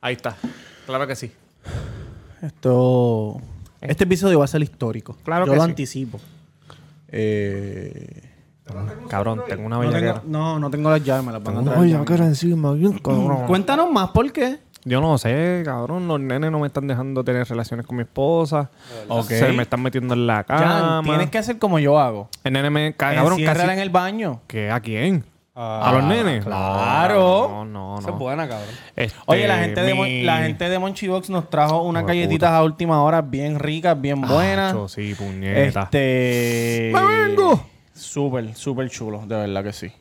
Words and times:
Ahí 0.00 0.14
está. 0.14 0.36
Claro 0.86 1.06
que 1.06 1.14
sí. 1.16 1.30
Esto. 2.42 3.40
Este 3.80 4.04
episodio 4.04 4.38
va 4.38 4.44
a 4.44 4.48
ser 4.48 4.62
histórico. 4.62 5.16
Claro 5.24 5.46
Yo 5.46 5.52
que 5.52 5.56
lo 5.58 5.64
sí. 5.64 5.70
anticipo. 5.70 6.20
Eh, 7.08 8.22
Cabrón, 9.08 9.42
tengo 9.48 9.66
una 9.66 9.76
no, 9.76 9.82
tengo, 9.82 9.94
bellaquera. 9.94 10.22
no, 10.26 10.58
no 10.60 10.70
tengo 10.70 10.90
las 10.90 11.02
llaves, 11.02 11.24
me 11.26 11.32
las 11.32 11.42
van 11.42 11.58
a 11.58 11.72
traer. 11.72 11.88
ya. 11.88 12.24
encima, 12.24 12.72
bien 12.72 12.98
Cuéntanos 13.46 13.90
más, 13.90 14.10
¿por 14.10 14.30
qué? 14.32 14.58
Yo 14.84 15.00
no 15.00 15.18
sé, 15.18 15.62
cabrón. 15.64 16.08
Los 16.08 16.20
nenes 16.20 16.50
no 16.50 16.58
me 16.60 16.66
están 16.68 16.86
dejando 16.86 17.22
tener 17.22 17.46
relaciones 17.46 17.84
con 17.84 17.96
mi 17.96 18.02
esposa. 18.02 18.70
Ok. 19.08 19.26
Se 19.28 19.52
me 19.52 19.64
están 19.64 19.82
metiendo 19.82 20.14
en 20.14 20.26
la 20.26 20.44
Jan, 20.48 20.58
cama. 20.58 21.02
tienes 21.04 21.30
que 21.30 21.36
hacer 21.38 21.58
como 21.58 21.78
yo 21.78 21.98
hago. 21.98 22.28
El 22.44 22.54
nene 22.54 22.70
me... 22.70 22.94
ca- 22.94 23.14
Cabrón, 23.14 23.34
Enciérrala 23.34 23.64
casi... 23.66 23.72
en 23.74 23.78
el 23.80 23.90
baño. 23.90 24.40
¿Qué? 24.46 24.70
¿A 24.70 24.80
quién? 24.80 25.24
Ah, 25.62 25.90
¿A 25.90 25.92
los 25.92 26.04
nenes? 26.04 26.42
claro. 26.42 27.48
No, 27.50 27.64
no, 27.66 27.98
Esa 27.98 28.08
es 28.08 28.14
no. 28.14 28.18
buena, 28.18 28.48
cabrón. 28.48 28.68
Este, 28.96 29.18
Oye, 29.26 29.46
la 29.46 29.58
gente, 29.58 29.82
de, 29.82 29.92
mi- 29.94 30.22
la 30.22 30.38
gente 30.38 30.70
de 30.70 30.78
Monchibox 30.78 31.28
nos 31.28 31.50
trajo 31.50 31.82
unas 31.82 32.06
galletitas 32.06 32.50
a 32.50 32.62
última 32.62 33.02
hora 33.02 33.20
bien 33.20 33.58
ricas, 33.58 34.00
bien 34.00 34.22
buenas. 34.22 34.74
Sí, 34.90 35.14
puñeta. 35.14 35.82
Este. 35.82 36.90
¡Me 36.94 37.04
vengo! 37.26 37.62
Súper, 37.92 38.54
súper 38.54 38.88
chulo, 38.88 39.20
de 39.26 39.36
verdad 39.36 39.62
que 39.62 39.74
sí. 39.74 39.92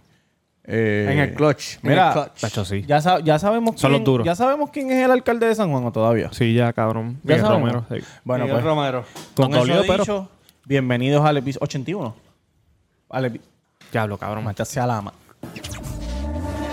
Eh, 0.63 1.09
En 1.11 1.19
el 1.19 1.33
clutch. 1.33 1.73
en 1.83 1.89
Mira, 1.89 2.07
el 2.07 2.13
clutch. 2.13 2.39
Tacho, 2.39 2.63
sí. 2.63 2.85
Ya, 2.87 3.01
sa- 3.01 3.19
ya 3.19 3.37
sabemos 3.37 3.71
Son 3.81 3.89
quién, 3.91 3.99
los 4.01 4.05
duros. 4.05 4.25
Ya 4.25 4.35
sabemos 4.35 4.69
quién 4.69 4.89
es 4.91 5.03
el 5.03 5.11
alcalde 5.11 5.47
de 5.47 5.55
San 5.55 5.69
Juan 5.71 5.83
o 5.83 5.91
todavía. 5.91 6.29
Sí, 6.31 6.53
ya, 6.53 6.71
cabrón. 6.71 7.19
Ya 7.23 7.35
Miguel. 7.35 7.51
Romero, 7.51 7.85
sí. 7.89 7.97
Bueno, 8.23 8.45
Miguel 8.45 8.61
pues 8.61 8.63
Romero. 8.65 9.03
con 9.35 9.51
Nos 9.51 9.67
eso 9.67 9.83
dicho, 9.83 10.29
bienvenidos 10.63 11.25
al 11.25 11.35
episodio 11.35 11.65
81. 11.65 12.15
Al 13.09 13.25
epi- 13.25 13.41
Diablo, 13.91 14.17
cabrón. 14.17 14.45
Maldita 14.45 14.63
sea 14.63 14.85
la. 14.87 15.03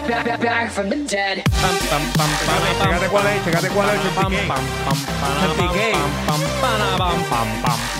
Back, 0.08 0.24
back, 0.24 0.40
back 0.40 0.70
from 0.70 0.88
the 0.88 0.96
dead. 0.96 1.42
Cuál 1.50 3.02
es, 3.02 3.08
cuál 3.10 3.26
es. 3.26 3.44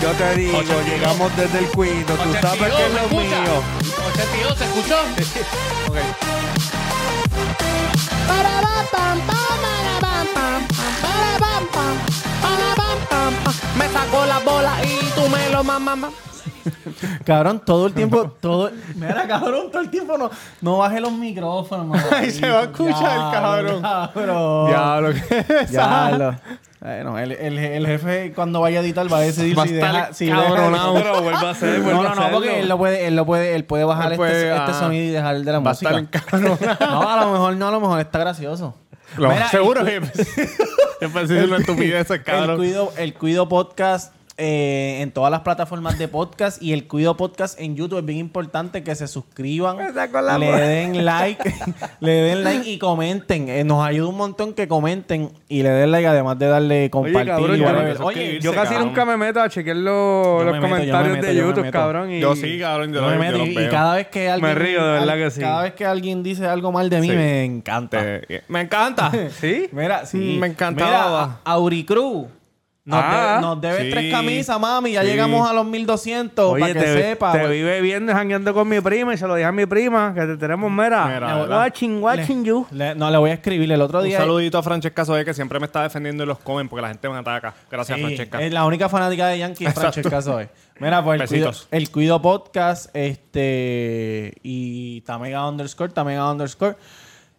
Yo 0.01 0.13
te 0.13 0.37
digo, 0.37 0.59
82. 0.59 0.87
llegamos 0.87 1.37
desde 1.37 1.59
el 1.59 1.67
cuido. 1.67 2.15
Tú 2.15 2.33
sabes 2.41 2.73
que 2.75 2.87
es 2.87 2.95
lo 2.95 3.09
mío. 3.09 3.63
82, 4.13 4.59
¿se 4.59 4.65
escuchó? 4.65 4.97
Me 13.77 13.89
sacó 13.91 14.27
la 14.27 14.39
bola 14.39 14.79
y 14.85 15.11
tú 15.15 15.29
me 15.29 15.51
lo 15.51 15.63
mamá. 15.65 16.11
Cabrón, 17.25 17.63
todo 17.65 17.87
el 17.87 17.93
tiempo, 17.95 18.31
todo. 18.41 18.71
Mira, 18.95 19.27
cabrón, 19.27 19.71
todo 19.71 19.83
el 19.83 19.91
tiempo 19.91 20.17
no, 20.19 20.31
no 20.61 20.79
baje 20.79 21.01
los 21.01 21.13
micrófonos. 21.13 22.01
Ahí 22.13 22.31
se 22.31 22.49
va 22.49 22.61
a 22.61 22.63
escuchar, 22.65 23.33
cabrón. 23.33 23.83
Cabrón. 23.83 24.67
Diablo, 24.69 25.09
¿qué 25.29 25.45
es 25.61 25.71
Diablo. 25.71 26.35
Bueno, 26.79 27.19
el, 27.19 27.33
el, 27.33 27.59
el 27.59 27.87
jefe 27.87 28.33
cuando 28.33 28.61
vaya 28.61 28.79
a 28.79 28.83
editar 28.83 29.11
va 29.13 29.17
a 29.17 29.21
decidir 29.23 29.59
Va 29.59 29.65
a 29.65 29.67
si 29.67 29.73
deja... 29.73 30.13
Si 30.13 30.27
deja 30.27 30.45
cabronado. 30.45 30.95
Pero 30.95 31.23
vuelve 31.23 31.47
a 31.47 31.51
hacer, 31.51 31.81
vuelve 31.81 32.01
no, 32.03 32.09
a 32.09 32.15
no, 32.15 32.21
no, 32.21 32.31
porque 32.31 32.61
él 32.61 32.69
lo 32.69 32.79
puede, 32.79 33.07
él 33.09 33.17
lo 33.17 33.27
puede, 33.27 33.57
él 33.57 33.65
puede 33.65 33.85
bajar 33.85 34.07
Él 34.07 34.13
este, 34.13 34.19
puede, 34.19 34.57
este 34.57 34.71
ah, 34.71 34.75
sonido 34.79 35.05
y 35.05 35.09
dejar 35.09 35.35
el 35.37 35.45
de 35.45 35.53
la 35.53 35.59
Va 35.59 35.71
a 35.71 35.73
música. 35.73 35.99
estar 35.99 36.21
encabronado. 36.21 36.59
No, 36.81 37.11
a 37.11 37.25
lo 37.25 37.33
mejor 37.33 37.57
no, 37.57 37.69
a 37.69 37.71
lo 37.73 37.81
mejor 37.81 37.99
está 38.01 38.19
gracioso. 38.21 38.77
Lo 39.17 39.31
Mira, 39.31 39.49
seguro 39.49 39.81
el- 39.81 40.03
que 40.03 40.49
yo 41.01 41.11
pensé 41.11 41.39
en 41.39 41.45
una 41.47 41.57
estupidez, 41.57 42.11
El 42.11 42.23
cabrón. 42.23 42.57
Cuido, 42.59 42.93
el 42.99 43.15
Cuido 43.15 43.49
Podcast 43.49 44.13
eh, 44.39 44.99
en 45.01 45.13
todas 45.13 45.31
las 45.31 45.41
plataformas 45.41 45.99
de 45.99 46.09
podcast 46.09 46.61
y 46.63 46.73
el 46.75 46.87
Cuido 46.87 47.17
Podcast 47.17 47.59
en 47.59 47.75
YouTube 47.75 48.01
es 48.01 48.05
bien 48.05 48.19
importante 48.19 48.83
que 48.83 48.95
se 48.95 49.09
suscriban, 49.09 49.79
le 50.39 50.47
den 50.53 51.05
like, 51.07 51.55
le 52.01 52.11
den 52.13 52.45
like 52.45 52.69
y 52.71 52.79
comenten. 52.79 53.49
Eh, 53.49 53.65
nos 53.65 53.83
ayuda 53.87 54.09
un 54.09 54.17
montón 54.17 54.53
que 54.53 54.69
comenten 54.69 55.31
y 55.49 55.63
le 55.63 55.71
den 55.71 55.91
like 55.91 56.07
además 56.07 56.39
de 56.39 56.47
darle 56.49 56.91
compartir. 56.91 57.27
cabrón, 57.27 57.57
y 57.57 57.59
yo- 57.61 57.65
whatever. 57.65 57.97
yo- 57.99 58.05
Oye, 58.05 58.39
Yo 58.41 58.53
casi 58.53 58.69
cabrón. 58.75 58.89
nunca 58.89 59.05
me 59.07 59.17
meto 59.17 59.41
a 59.41 59.49
chequear 59.49 59.77
los, 59.77 59.95
Yo 60.41 60.45
los 60.45 60.53
me 60.53 60.61
meto, 60.61 60.61
yo 60.61 60.61
me 60.61 60.69
comentarios 60.77 61.15
meto, 61.17 61.27
de 61.27 61.33
me 61.33 61.41
YouTube, 61.41 61.71
cabrón. 61.71 62.11
Y... 62.13 62.21
Yo 62.21 62.37
sí, 62.37 62.59
cabrón. 62.61 62.93
Yo, 62.93 63.01
yo 63.01 63.07
me 63.07 63.13
lo- 63.15 63.19
meto 63.21 63.39
yo 63.39 63.45
y, 63.45 63.47
los 63.47 63.55
y 63.55 63.57
veo. 63.57 63.71
cada 63.71 63.95
vez 63.95 64.09
que 64.09 64.29
alguien 64.29 64.57
río, 64.57 64.85
de 64.85 64.93
verdad 64.93 65.09
al- 65.11 65.19
que 65.19 65.31
sí. 65.31 65.41
cada 65.41 65.63
vez 65.63 65.73
que 65.73 65.85
alguien 65.87 66.23
dice 66.23 66.47
algo 66.47 66.73
mal 66.73 66.91
de 66.91 67.01
mí 67.01 67.09
Sí. 67.09 67.17
me 67.17 67.45
encanta. 67.45 67.99
Eh, 68.03 68.43
me 68.49 68.61
encanta. 68.61 69.11
¿Sí? 69.41 69.69
Mira, 69.73 70.05
sí. 70.05 70.37
Me 70.39 70.49
encantaba. 70.49 70.91
Mira, 71.27 71.41
a- 71.45 71.53
Auricruz. 71.53 72.27
Nos, 72.87 73.01
Ah, 73.03 73.39
nos 73.43 73.61
debe 73.61 73.83
sí. 73.87 73.91
tres 73.91 74.13
camisas, 74.13 74.61
mami. 74.61 74.93
Ya 74.93 75.01
Sí. 75.03 75.09
llegamos 75.09 75.51
a 75.51 75.53
los 75.53 75.67
1200 75.67 76.53
Oye, 76.53 76.61
para 76.61 76.73
que 76.73 76.79
te, 76.81 77.03
sepa. 77.03 77.33
te 77.33 77.45
vi 77.49 77.61
bebiendo 77.61 78.13
y 78.13 78.15
jangueando 78.15 78.55
con 78.55 78.69
mi 78.69 78.81
prima 78.81 79.13
y 79.13 79.17
se 79.19 79.27
lo 79.27 79.35
dije 79.35 79.45
a 79.45 79.51
mi 79.51 79.67
prima 79.67 80.15
que 80.15 80.21
te 80.25 80.37
tenemos, 80.37 80.71
mira, 80.71 81.05
Mira, 81.07 81.37
¿verdad? 81.37 81.59
watching, 81.59 82.01
watching 82.01 82.45
you. 82.45 82.65
Le- 82.71 82.95
no, 82.95 83.11
le 83.11 83.19
voy 83.19 83.31
a 83.31 83.35
escribir 83.35 83.73
el 83.73 83.83
otro 83.83 83.99
Un 83.99 84.05
día. 84.05 84.19
saludito 84.19 84.57
a 84.59 84.63
Francesca 84.63 85.05
Soe 85.05 85.25
que 85.25 85.35
siempre 85.35 85.59
me 85.59 85.67
está 85.67 85.83
defendiendo 85.83 86.23
y 86.23 86.27
los 86.29 86.39
comen 86.39 86.69
porque 86.69 86.83
la 86.83 86.89
gente 86.89 87.09
me 87.09 87.17
ataca. 87.19 87.55
Gracias, 87.69 87.99
Sí, 87.99 88.05
Francesca. 88.05 88.41
es 88.41 88.53
la 88.53 88.65
única 88.65 88.89
fanática 88.89 89.27
de 89.27 89.39
Yankee 89.41 89.67
es 89.67 89.75
Francesca 89.75 90.23
Soy. 90.23 90.47
Mira, 90.79 91.03
pues 91.03 91.21
el 91.21 91.27
cuido, 91.29 91.51
el 91.73 91.91
Cuido 91.91 92.23
Podcast 92.23 92.95
este 92.95 94.33
y 94.45 95.01
Tamega 95.01 95.49
underscore, 95.49 95.93
Tamega 95.93 96.31
underscore 96.31 96.77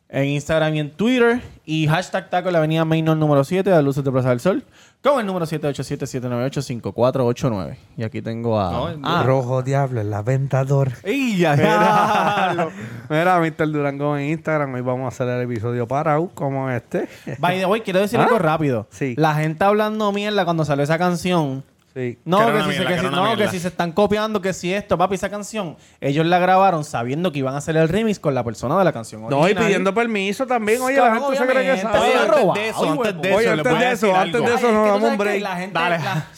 en 0.09 0.25
Instagram 0.25 0.75
y 0.75 0.79
en 0.79 0.91
Twitter. 0.91 1.41
Y 1.65 1.87
hashtag 1.87 2.29
taco 2.29 2.49
en 2.49 2.53
la 2.53 2.59
avenida 2.59 2.85
Mainor 2.85 3.17
número 3.17 3.43
7 3.43 3.69
de 3.69 3.83
Luces 3.83 4.03
de 4.03 4.11
Plaza 4.11 4.29
del 4.29 4.39
Sol. 4.39 4.63
Con 5.01 5.19
el 5.19 5.25
número 5.25 5.45
787-798-5489. 5.45 7.77
Y 7.97 8.03
aquí 8.03 8.21
tengo 8.21 8.59
a... 8.59 8.71
No, 8.71 8.89
ah, 9.03 9.23
Rojo 9.25 9.61
Diablo, 9.63 10.01
el 10.01 10.13
aventador. 10.13 10.91
¡Ey, 11.03 11.37
ya, 11.37 11.55
Mira, 11.55 12.69
mira, 13.09 13.39
Mr. 13.39 13.71
Durango 13.71 14.17
en 14.17 14.29
Instagram. 14.31 14.73
Hoy 14.73 14.81
vamos 14.81 15.05
a 15.05 15.07
hacer 15.09 15.27
el 15.27 15.43
episodio 15.43 15.87
para 15.87 16.17
como 16.33 16.69
este. 16.69 17.07
By 17.37 17.59
the 17.59 17.65
way, 17.65 17.81
quiero 17.81 17.99
decir 17.99 18.19
¿Ah? 18.19 18.23
algo 18.23 18.39
rápido. 18.39 18.87
Sí. 18.89 19.13
La 19.17 19.35
gente 19.35 19.63
hablando 19.63 20.11
mierda 20.11 20.45
cuando 20.45 20.65
salió 20.65 20.83
esa 20.83 20.97
canción. 20.97 21.63
Sí. 21.93 22.19
No, 22.25 22.37
Que 22.37 22.45
si, 22.45 22.51
se, 22.61 22.67
mierda, 22.67 22.87
que 22.95 22.99
si- 22.99 23.05
no, 23.15 23.35
que 23.37 23.47
si 23.47 23.59
se 23.59 23.67
están 23.69 23.91
copiando, 23.91 24.39
que 24.39 24.53
si 24.53 24.71
esto, 24.71 24.97
papi, 24.99 25.15
esa 25.15 25.29
canción, 25.31 25.77
ellos 25.99 26.25
la 26.27 26.37
grabaron 26.37 26.83
sabiendo 26.83 27.31
que 27.31 27.39
iban 27.39 27.55
a 27.55 27.57
hacer 27.57 27.75
el 27.75 27.89
remix 27.89 28.19
con 28.19 28.35
la 28.35 28.43
persona 28.43 28.77
de 28.77 28.83
la 28.85 28.93
canción. 28.93 29.23
No, 29.23 29.29
y 29.29 29.33
original. 29.45 29.65
pidiendo 29.65 29.93
permiso 29.95 30.45
también. 30.45 30.79
Oye, 30.81 30.97
la 30.97 31.15
gente 31.15 31.35
se 31.37 31.45
cree 31.47 31.75
que 31.75 31.81
sabe. 31.81 31.97
Oye, 31.99 32.13
antes 32.19 32.53
de 32.53 32.69
eso, 32.69 32.91
antes 32.91 33.21
de 33.21 33.29
eso, 33.29 33.51
antes 33.51 33.79
de 33.79 33.91
eso, 33.91 34.15
antes 34.15 34.41
de 34.41 34.53
eso 34.53 34.67
tú 34.67 34.73
damos 34.73 35.03
un 35.11 35.17
break. 35.17 35.43
Dale. 35.73 35.97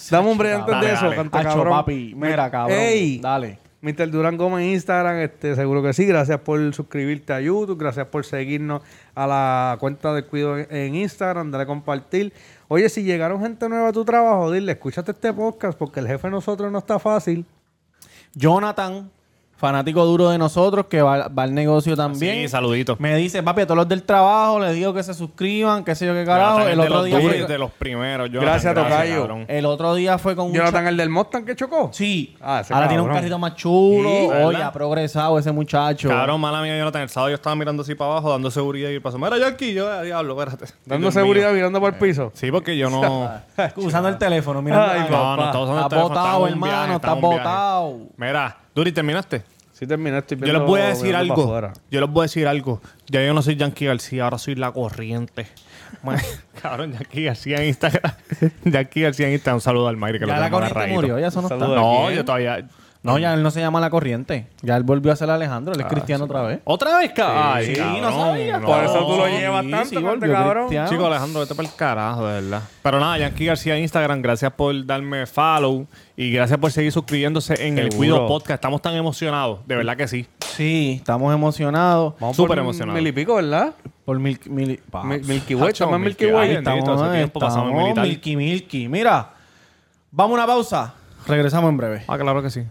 Dame 0.10 0.30
un 0.30 0.38
break 0.38 0.56
antes 0.62 0.82
de 0.82 0.94
eso, 0.94 1.30
cabrón. 1.32 1.70
papi, 1.70 2.14
mira, 2.16 2.50
cabrón. 2.50 2.78
Ey. 2.80 3.20
Dale. 3.20 3.60
Mr. 3.82 4.12
Durán 4.12 4.36
Gómez 4.36 4.66
en 4.66 4.74
Instagram, 4.74 5.20
este, 5.20 5.56
seguro 5.56 5.82
que 5.82 5.94
sí. 5.94 6.06
Gracias 6.06 6.38
por 6.42 6.74
suscribirte 6.74 7.32
a 7.32 7.40
YouTube. 7.40 7.80
Gracias 7.80 8.08
por 8.08 8.26
seguirnos 8.26 8.82
a 9.16 9.26
la 9.26 9.78
cuenta 9.80 10.14
del 10.14 10.26
Cuido 10.26 10.58
en- 10.58 10.68
en 10.70 10.96
Instagram. 10.96 11.50
Dale 11.50 11.64
a 11.64 11.68
compartir. 11.68 12.34
Oye, 12.72 12.88
si 12.88 13.02
llegaron 13.02 13.42
gente 13.42 13.68
nueva 13.68 13.88
a 13.88 13.92
tu 13.92 14.06
trabajo, 14.06 14.52
dile, 14.52 14.74
escúchate 14.74 15.10
este 15.12 15.34
podcast 15.34 15.76
porque 15.76 16.02
el 16.02 16.08
jefe 16.08 16.28
de 16.28 16.32
nosotros 16.32 16.72
no 16.72 16.78
está 16.78 17.00
fácil. 17.00 17.44
Jonathan, 18.36 19.10
fanático 19.60 20.06
duro 20.06 20.30
de 20.30 20.38
nosotros, 20.38 20.86
que 20.88 21.02
va, 21.02 21.28
va 21.28 21.44
al 21.44 21.54
negocio 21.54 21.96
también. 21.96 22.36
Sí, 22.36 22.48
saludito. 22.48 22.96
Me 23.00 23.16
dice, 23.18 23.44
papi, 23.44 23.62
a 23.62 23.66
todos 23.66 23.78
los 23.78 23.88
del 23.90 24.04
trabajo 24.04 24.60
les 24.60 24.74
digo 24.74 24.94
que 24.94 25.04
se 25.04 25.14
suscriban, 25.14 25.84
qué 25.84 25.94
sé 25.96 26.06
yo 26.06 26.14
qué 26.14 26.24
carajo. 26.26 26.60
Jonathan 26.60 26.72
El 26.72 26.78
de 26.78 26.84
otro 26.86 26.96
los 26.96 27.06
día 27.06 27.20
duros, 27.20 27.38
fue, 27.38 27.46
de 27.48 27.58
los 27.58 27.72
primeros. 27.72 28.30
Jonathan, 28.30 28.50
Gracias, 28.54 28.74
Tocayo. 28.74 29.16
cabrón. 29.22 29.46
el 29.48 29.66
otro 29.66 29.94
día 29.96 30.18
fue 30.18 30.36
con 30.36 30.48
un 30.48 30.54
Jonathan, 30.54 30.88
el 30.88 30.98
del 30.98 31.10
Mustang 31.10 31.44
que 31.46 31.56
chocó. 31.56 31.90
Sí. 31.92 32.36
Ah, 32.42 32.62
ese 32.62 32.74
Ahora 32.74 32.88
tiene 32.88 33.04
un 33.04 33.10
carrito 33.10 33.38
más 33.38 33.56
chulo. 33.56 34.10
Sí. 34.10 34.30
Oye, 34.44 34.64
ha 34.64 34.72
progresado 34.72 35.38
ese 35.38 35.52
muchacho. 35.52 36.08
Cabrón, 36.10 36.40
mala 36.40 36.62
mía, 36.62 36.78
Jonathan. 36.78 37.02
El 37.02 37.10
sábado 37.10 37.30
yo 37.32 37.36
estaba 37.36 37.56
mirando 37.56 37.84
así 37.84 37.96
para 37.96 38.12
abajo, 38.12 38.32
dando 38.32 38.50
seguridad 38.50 38.90
y 38.90 38.96
el 38.96 39.02
paso. 39.02 39.18
Mira, 39.20 39.38
yo 39.38 39.46
aquí, 39.46 39.74
yo, 39.74 39.90
ah, 39.92 40.02
diablo, 40.04 40.42
espérate. 40.42 40.74
Dando 40.86 41.06
Dios 41.06 41.14
seguridad, 41.14 41.48
mío. 41.48 41.56
mirando 41.58 41.80
por 41.82 41.94
el 41.94 42.00
piso. 42.00 42.32
Sí, 42.34 42.50
porque 42.52 42.78
yo 42.78 42.90
no. 42.90 43.30
Usando 43.76 44.08
el 44.10 44.18
teléfono, 44.18 44.62
mira. 44.62 44.94
Ay, 44.94 45.02
no, 45.10 45.36
no, 45.36 45.46
estaba 45.46 45.64
usando 45.66 45.80
el 45.80 45.84
Estás 45.86 45.90
teléfono, 45.90 46.10
botado, 46.10 46.38
en 46.38 46.44
un 46.44 46.50
hermano, 46.64 47.00
viaje. 47.00 47.20
botado. 47.22 47.98
Mira, 48.18 48.58
Duri, 48.80 48.94
¿terminaste? 48.94 49.44
Sí, 49.74 49.86
terminé, 49.86 50.18
estoy 50.18 50.38
Yo 50.40 50.54
les 50.54 50.62
voy 50.62 50.80
a 50.80 50.88
decir 50.88 51.14
algo. 51.14 51.72
Yo 51.92 52.00
les 52.00 52.10
voy 52.10 52.22
a 52.22 52.24
decir 52.24 52.48
algo. 52.48 52.82
Ya 53.08 53.22
yo 53.26 53.34
no 53.34 53.42
soy 53.42 53.58
Yankee 53.58 53.88
García, 53.88 54.24
ahora 54.24 54.38
soy 54.38 54.56
la 54.56 54.72
corriente. 54.72 55.48
Bueno, 56.02 56.22
Cabrón, 56.62 56.94
Yankee 56.94 57.26
García 57.26 57.62
en 57.62 57.68
Instagram. 57.68 58.14
Yankee 58.64 59.02
García 59.02 59.28
en 59.28 59.34
Instagram. 59.34 59.58
Un 59.58 59.62
saludo 59.62 59.90
al 59.90 59.98
Mayri 59.98 60.20
que 60.20 60.28
Ya 60.28 60.36
lo 60.36 60.40
la 60.40 60.50
corriente 60.50 60.88
murió, 60.88 61.20
ya 61.20 61.28
eso 61.28 61.42
no 61.42 61.50
está. 61.50 61.58
No, 61.58 62.04
quién? 62.06 62.16
yo 62.16 62.24
todavía. 62.26 62.66
No, 63.02 63.18
ya 63.18 63.34
él 63.34 63.42
no 63.44 63.50
se 63.50 63.62
llama 63.62 63.80
La 63.80 63.90
Corriente. 63.90 64.48
Ya 64.62 64.76
él 64.76 64.84
volvió 64.84 65.14
a 65.14 65.16
ser 65.16 65.30
Alejandro. 65.30 65.74
Él 65.74 65.80
es 65.80 65.86
cristiano 65.88 66.26
otra 66.26 66.42
vez. 66.42 66.60
¿Otra 66.66 66.98
vez, 66.98 67.14
cabrón? 67.14 67.64
Sí, 67.64 67.74
Ay, 67.82 68.02
no 68.02 68.10
cabrón, 68.10 68.26
sabía. 68.28 68.58
no. 68.60 68.68
Por 68.68 68.84
eso 68.84 69.06
tú 69.08 69.18
lo 69.18 69.26
Sí, 69.28 69.32
llevas 69.32 69.62
tanto, 69.70 69.86
sí, 69.86 69.96
cante, 69.96 70.10
volvió 70.10 70.34
cabrón. 70.34 70.64
cristiano. 70.66 70.90
Chico, 70.90 71.06
Alejandro, 71.08 71.40
vete 71.40 71.56
para 71.56 71.70
el 71.70 71.76
carajo, 71.76 72.28
de 72.28 72.34
verdad. 72.42 72.62
Pero 72.84 73.00
nada, 73.00 73.18
Yankee 73.18 73.46
García 73.46 73.78
en 73.78 73.84
Instagram, 73.84 74.22
gracias 74.22 74.52
por 74.52 74.86
darme 74.86 75.26
follow 75.28 75.88
y 76.18 76.30
gracias 76.32 76.60
por 76.60 76.74
seguir 76.74 76.92
suscribiéndose 76.92 77.66
en 77.66 77.78
el. 77.78 77.90
Cuido 77.96 78.28
Podcast. 78.28 78.56
Estamos 78.56 78.82
tan 78.82 78.94
emocionados, 78.96 79.66
de 79.66 79.76
verdad 79.78 79.96
que 79.96 80.08
sí. 80.10 80.28
Sí, 80.42 80.96
estamos 80.98 81.34
emocionados. 81.34 82.16
Vamos 82.20 82.36
Súper 82.36 82.50
por 82.50 82.60
emocionado. 82.60 82.98
Mil 82.98 83.08
y 83.08 83.12
pico, 83.14 83.36
¿verdad? 83.36 83.76
Por 84.04 84.20
mil, 84.20 84.38
mil, 84.48 84.78
Milky 85.26 85.56
Way, 85.56 85.70
estamos 85.72 85.96
en 85.96 86.02
Milky 86.02 86.26
Way. 86.26 86.52
Estamos, 86.56 86.80
estamos 86.80 87.74
militar. 87.74 88.06
Milky 88.06 88.36
Milky. 88.36 88.90
Mira, 88.90 89.30
vamos 90.12 90.32
a 90.38 90.44
una 90.44 90.48
pausa. 90.48 90.94
Regresamos 91.28 91.70
en 91.70 91.78
breve. 91.78 92.04
Ah, 92.08 92.18
claro 92.18 92.42
que 92.42 92.50
sí. 92.50 92.64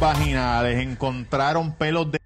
Vaginales, 0.00 0.78
encontraron 0.82 1.72
pelos 1.72 2.10
de 2.10 2.18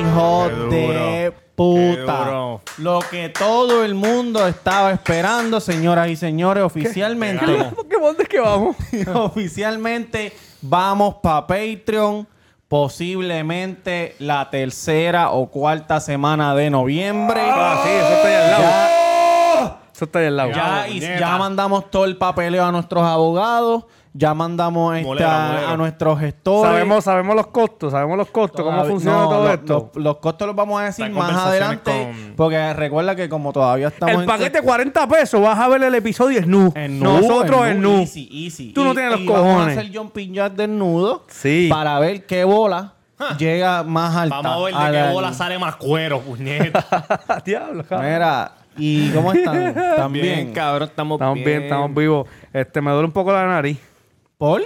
Hijo 0.00 0.48
de 0.70 1.32
puta. 1.56 2.58
Lo 2.78 3.00
que 3.10 3.28
todo 3.28 3.84
el 3.84 3.94
mundo 3.94 4.46
estaba 4.46 4.92
esperando, 4.92 5.60
señoras 5.60 6.08
y 6.08 6.16
señores, 6.16 6.62
oficialmente. 6.64 7.44
¿Qué 7.88 7.96
dónde 8.00 8.22
es 8.24 8.28
que 8.28 8.40
vamos? 8.40 8.76
oficialmente 9.14 10.32
vamos 10.62 11.16
para 11.22 11.46
Patreon. 11.46 12.26
Posiblemente 12.68 14.16
la 14.18 14.50
tercera 14.50 15.30
o 15.30 15.46
cuarta 15.48 16.00
semana 16.00 16.54
de 16.56 16.70
noviembre. 16.70 17.40
Ah, 17.44 17.80
sí, 17.84 17.90
eso 17.90 18.08
está 18.16 18.26
ahí 18.28 18.34
al 18.34 18.50
lado. 18.50 18.62
Ya, 18.64 19.80
Eso 19.94 20.04
está 20.06 20.18
ahí 20.18 20.26
al 20.26 20.36
lado. 20.36 20.50
ya, 20.50 20.88
y- 20.88 21.00
puñeta. 21.00 21.20
ya 21.20 21.38
mandamos 21.38 21.90
todo 21.90 22.04
el 22.04 22.16
papeleo 22.16 22.64
a 22.64 22.72
nuestros 22.72 23.04
abogados. 23.04 23.84
Ya 24.16 24.32
mandamos 24.32 24.96
esta- 24.96 25.72
a 25.72 25.76
nuestros 25.76 26.20
gestores. 26.20 26.70
Sabemos, 26.70 27.02
sabemos 27.02 27.34
los 27.34 27.48
costos, 27.48 27.90
sabemos 27.90 28.16
los 28.16 28.28
costos, 28.30 28.64
cómo 28.64 28.84
funciona 28.84 29.16
no, 29.18 29.28
todo 29.28 29.44
lo- 29.44 29.52
esto. 29.52 29.90
Los, 29.96 30.04
los 30.04 30.16
costos 30.18 30.46
los 30.46 30.54
vamos 30.56 30.80
a 30.80 30.84
decir 30.84 31.06
Las 31.08 31.14
más 31.14 31.36
adelante. 31.36 31.90
con- 32.14 32.34
Porque 32.36 32.72
recuerda 32.74 33.16
que 33.16 33.28
como 33.28 33.52
todavía 33.52 33.88
estamos 33.88 34.14
el 34.14 34.20
en 34.20 34.26
paquete 34.28 34.60
sec- 34.60 34.64
40 34.64 35.08
pesos, 35.08 35.42
vas 35.42 35.58
a 35.58 35.66
ver 35.66 35.82
el 35.82 35.94
episodio 35.96 36.38
en 36.38 36.48
nudo, 36.48 36.72
Nosotros 36.88 37.66
en 37.66 37.80
nu. 37.82 37.98
Easy, 38.02 38.28
easy. 38.46 38.72
Tú 38.72 38.84
no 38.84 38.94
tienes 38.94 39.10
los 39.10 39.20
y 39.22 39.26
Vamos 39.26 39.40
a 39.46 39.52
cojones. 39.54 39.78
hacer 39.78 39.96
jumping 39.96 40.32
jack 40.32 40.52
desnudo. 40.52 41.24
Sí. 41.26 41.66
Para 41.68 41.98
ver 41.98 42.24
qué 42.24 42.44
bola 42.44 42.92
llega 43.36 43.82
más 43.82 44.14
alta. 44.14 44.36
Vamos 44.42 44.52
a 44.60 44.64
ver 44.64 44.74
a 44.76 44.90
de 44.92 44.92
la- 45.00 45.06
qué 45.08 45.12
bola 45.12 45.32
sale 45.32 45.58
más 45.58 45.74
cuero, 45.74 46.20
puñeta. 46.20 46.84
Diablo, 47.44 47.82
cabrón. 47.84 48.12
Mira, 48.12 48.52
¿y 48.76 49.10
cómo 49.10 49.32
están? 49.32 49.74
También. 49.96 50.52
cabrón, 50.52 50.88
estamos, 50.88 51.16
Estamos 51.16 51.34
bien, 51.34 51.62
estamos 51.64 51.92
vivos. 51.92 52.28
Este, 52.52 52.80
me 52.80 52.92
duele 52.92 53.06
un 53.06 53.12
poco 53.12 53.32
la 53.32 53.44
nariz. 53.44 53.78
¿Por? 54.44 54.62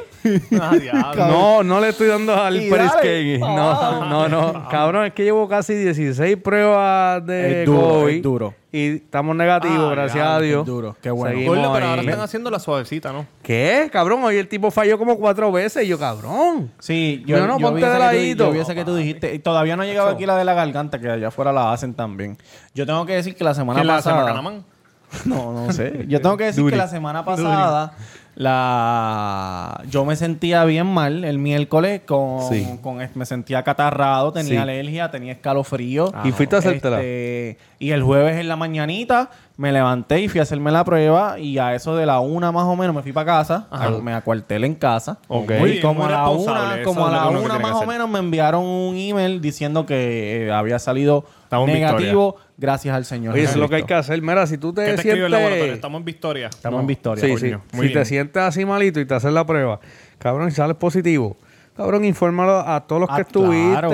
Ah. 0.61 1.13
No, 1.17 1.63
no 1.63 1.81
le 1.81 1.91
estoy 1.91 2.09
dando 2.09 2.35
al 2.35 2.57
Y 2.57 2.69
Periscale. 2.69 3.39
dale. 3.39 3.55
No, 3.55 4.05
no, 4.09 4.29
no. 4.29 4.69
Cabrón, 4.69 5.07
es 5.07 5.13
que 5.13 5.23
llevo 5.25 5.47
casi 5.49 5.75
16 5.75 6.37
pruebas 6.39 7.25
de 7.25 7.63
Es 7.63 7.67
duro, 7.67 7.81
COVID. 8.01 8.17
es 8.17 8.23
duro. 8.23 8.55
Y 8.73 8.97
estamos 8.97 9.35
negativos, 9.37 9.87
Ah, 9.87 9.91
gracias 9.93 10.15
diablo, 10.15 10.35
a 10.37 10.41
Dios. 10.41 10.61
es 10.63 10.67
duro. 10.67 10.97
Qué 11.01 11.11
bueno. 11.11 11.35
Seguimos 11.37 11.57
Gordo, 11.57 11.73
pero 11.73 11.87
ahora 11.87 12.03
están 12.03 12.21
haciendo 12.21 12.51
la 12.51 12.59
suavecita, 12.59 13.13
¿no? 13.13 13.25
¿Qué? 13.43 13.89
Cabrón, 13.93 14.23
hoy 14.25 14.37
el 14.37 14.49
tipo 14.49 14.71
falló 14.71 14.99
como 14.99 15.17
cuatro 15.17 15.51
veces. 15.53 15.85
Y 15.85 15.87
yo, 15.89 15.99
cabrón. 15.99 16.71
Sí, 16.81 17.23
yo, 17.25 17.39
No, 17.39 17.47
no, 17.47 17.59
yo 17.61 17.69
ponte 17.71 17.87
de 17.89 17.99
ladito. 17.99 18.47
yo 18.47 18.53
vi 18.53 18.59
esa 18.59 18.75
que 18.75 18.85
tú 18.85 18.97
dijiste. 18.97 19.33
Y 19.35 19.39
todavía 19.39 19.77
no 19.77 19.85
ha 19.85 19.87
llegado 19.87 20.09
aquí 20.09 20.27
la 20.27 20.37
de 20.37 20.45
la 20.45 20.55
garganta, 20.55 20.99
que 20.99 21.09
allá 21.09 21.29
afuera 21.29 21.53
la 21.53 21.73
hacen 21.73 21.95
también. 21.95 22.37
Yo 22.75 22.85
tengo 22.85 23.07
que 23.07 23.15
decir 23.15 23.35
que 23.37 23.45
la 23.45 23.55
semana 23.55 23.81
¿Quién 23.81 23.87
la 23.87 23.95
pasada... 23.97 24.23
Macanamán? 24.23 24.65
No, 25.25 25.53
no 25.55 25.73
sé. 25.73 26.05
Yo 26.07 26.21
tengo 26.21 26.37
que 26.37 26.45
decir 26.45 26.63
Duri. 26.63 26.73
que 26.73 26.77
la 26.77 26.89
semana 26.89 27.25
pasada 27.25 27.95
la 28.39 29.83
yo 29.91 30.05
me 30.05 30.17
sentía 30.17 30.65
bien 30.65 30.87
mal 30.87 31.25
el 31.25 31.39
miércoles 31.39 32.03
con, 32.07 32.49
Sí. 32.49 32.67
con 32.83 32.99
me 33.15 33.27
sentía 33.27 33.63
catarrado, 33.63 34.33
tenía 34.33 34.51
Sí. 34.51 34.57
alergia, 34.57 35.11
tenía 35.11 35.33
escalofrío. 35.33 36.13
¿Y 36.25 36.33
fuiste 36.33 36.57
a 36.57 36.61
hacértela? 36.61 36.97
Este, 36.99 37.59
y 37.79 37.91
el 37.91 38.03
jueves 38.03 38.37
en 38.37 38.49
la 38.49 38.57
mañanita 38.57 39.31
me 39.59 39.73
levanté 39.73 40.21
y 40.21 40.29
fui 40.29 40.39
a 40.39 40.45
hacerme 40.45 40.71
la 40.71 40.85
prueba 40.85 41.37
y 41.41 41.59
a 41.59 41.75
eso 41.75 41.97
de 41.97 42.07
la 42.07 42.21
una 42.21 42.53
más 42.53 42.63
o 42.63 42.77
menos 42.77 42.95
me 42.95 43.03
fui 43.03 43.11
para 43.13 43.27
casa, 43.27 43.67
a- 43.73 43.91
me 43.91 44.15
acuartelé 44.15 44.69
en 44.69 44.77
casa. 44.77 45.19
Ok. 45.27 45.51
Muy 45.59 45.71
Y 45.73 45.81
como 45.81 46.07
a 46.07 46.11
la 46.11 46.29
una, 46.29 46.83
como 46.85 47.05
a 47.07 47.11
la 47.11 47.29
una 47.29 47.59
más 47.59 47.73
o 47.75 47.85
menos 47.85 48.09
me 48.09 48.21
enviaron 48.21 48.65
un 48.65 48.97
email 48.97 49.41
diciendo 49.41 49.85
que 49.85 50.47
eh, 50.47 50.53
había 50.53 50.79
salido 50.79 51.25
Estamos 51.43 51.67
negativo 51.67 52.37
gracias 52.57 52.95
al 52.95 53.05
Señor. 53.05 53.35
Oye, 53.35 53.43
eso 53.43 53.55
es 53.55 53.57
lo 53.59 53.69
que 53.69 53.75
hay 53.75 53.83
que 53.83 53.95
hacer. 53.95 54.23
Mira, 54.23 54.47
si 54.47 54.59
tú 54.59 54.73
te 54.73 54.83
¿Qué 54.85 54.91
te 54.91 54.95
escribe 54.95 55.27
el 55.27 55.33
laboratorio? 55.33 55.57
sientes... 55.65 55.75
Estamos 55.75 55.99
en 55.99 56.05
Victoria. 56.05 56.47
Estamos 56.47 56.81
en 56.81 56.87
Victoria. 56.87 57.25
Sí, 57.25 57.31
coño. 57.35 57.63
sí. 57.69 57.77
Muy 57.77 57.89
si 57.89 57.93
te 57.95 58.05
sientes 58.05 58.41
así 58.43 58.65
malito 58.65 59.01
y 59.01 59.07
te 59.07 59.15
haces 59.15 59.33
la 59.33 59.45
prueba, 59.45 59.81
cabrón, 60.19 60.47
y 60.49 60.53
sales 60.53 60.77
positivo, 60.77 61.37
cabrón, 61.77 62.05
infórmalo 62.05 62.59
a 62.61 62.87
todos 62.87 63.01
los 63.01 63.11
Ah, 63.11 63.17
que 63.17 63.23
estuviste. 63.23 63.81
claro, 63.81 63.91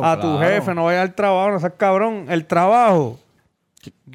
claro, 0.00 0.04
A 0.06 0.14
tu 0.20 0.38
claro. 0.38 0.54
jefe, 0.54 0.74
no 0.74 0.84
vayas 0.86 1.02
al 1.02 1.14
trabajo, 1.14 1.50
no 1.50 1.60
seas 1.60 1.74
cabrón. 1.76 2.26
El 2.30 2.46
trabajo 2.46 3.18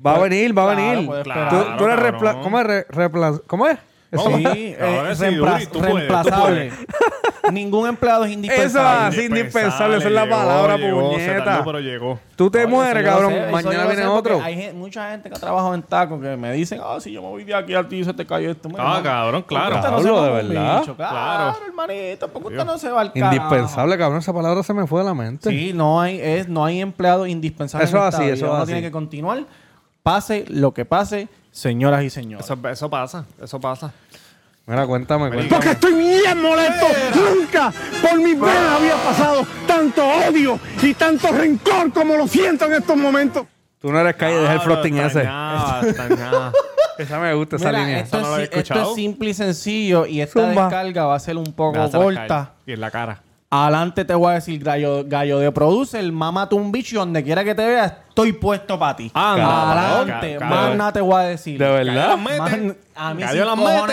va 0.05 0.15
a 0.15 0.19
venir, 0.19 0.57
va 0.57 0.71
a 0.71 0.75
Claro, 0.75 0.91
venir. 0.91 1.07
puedes 1.07 1.23
Tú- 1.49 1.77
tú, 1.77 1.83
eres 1.85 1.99
Claro. 1.99 2.17
¿Cómo 2.41 2.59
es? 2.59 2.67
Re- 2.67 2.87
repla- 2.87 3.41
¿Cómo 3.47 3.67
es? 3.67 3.77
Sí, 4.11 4.17
eh, 4.77 5.13
tú 5.15 5.39
puedes, 5.41 5.69
tú 5.71 5.81
reemplazable. 5.81 6.71
Ningún 7.51 7.87
empleado 7.87 8.23
es 8.25 8.29
Eso 8.31 8.35
indispensable. 8.35 9.07
así, 9.07 9.21
indispensable. 9.25 9.97
Esa 9.97 10.07
es 10.07 10.13
la 10.13 10.29
palabra, 10.29 10.77
llegó, 10.77 11.11
se 11.11 11.25
puñeta. 11.25 11.43
tardó, 11.45 11.65
pero 11.65 11.79
llegó. 11.79 12.19
Tú 12.35 12.51
te 12.51 12.59
Oye, 12.59 12.67
mueres, 12.67 13.03
cabrón. 13.03 13.33
Mañana 13.51 13.85
viene 13.87 14.05
otro. 14.05 14.41
Hay 14.41 14.55
gen- 14.55 14.77
mucha 14.77 15.09
gente 15.11 15.29
que 15.29 15.35
ha 15.35 15.39
trabajado 15.39 15.73
en 15.73 15.81
taco 15.81 16.19
que 16.19 16.35
me 16.37 16.51
dicen, 16.53 16.79
ah, 16.83 16.97
si 16.99 17.11
yo 17.11 17.21
me 17.21 17.29
voy 17.29 17.43
de 17.43 17.55
aquí 17.55 17.73
a 17.73 17.87
ti 17.87 18.03
se 18.03 18.13
te 18.13 18.25
cayó 18.25 18.51
esto. 18.51 18.69
Mira, 18.69 18.83
Ah, 18.97 19.01
cabrón, 19.01 19.43
claro. 19.43 19.75
usted 19.77 19.89
no 19.89 19.97
se 20.01 20.03
Pablo, 20.09 20.15
va 20.15 20.21
de 20.21 20.27
a 20.27 20.41
un 20.43 20.49
verdad. 20.49 20.79
bicho, 20.81 20.95
Claro, 20.95 21.13
Claro. 21.15 21.57
hermanito, 21.67 22.27
porque 22.27 22.47
usted 22.49 22.65
no 22.65 22.77
se 22.77 22.89
va 22.91 23.01
al 23.01 23.13
carajo. 23.13 23.33
Indispensable, 23.35 23.97
cabrón. 23.97 24.19
Esa 24.19 24.33
palabra 24.33 24.63
se 24.63 24.73
me 24.73 24.85
fue 24.87 24.99
de 24.99 25.05
la 25.05 25.13
mente. 25.13 25.49
Sí, 25.49 25.71
no 25.73 25.99
hay, 26.01 26.19
es, 26.21 26.47
no 26.47 26.63
hay 26.65 26.79
empleado 26.81 27.25
indispensable. 27.25 27.85
Eso 27.85 27.97
en 27.97 28.03
es 28.03 28.07
esta 28.09 28.17
así, 28.17 28.25
vida. 28.25 28.33
eso 28.35 28.45
es 28.45 28.51
Uno 28.51 28.61
así. 28.61 28.71
tiene 28.71 28.81
que 28.81 28.91
continuar. 28.91 29.39
Pase 30.03 30.45
lo 30.47 30.73
que 30.73 30.83
pase, 30.85 31.27
señoras 31.51 32.03
y 32.03 32.09
señores. 32.09 32.45
Eso, 32.45 32.57
eso 32.69 32.89
pasa, 32.89 33.25
eso 33.41 33.59
pasa. 33.59 33.91
Mira, 34.67 34.85
cuéntame, 34.85 35.27
cuéntame. 35.29 35.49
Porque 35.49 35.71
estoy 35.71 35.93
bien 35.93 36.41
molesto. 36.41 36.85
Nunca 37.15 37.73
por 38.01 38.17
mis 38.19 38.39
venas 38.39 38.79
había 38.79 38.95
pasado 39.03 39.45
tanto 39.67 40.05
odio 40.07 40.59
y 40.81 40.93
tanto 40.93 41.27
rencor 41.31 41.91
como 41.91 42.15
lo 42.15 42.27
siento 42.27 42.65
en 42.65 42.73
estos 42.73 42.95
momentos. 42.95 43.47
Tú 43.79 43.91
no 43.91 43.99
eres 43.99 44.15
calle, 44.15 44.35
deja 44.37 44.53
el 44.53 44.61
frosting 44.61 44.97
ese. 44.99 45.21
Extrañaba. 45.21 46.51
Esa 46.97 47.19
me 47.19 47.33
gusta, 47.33 47.55
esa 47.55 47.69
Mira, 47.69 47.79
línea. 47.79 47.99
esto, 48.01 48.17
Eso 48.17 48.27
no 48.27 48.35
lo 48.35 48.35
es, 48.35 48.35
había 48.35 48.45
esto 48.45 48.59
escuchado. 48.59 48.89
es 48.91 48.95
simple 48.95 49.29
y 49.29 49.33
sencillo 49.33 50.05
y 50.05 50.21
esta 50.21 50.39
Zumba. 50.39 50.63
descarga 50.65 51.05
va 51.05 51.15
a 51.15 51.19
ser 51.19 51.35
un 51.37 51.51
poco 51.53 51.89
corta. 51.89 52.51
Y 52.67 52.73
en 52.73 52.81
la 52.81 52.91
cara. 52.91 53.23
Adelante 53.53 54.05
te 54.05 54.13
voy 54.13 54.31
a 54.31 54.35
decir, 54.35 54.63
gallo, 54.63 55.03
gallo 55.05 55.37
de 55.39 55.51
producer, 55.51 56.09
mámate 56.09 56.55
un 56.55 56.71
bicho 56.71 56.95
y 56.95 56.99
donde 56.99 57.21
quiera 57.21 57.43
que 57.43 57.53
te 57.53 57.65
veas, 57.67 57.91
estoy 58.07 58.31
puesto 58.31 58.79
para 58.79 58.95
ti. 58.95 59.11
Anda, 59.13 59.97
Adelante, 59.97 60.39
más 60.39 60.73
nada 60.77 60.93
te 60.93 61.01
voy 61.01 61.15
a 61.15 61.25
decir. 61.25 61.59
¿De 61.59 61.69
verdad? 61.69 62.17
Man- 62.17 62.77
a 62.95 63.13
mí 63.13 63.23
sí. 63.29 63.39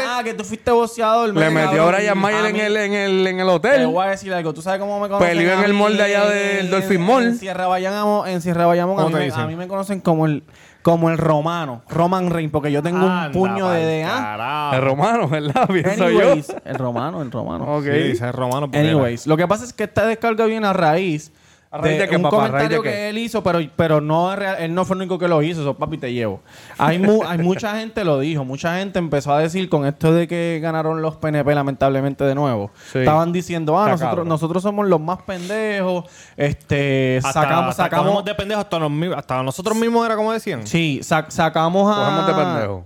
Ah, 0.07 0.21
que 0.23 0.35
tú 0.35 0.45
fuiste 0.45 0.71
boceador. 0.71 1.35
Le 1.35 1.51
metió 1.51 1.89
Brian 1.89 2.17
Mayer 2.19 2.47
en 2.47 2.57
el, 2.57 2.77
en, 2.77 2.93
el, 2.93 3.27
en 3.27 3.41
el 3.41 3.47
Te 3.47 3.53
hotel. 3.53 3.87
voy 3.89 4.07
a 4.07 4.11
decir 4.11 4.33
algo. 4.33 4.55
¿Tú 4.55 4.63
sabes 4.63 4.79
cómo 4.79 5.01
me 5.01 5.09
conocen? 5.09 5.29
Peleó 5.37 5.53
en 5.55 5.65
el 5.65 5.73
mall 5.73 5.97
de 5.97 6.03
allá 6.05 6.27
del 6.27 6.71
Dolphin 6.71 7.01
Mall. 7.01 7.25
En 7.25 7.39
Sierra 7.39 7.67
Bayamón, 7.67 8.29
en 8.29 8.41
Sierra 8.41 8.67
Bayamón 8.67 9.01
a, 9.01 9.03
¿Cómo 9.05 9.17
mí 9.17 9.29
te 9.29 9.33
a 9.41 9.47
mí 9.47 9.57
me 9.57 9.67
conocen 9.67 10.01
como 10.01 10.27
el, 10.27 10.45
como 10.89 11.11
el 11.11 11.19
romano. 11.19 11.83
Roman 11.91 12.31
Reigns, 12.31 12.51
porque 12.51 12.73
yo 12.73 12.83
tengo 12.83 13.05
un 13.05 13.31
puño 13.33 13.69
de 13.69 14.07
carajo. 14.07 14.75
El 14.75 14.83
romano, 14.83 15.29
¿verdad? 15.29 15.69
Pienso 15.73 16.09
yo. 16.09 16.33
El 16.65 16.75
romano, 16.77 17.21
el 17.21 17.31
romano. 17.31 17.77
Ok. 17.77 17.85
Sí, 17.85 17.91
dice 17.91 18.33
romano. 18.33 18.71
porque 18.71 18.79
Anyways, 18.79 19.27
lo 19.27 19.37
que 19.37 19.47
pasa 19.47 19.65
es 19.65 19.75
que 19.75 19.85
esta 19.85 20.07
descarga 20.07 20.47
viene 20.47 20.67
a 20.67 20.73
raíz, 20.73 21.31
¿A 21.71 21.79
raíz 21.79 21.99
de 21.99 22.09
qué, 22.09 22.17
un 22.17 22.23
papá? 22.23 22.37
¿A 22.37 22.41
raíz 22.41 22.51
comentario 22.53 22.83
de 22.83 22.89
que 22.89 23.09
él 23.11 23.19
hizo, 23.19 23.43
pero, 23.43 23.61
pero 23.77 24.01
no 24.01 24.33
él 24.33 24.75
no 24.75 24.85
fue 24.87 24.95
el 24.95 25.03
único 25.03 25.19
que 25.19 25.29
lo 25.29 25.43
hizo, 25.43 25.61
eso 25.61 25.75
papi 25.75 25.99
te 25.99 26.13
llevo. 26.13 26.41
Hay, 26.79 26.99
mu- 26.99 27.23
hay 27.27 27.39
mucha 27.39 27.79
gente 27.79 28.05
lo 28.05 28.19
dijo, 28.21 28.45
mucha 28.45 28.79
gente 28.79 28.99
empezó 28.99 29.35
a 29.35 29.39
decir 29.41 29.69
con 29.69 29.85
esto 29.85 30.13
de 30.13 30.27
que 30.27 30.61
ganaron 30.63 31.03
los 31.03 31.17
PNP 31.17 31.55
lamentablemente 31.55 32.25
de 32.25 32.35
nuevo. 32.35 32.71
Sí. 32.93 33.01
Estaban 33.01 33.33
diciendo, 33.33 33.79
ah, 33.79 33.91
nosotros, 33.91 34.27
nosotros 34.27 34.63
somos 34.63 34.87
los 34.89 35.01
más 35.01 35.21
pendejos, 35.23 36.05
este, 36.37 37.19
Hasta, 37.19 37.33
sacamos, 37.43 37.71
hasta 37.71 37.83
sacamos, 37.85 38.25
de 38.25 38.35
pendejos 38.35 38.65
hasta, 38.65 38.79
nos 38.79 39.17
hasta 39.19 39.43
nosotros 39.43 39.77
mismos 39.77 40.07
era 40.07 40.17
como 40.17 40.33
decían. 40.33 40.67
sí, 40.67 41.01
sac- 41.03 41.31
sacamos 41.31 41.91
a, 41.95 42.01
Cogemos 42.01 42.27
de 42.27 42.35
pendejo. 42.35 42.85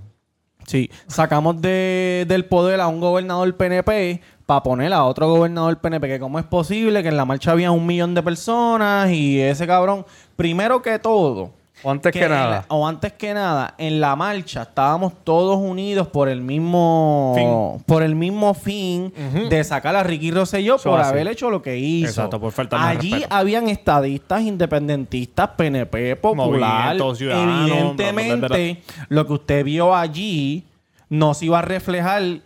Sí, 0.65 0.89
sacamos 1.09 1.61
de, 1.61 2.25
del 2.29 2.45
poder 2.45 2.81
a 2.81 2.87
un 2.87 3.01
gobernador 3.01 3.53
PNP 3.57 4.21
para 4.47 4.63
poner 4.63 4.93
a 4.93 5.05
otro 5.05 5.29
gobernador 5.29 5.79
PNP. 5.79 6.09
Que 6.09 6.19
cómo 6.21 6.39
es 6.39 6.45
posible 6.45 7.03
que 7.03 7.09
en 7.09 7.17
la 7.17 7.25
marcha 7.25 7.53
había 7.53 7.71
un 7.71 7.87
millón 7.87 8.15
de 8.15 8.23
personas 8.23 9.11
y 9.11 9.41
ese 9.41 9.67
cabrón, 9.67 10.05
primero 10.37 10.83
que 10.83 10.99
todo, 10.99 11.51
O 11.85 11.91
antes 11.91 12.13
que, 12.13 12.29
nada. 12.29 12.49
la- 12.51 12.65
o 12.69 12.87
antes 12.87 13.13
que 13.15 13.35
nada, 13.35 13.75
en 13.79 14.01
la 14.01 14.15
marcha 14.15 14.63
estábamos 14.63 15.13
todos 15.25 15.57
unidos 15.59 16.07
por 16.09 16.29
el 16.29 16.41
mismo 16.41 17.81
por 17.87 18.03
el 18.03 18.15
mismo 18.15 18.55
fin 18.55 19.13
de 19.49 19.65
sacar 19.65 19.97
a 19.97 20.03
Ricky 20.05 20.31
Rosselló 20.31 20.77
Eso 20.77 20.91
por 20.91 21.01
así. 21.01 21.11
haber 21.11 21.29
hecho 21.29 21.51
lo 21.51 21.61
que 21.63 21.77
hizo. 21.79 22.09
Exacto, 22.09 22.41
por 22.41 22.53
faltarnos 22.53 22.89
Allí 22.89 23.11
respeto. 23.13 23.35
habían 23.35 23.69
estadistas, 23.69 24.43
independentistas, 24.43 25.49
PNP, 25.57 26.15
popular. 26.17 26.97
Evidentemente, 26.97 28.37
bla, 28.39 28.49
bla, 28.49 28.57
bla, 28.59 28.77
lo 29.09 29.27
que 29.27 29.33
usted 29.33 29.65
vio 29.65 29.95
allí 29.95 30.65
no 31.09 31.35
se 31.35 31.47
iba 31.47 31.59
a 31.59 31.63
reflejar 31.63 32.23
eh, 32.23 32.41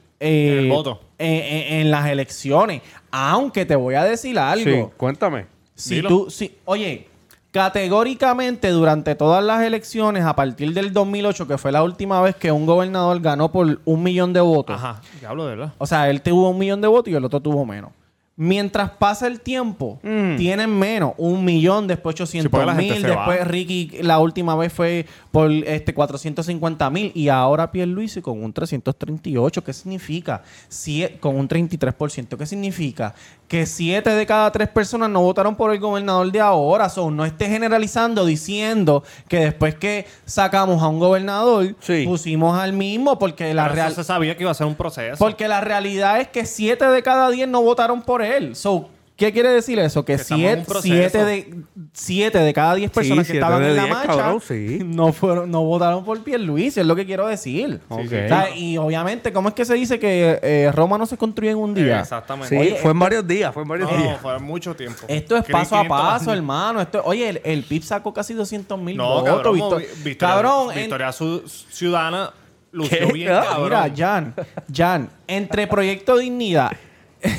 En 0.53 0.59
el 0.65 0.69
voto. 0.71 1.01
En, 1.19 1.33
en- 1.33 1.81
en 1.81 1.91
las 1.91 2.07
elecciones. 2.09 2.83
Aunque 3.11 3.65
te 3.65 3.75
voy 3.77 3.95
a 3.95 4.05
decir 4.05 4.39
algo. 4.39 4.65
Sí, 4.89 4.93
cuéntame. 4.97 5.47
Si 5.75 5.97
Dilo. 5.97 6.09
tú, 6.09 6.31
si, 6.31 6.55
oye, 6.67 7.07
categóricamente 7.51 8.69
durante 8.71 9.15
todas 9.15 9.43
las 9.45 9.63
elecciones, 9.63 10.25
a 10.25 10.35
partir 10.37 10.73
del 10.73 10.93
2008, 10.93 11.47
que 11.49 11.59
fue 11.59 11.73
la 11.73 11.83
última 11.83 12.21
vez 12.21 12.37
que 12.37 12.51
un 12.53 12.65
gobernador 12.67 13.21
ganó 13.21 13.51
por 13.53 13.81
un 13.85 14.03
millón 14.03 14.33
de 14.33 14.41
votos. 14.41 14.77
Ajá, 14.77 15.01
ya 15.21 15.31
hablo 15.31 15.45
de 15.47 15.57
verdad. 15.57 15.73
O 15.79 15.87
sea, 15.87 16.09
él 16.11 16.21
tuvo 16.23 16.51
un 16.51 16.59
millón 16.59 16.81
de 16.81 16.89
votos 16.89 17.13
y 17.13 17.17
el 17.17 17.25
otro 17.25 17.41
tuvo 17.41 17.65
menos. 17.65 17.91
Mientras 18.39 18.91
pasa 18.91 19.27
el 19.29 19.41
tiempo, 19.41 19.99
Mm. 20.03 20.37
tienen 20.37 20.79
menos, 20.79 21.15
un 21.17 21.43
millón, 21.43 21.87
después 21.87 22.15
Sí, 22.17 22.23
800 22.23 22.51
porque 22.51 22.67
la 22.67 22.75
gente 22.75 22.93
mil, 22.95 23.03
después 23.03 23.41
va. 23.41 23.45
Ricky 23.45 23.91
la 24.03 24.19
última 24.19 24.55
vez 24.57 24.71
fue 24.73 25.07
por 25.33 25.51
este 25.51 25.95
450 25.95 26.91
mil 26.91 27.13
y 27.15 27.29
ahora 27.31 27.73
Pierluisi 27.73 28.21
con 28.21 28.45
un 28.45 28.53
338. 28.53 29.65
¿Qué 29.65 29.73
significa? 29.73 30.43
Sie- 30.69 31.19
con 31.19 31.35
un 31.37 31.49
33%. 31.49 32.37
¿Qué 32.37 32.45
significa? 32.45 33.15
Que 33.49 33.65
7 33.65 34.11
de 34.11 34.27
cada 34.27 34.51
3 34.53 34.69
personas 34.69 35.09
no 35.09 35.23
votaron 35.23 35.55
por 35.57 35.73
el 35.73 35.79
gobernador 35.81 36.31
de 36.31 36.41
ahora. 36.41 36.89
So, 36.91 37.11
no 37.11 37.25
esté 37.25 37.49
generalizando 37.49 38.27
diciendo 38.27 39.03
que 39.29 39.39
después 39.39 39.77
que 39.77 40.05
sacamos 40.27 40.83
a 40.83 40.89
un 40.89 40.99
gobernador, 40.99 41.75
Sí. 41.81 42.05
pusimos 42.07 42.59
al 42.59 42.73
mismo 42.75 43.19
porque 43.19 43.55
la 43.55 43.63
Pero 43.65 43.75
real... 43.77 43.93
eso 43.93 44.03
se 44.03 44.07
sabía 44.09 44.37
que 44.37 44.43
iba 44.43 44.51
a 44.51 44.55
ser 44.55 44.67
un 44.67 44.75
proceso. 44.75 45.17
Porque 45.19 45.49
la 45.49 45.61
realidad 45.63 46.21
es 46.21 46.29
que 46.29 46.45
7 46.45 46.87
de 46.87 47.03
cada 47.03 47.31
10 47.31 47.49
no 47.49 47.63
votaron 47.63 48.03
por 48.03 48.21
él. 48.21 48.26
So, 48.55 48.91
¿Qué 49.17 49.33
quiere 49.33 49.49
decir 49.49 49.79
eso? 49.79 50.05
Que 50.05 50.15
Que 50.17 50.21
estamos 50.21 50.45
en 50.45 50.59
un 50.59 50.65
7 50.67 50.71
proceso. 50.71 50.95
siete 50.95 51.25
de, 51.25 51.55
siete 51.95 52.39
de 52.39 52.53
cada 52.53 52.75
10 52.75 52.91
Sí, 52.91 52.95
personas 52.95 53.27
que 53.27 53.33
estaban 53.33 53.65
en 53.65 53.75
la 53.75 53.85
10, 53.85 53.95
marcha 53.95 54.15
cabrón, 54.15 54.43
sí. 54.47 54.81
no, 54.85 55.11
fueron, 55.15 55.51
no 55.51 55.63
votaron 55.65 56.05
por 56.05 56.23
Pierluisi, 56.23 56.81
es 56.81 56.87
lo 56.87 56.95
que 56.95 57.07
quiero 57.07 57.27
decir. 57.27 57.81
Ok. 57.89 58.01
O 58.01 58.09
sea, 58.09 58.55
y 58.55 58.77
obviamente, 58.77 59.33
¿cómo 59.33 59.49
es 59.49 59.55
que 59.55 59.65
se 59.65 59.73
dice 59.73 59.99
que 59.99 60.39
eh, 60.43 60.71
Roma 60.71 60.99
no 60.99 61.07
se 61.07 61.17
construye 61.17 61.51
en 61.53 61.57
un 61.57 61.73
día? 61.73 62.01
Exactamente. 62.01 62.51
Sí, 62.51 62.57
Oye, 62.61 62.77
fue 62.77 62.91
en 62.91 62.99
varios 62.99 63.27
días, 63.27 63.55
fue 63.55 63.63
en 63.63 63.69
varios 63.71 63.91
No, 63.91 63.97
días. 63.97 64.21
fue 64.21 64.39
mucho 64.39 64.77
tiempo. 64.77 65.07
Esto 65.09 65.39
es 65.39 65.45
paso 65.45 65.77
a 65.77 65.81
500 65.85 65.99
paso, 66.11 66.33
hermano. 66.35 66.83
Esto, 66.83 67.01
oye, 67.03 67.27
el, 67.31 67.41
el 67.43 67.63
PIB 67.65 67.85
sacó 67.85 68.13
casi 68.13 68.35
200 68.35 68.79
mil 68.79 68.99
No, 68.99 69.09
votos. 69.23 69.35
cabrón. 69.35 69.55
Victor- 69.55 69.79
Vi- 69.81 70.03
Victoria, 70.05 70.35
cabrón, 70.35 71.43
Ciudadana 71.71 72.33
lució 72.71 72.99
¿Qué? 73.07 73.13
bien, 73.15 73.33
Ah, 73.33 73.45
cabrón. 73.49 73.65
Mira, 73.65 73.93
Jan, 73.97 74.35
Jan, 74.71 75.11
entre 75.27 75.67
Proyecto 75.67 76.19
Dignidad, 76.19 76.73
eh, 76.73 76.77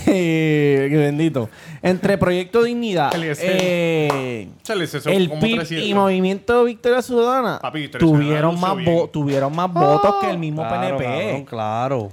qué 0.05 0.89
bendito, 0.97 1.49
entre 1.81 2.17
Proyecto 2.17 2.63
Dignidad, 2.63 3.11
eh, 3.15 4.49
Chale, 4.63 4.83
eso 4.85 4.99
son 4.99 5.13
el 5.13 5.29
como 5.29 5.41
PIB 5.41 5.55
300. 5.57 5.87
y 5.87 5.93
Movimiento 5.93 6.63
Victoria 6.63 7.01
Ciudadana 7.01 7.59
Papi, 7.61 7.79
Victoria 7.81 8.05
Ciudadana 8.07 8.25
tuvieron 8.27 8.51
lució 8.55 8.67
más, 8.67 8.77
bien. 8.77 8.89
vo- 8.97 9.11
tuvieron 9.11 9.55
más 9.55 9.73
votos 9.73 10.15
que 10.21 10.29
el 10.29 10.37
mismo 10.37 10.61
Claro, 10.67 10.97
PNP. 10.97 11.03
cabrón, 11.23 11.45
claro. 11.45 12.09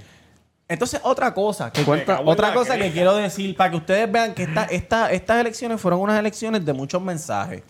Entonces, 0.67 0.99
otra 1.03 1.31
cosa, 1.33 1.71
que 1.71 1.81
Me 1.85 2.03
cago 2.03 2.23
en 2.23 2.27
otra 2.27 2.47
la 2.49 2.53
cosa 2.55 2.75
que 2.77 2.91
quiero 2.91 3.15
decir, 3.15 3.55
para 3.55 3.69
que 3.69 3.77
ustedes 3.77 4.11
vean 4.11 4.33
que 4.33 4.43
esta, 4.43 4.63
esta- 4.65 5.11
estas 5.11 5.39
elecciones 5.39 5.79
fueron 5.79 5.99
unas 5.99 6.19
elecciones 6.19 6.65
de 6.65 6.73
muchos 6.73 6.99
mensajes. 7.01 7.61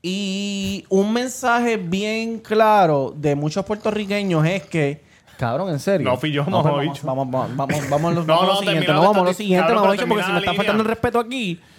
Y 0.00 0.84
un 0.88 1.12
mensaje 1.12 1.76
bien 1.76 2.38
claro 2.38 3.14
de 3.16 3.34
muchos 3.34 3.64
puertorriqueños 3.64 4.44
es 4.46 4.62
que, 4.64 5.02
cabrón, 5.36 5.70
en 5.70 5.78
serio. 5.78 6.08
No 6.08 6.16
fui 6.16 6.30
yo, 6.32 6.44
vamos, 6.44 6.64
mamá, 6.64 6.80
bicho. 6.82 7.06
vamos, 7.06 7.30
vamos, 7.30 7.56
vamos, 7.56 7.88
vamos, 7.90 8.12
a 8.12 8.14
lo- 8.14 8.24
No, 8.26 8.34
vamos 8.36 8.42
a 8.42 8.46
lo 8.46 8.52
no, 8.54 8.58
siguiente, 8.60 8.92
no 8.92 9.00
vamos 9.00 9.16
a 9.18 9.24
lo 9.24 9.32
siguiente, 9.32 9.60
cabrón, 9.66 9.76
mamá, 9.76 9.88
pero 9.90 9.92
bicho, 10.02 10.08
porque 10.08 10.24
si 10.24 10.32
me 10.32 10.38
está 10.38 10.54
faltando 10.54 10.82
el 10.82 10.88
respeto 10.88 11.18
aquí. 11.20 11.60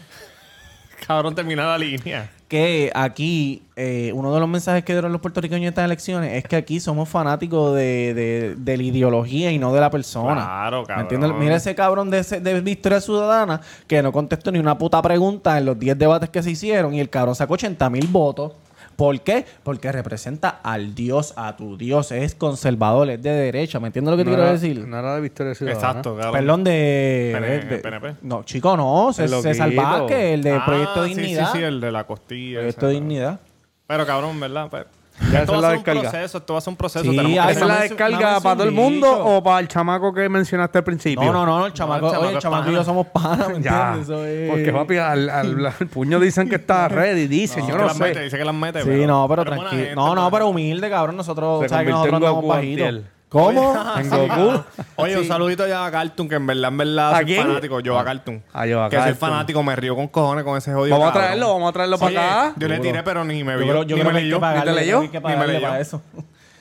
Cabrón, 1.07 1.35
termina 1.35 1.65
la 1.67 1.77
línea. 1.77 2.31
que 2.47 2.91
aquí 2.95 3.61
eh, 3.75 4.11
uno 4.15 4.33
de 4.33 4.39
los 4.39 4.49
mensajes 4.49 4.83
que 4.83 4.93
dieron 4.93 5.11
los 5.11 5.21
puertorriqueños 5.21 5.61
en 5.63 5.67
estas 5.67 5.85
elecciones 5.85 6.33
es 6.33 6.43
que 6.45 6.55
aquí 6.55 6.79
somos 6.79 7.07
fanáticos 7.09 7.75
de, 7.75 8.13
de- 8.15 8.55
de 8.55 8.77
la 8.77 8.81
ideología 8.83 9.51
y 9.51 9.59
no 9.59 9.71
de 9.73 9.81
la 9.81 9.91
persona. 9.91 10.41
Claro, 10.45 10.81
¿Me 10.81 10.87
cabrón. 10.87 11.01
entiendes? 11.03 11.31
Mira 11.37 11.55
ese 11.57 11.75
cabrón 11.75 12.09
de, 12.09 12.19
ese- 12.19 12.39
de 12.39 12.59
Victoria 12.61 13.01
Ciudadana 13.01 13.61
que 13.87 14.01
no 14.01 14.11
contestó 14.11 14.51
ni 14.51 14.57
una 14.57 14.77
puta 14.79 14.99
pregunta 15.01 15.57
en 15.59 15.65
los 15.65 15.77
10 15.77 15.95
debates 15.99 16.29
que 16.29 16.41
se 16.41 16.51
hicieron 16.51 16.93
y 16.95 16.99
el 17.01 17.09
cabrón 17.09 17.35
sacó 17.35 17.53
80 17.53 17.87
mil 17.91 18.07
votos. 18.07 18.53
¿Por 18.95 19.19
qué? 19.21 19.45
Porque 19.63 19.91
representa 19.91 20.61
al 20.63 20.95
Dios, 20.95 21.33
a 21.35 21.55
tu 21.57 21.77
Dios. 21.77 22.11
Es 22.11 22.35
conservador, 22.35 23.09
es 23.09 23.21
de 23.21 23.29
derecha. 23.31 23.79
¿Me 23.79 23.87
entiendes 23.87 24.11
lo 24.11 24.17
que 24.17 24.23
te 24.23 24.29
quiero 24.29 24.43
era, 24.43 24.51
decir? 24.53 24.87
No 24.87 24.97
era 24.99 25.15
de 25.15 25.21
Victoria 25.21 25.53
Ciudadana. 25.53 25.87
Exacto, 25.87 26.15
cabrón. 26.15 26.31
Perdón, 26.33 26.63
de, 26.63 27.33
PN- 27.35 27.67
de- 27.69 27.77
PNP. 27.79 28.15
No, 28.21 28.43
chico, 28.43 28.77
no. 28.77 29.09
El 29.09 29.29
César. 29.29 29.73
Vázquez, 29.73 30.17
el 30.35 30.43
de 30.43 30.51
Ah, 30.53 30.63
Proyecto 30.65 31.03
sí, 31.05 31.13
Dignidad. 31.15 31.51
Sí, 31.51 31.57
sí, 31.57 31.63
el 31.63 31.81
de 31.81 31.91
la 31.91 32.03
costilla. 32.05 32.59
Proyecto 32.59 32.87
ese, 32.87 32.95
Dignidad. 32.95 33.39
Pero 33.87 34.05
cabrón, 34.05 34.39
¿verdad? 34.39 34.67
Pues, 34.69 34.85
Ya 35.31 35.39
esto 35.41 35.43
esa 35.43 35.43
es 35.43 35.49
va 35.49 35.61
la 35.61 35.67
a 35.67 35.69
ser 35.71 35.77
un 35.79 35.83
descarga. 35.85 36.01
proceso, 36.11 36.37
esto 36.39 36.53
va 36.53 36.57
a 36.57 36.61
ser 36.61 36.71
un 36.71 36.75
proceso. 36.77 37.03
Sí, 37.05 37.09
tenemos 37.11 37.31
que 37.31 37.39
hay 37.39 37.51
¿Es 37.55 37.61
la 37.61 37.79
descarga 37.81 38.39
para 38.41 38.55
todo 38.55 38.63
el 38.63 38.69
un 38.69 38.75
mundo 38.75 39.25
o 39.25 39.41
para 39.43 39.59
el 39.61 39.67
chamaco 39.69 40.13
que 40.13 40.27
mencionaste 40.27 40.77
al 40.79 40.83
principio? 40.83 41.23
No, 41.31 41.31
no, 41.31 41.45
no, 41.45 41.65
el 41.65 41.73
chamaco, 41.73 42.07
el 42.07 42.11
chamaco 42.11 42.21
oye, 42.21 42.31
el 42.31 42.37
es 42.37 42.43
chamaco 42.43 42.63
y 42.63 42.65
pana. 42.65 42.77
yo 42.77 42.83
somos 42.83 43.07
panas, 43.07 43.47
¿me 43.49 43.53
Ya. 43.61 43.93
entiendes? 43.95 44.03
Eso 44.09 44.25
es- 44.25 44.49
Porque, 44.51 44.71
papi, 44.73 44.97
al, 44.97 45.29
al- 45.29 45.65
al 45.79 45.87
puño 45.87 46.19
dicen 46.19 46.49
que 46.49 46.55
está 46.55 46.87
ready. 46.89 47.27
Dice, 47.27 47.55
Dice 47.61 47.61
yo 47.71 47.75
que 47.77 47.81
no 47.81 47.87
las 47.87 47.97
mete, 47.99 48.13
sé. 48.15 48.23
dice 48.23 48.37
que 48.37 48.45
las 48.45 48.55
mete. 48.55 48.81
Sí, 48.83 49.05
no, 49.05 49.25
pero 49.29 49.43
buena 49.45 49.57
tranquilo. 49.57 49.69
gente, 49.81 49.95
No, 49.95 50.15
no, 50.15 50.29
pero 50.31 50.47
humilde, 50.49 50.89
cabrón. 50.89 51.15
Nosotros, 51.15 51.61
Se 51.63 51.69
¿sabes 51.69 51.85
que 51.87 51.91
convirtió 51.93 52.11
nosotros 52.11 52.11
en 52.11 52.15
andamos 52.15 52.43
Goku 52.43 52.47
bajitos? 52.49 52.87
antier. 52.87 53.14
¿Cómo? 53.35 53.75
En 53.97 54.09
Goku. 54.29 54.63
Oye, 54.95 55.17
un 55.19 55.25
saludito 55.27 55.67
ya 55.67 55.85
a 55.85 55.91
Cartoon, 55.91 56.29
que 56.29 56.35
en 56.35 56.47
verdad, 56.47 56.69
en 56.69 56.77
verdad, 56.77 57.11
¿A 57.11 57.15
soy 57.17 57.25
quién? 57.25 57.45
fanático. 57.45 57.81
Yo 57.81 57.99
a 57.99 58.05
Cartoon. 58.05 58.41
Ah, 58.53 58.65
yo 58.65 58.81
a 58.81 58.89
Que 58.89 58.95
soy 58.95 59.05
Cartoon. 59.11 59.29
fanático, 59.29 59.61
me 59.61 59.75
río 59.75 59.93
con 59.93 60.07
cojones 60.07 60.45
con 60.45 60.57
ese 60.57 60.71
jodido. 60.73 60.95
Vamos 60.95 61.09
a 61.09 61.11
cabrón. 61.11 61.27
traerlo, 61.27 61.53
vamos 61.53 61.69
a 61.69 61.73
traerlo 61.73 61.95
Oye, 61.97 62.15
para 62.15 62.41
acá. 62.47 62.53
Yo 62.57 62.67
le 62.69 62.79
tiré, 62.79 63.03
pero 63.03 63.25
ni 63.25 63.43
me 63.43 63.51
Yo 63.53 63.59
vio. 63.59 63.67
creo, 63.67 63.83
yo 63.83 63.95
ni 63.97 64.01
creo 64.03 64.05
me 64.05 64.11
que 64.13 64.17
hay 64.17 64.23
que 64.23 64.27
leyó. 64.29 64.39
pagarle, 64.39 64.71
¿Ni 64.71 64.77
te 64.77 64.81
leyó? 64.85 64.99
hay 65.01 65.07
que 65.09 65.17
Ni 65.19 65.23
me 65.25 65.33
pagarle 65.33 65.53
leyó. 65.53 65.67
para 65.67 65.79
eso. 65.81 66.01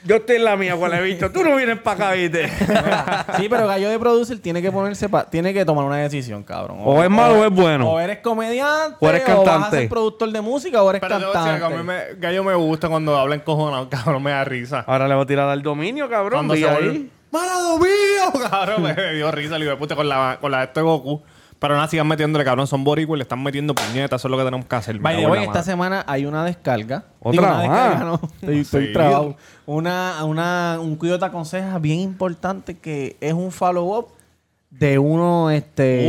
Yo 0.05 0.17
estoy 0.17 0.37
en 0.37 0.45
la 0.45 0.57
mía, 0.57 0.75
he 0.75 1.03
visto. 1.03 1.31
Tú 1.31 1.43
no 1.43 1.57
vienes 1.57 1.79
para 1.79 2.09
acá, 2.09 2.13
¿viste? 2.15 2.49
Sí, 3.39 3.49
pero 3.49 3.67
Gallo 3.67 3.89
de 3.89 3.99
Producer 3.99 4.39
tiene 4.39 4.61
que 4.61 4.71
ponerse, 4.71 5.09
pa- 5.09 5.29
tiene 5.29 5.53
que 5.55 5.65
tomar 5.65 5.85
una 5.85 5.97
decisión, 5.97 6.43
cabrón. 6.43 6.79
O 6.85 7.03
es 7.03 7.09
malo 7.11 7.41
o 7.41 7.45
es 7.45 7.51
bueno. 7.51 7.91
O 7.91 7.99
eres 8.01 8.19
comediante, 8.19 8.97
O 9.01 9.09
eres 9.09 9.23
vas 9.27 9.31
a 9.31 9.45
cantante. 9.45 9.79
ser 9.79 9.89
productor 9.89 10.31
de 10.31 10.41
música, 10.41 10.83
o 10.83 10.91
eres 10.91 11.01
Pero 11.01 11.19
te 11.19 11.25
voy 11.25 11.35
a 11.35 11.39
decir 11.39 11.53
algo, 11.55 11.67
a 11.67 11.69
mí 11.71 11.77
cantante. 11.77 12.15
me, 12.15 12.21
Gallo 12.21 12.45
me 12.45 12.55
gusta 12.55 12.89
cuando 12.89 13.17
hablan 13.19 13.41
cojonado, 13.41 13.89
cabrón, 13.91 14.23
me 14.23 14.31
da 14.31 14.45
risa. 14.45 14.85
Ahora 14.87 15.09
le 15.09 15.15
voy 15.15 15.25
a 15.25 15.27
tirar 15.27 15.49
al 15.49 15.63
dominio, 15.63 16.09
cabrón. 16.09 16.39
Cuando 16.47 16.55
se 16.55 16.69
ahí. 16.69 16.75
vuelve, 16.75 17.07
¡Marado 17.31 17.79
mío! 17.79 17.91
Cabrón, 18.51 18.83
me 18.85 18.95
dio 19.15 19.29
risa, 19.33 19.59
le 19.59 19.75
puta, 19.77 19.97
con 19.97 20.09
la, 20.09 20.39
con 20.41 20.53
la 20.53 20.59
de 20.59 20.65
este 20.67 20.81
Goku. 20.83 21.21
Pero 21.65 21.77
nada, 21.77 21.89
sigan 21.89 22.07
metiéndole, 22.07 22.45
cabrón, 22.45 22.67
son 22.67 22.85
boricuas 22.85 23.17
y 23.17 23.19
le 23.21 23.23
están 23.23 23.43
metiendo 23.43 23.75
puñetas, 23.75 24.21
eso 24.21 24.29
es 24.29 24.31
lo 24.31 24.37
que 24.37 24.45
tenemos 24.45 24.67
que 24.67 24.77
hacer. 24.77 25.01
Way, 25.01 25.23
la 25.23 25.35
esta 25.41 25.47
madre. 25.47 25.63
semana 25.63 26.05
hay 26.07 26.27
una 26.27 26.45
descarga. 26.45 27.05
¿Otra 27.21 27.31
Digo, 27.33 27.45
una 27.45 27.55
más? 27.55 27.63
descarga, 27.91 28.05
no. 28.05 28.21
Estoy, 28.43 28.59
estoy 28.59 28.93
trabado. 28.93 29.37
Una, 29.65 30.25
una, 30.27 30.77
un 30.79 30.97
cuido 30.97 31.19
te 31.19 31.25
aconseja 31.25 31.79
bien 31.79 32.01
importante 32.01 32.77
que 32.77 33.17
es 33.23 33.33
un 33.33 33.51
follow-up 33.51 34.09
de 34.69 34.99
uno, 34.99 35.51
este, 35.51 36.05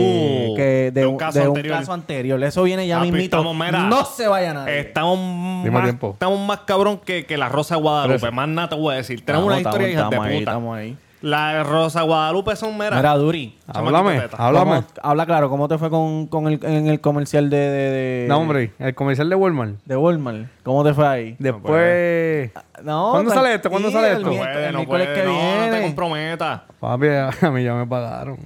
Uh, 0.51 0.55
que, 0.57 0.63
de, 0.63 0.91
de 0.91 1.05
un 1.05 1.15
caso 1.17 1.39
de 1.39 1.47
un 1.47 1.55
anterior. 1.55 1.77
caso 1.79 1.93
anterior. 1.93 2.43
Eso 2.43 2.63
viene 2.63 2.85
ya 2.87 2.97
Papi, 2.97 3.11
mismito. 3.11 3.37
estamos, 3.37 3.71
no 3.89 4.03
se 4.05 4.27
vaya 4.27 4.53
nadie. 4.55 4.79
Estamos 4.79 5.17
más, 5.71 5.83
tiempo. 5.83 6.11
estamos 6.13 6.39
más 6.47 6.59
cabrón 6.61 6.99
que, 7.05 7.25
que 7.25 7.37
la 7.37 7.47
Rosa 7.47 7.75
de 7.75 7.81
Guadalupe. 7.81 8.29
Más 8.31 8.49
nada 8.49 8.67
te 8.69 8.75
voy 8.75 8.93
a 8.93 8.97
decir. 8.97 9.23
Tenemos 9.23 9.47
una 9.47 9.57
Estamos, 9.57 9.75
historia 9.79 9.93
hija 9.93 10.03
estamos 10.05 10.25
de 10.27 10.33
ahí, 10.33 10.39
puta. 10.39 10.51
estamos 10.51 10.77
ahí. 10.77 10.97
La 11.25 11.55
de 11.55 11.63
Rosa 11.63 12.03
Guadalupe 12.03 12.55
son 12.55 12.77
meras. 12.77 12.99
Mira, 12.99 13.15
Duri. 13.15 13.57
Háblame, 13.67 14.21
háblame. 14.37 14.65
¿cómo- 14.75 14.83
habla 15.01 15.25
claro, 15.25 15.49
¿cómo 15.49 15.67
te 15.67 15.79
fue 15.79 15.89
con, 15.89 16.27
con 16.27 16.47
el, 16.47 16.59
en 16.63 16.85
el 16.87 17.01
comercial 17.01 17.49
de, 17.49 17.57
de, 17.57 17.89
de, 17.89 18.25
No, 18.29 18.37
hombre, 18.37 18.73
el 18.77 18.93
comercial 18.93 19.27
de 19.27 19.35
Walmart. 19.35 19.75
de 19.85 19.97
Walmart? 19.97 20.45
¿Cómo 20.63 20.83
te 20.83 20.93
fue 20.93 21.07
ahí? 21.07 21.35
Después. 21.39 22.51
No, 22.83 23.09
¿Cuándo 23.13 23.31
sale 23.33 23.55
esto? 23.55 23.71
¿Cuándo 23.71 23.89
sale 23.89 24.09
esto? 24.11 24.21
No 24.21 24.29
miércoles- 24.29 24.65
el 24.67 24.71
no 24.73 24.77
miércoles 24.79 25.07
puede. 25.07 25.19
que 25.21 25.27
No, 25.27 25.33
no 25.33 25.63
te 25.63 25.69
viene. 25.71 25.81
comprometas. 25.87 26.61
Papi, 26.79 27.07
a 27.41 27.51
mí 27.51 27.63
ya 27.63 27.73
me 27.73 27.87
pagaron. 27.87 28.37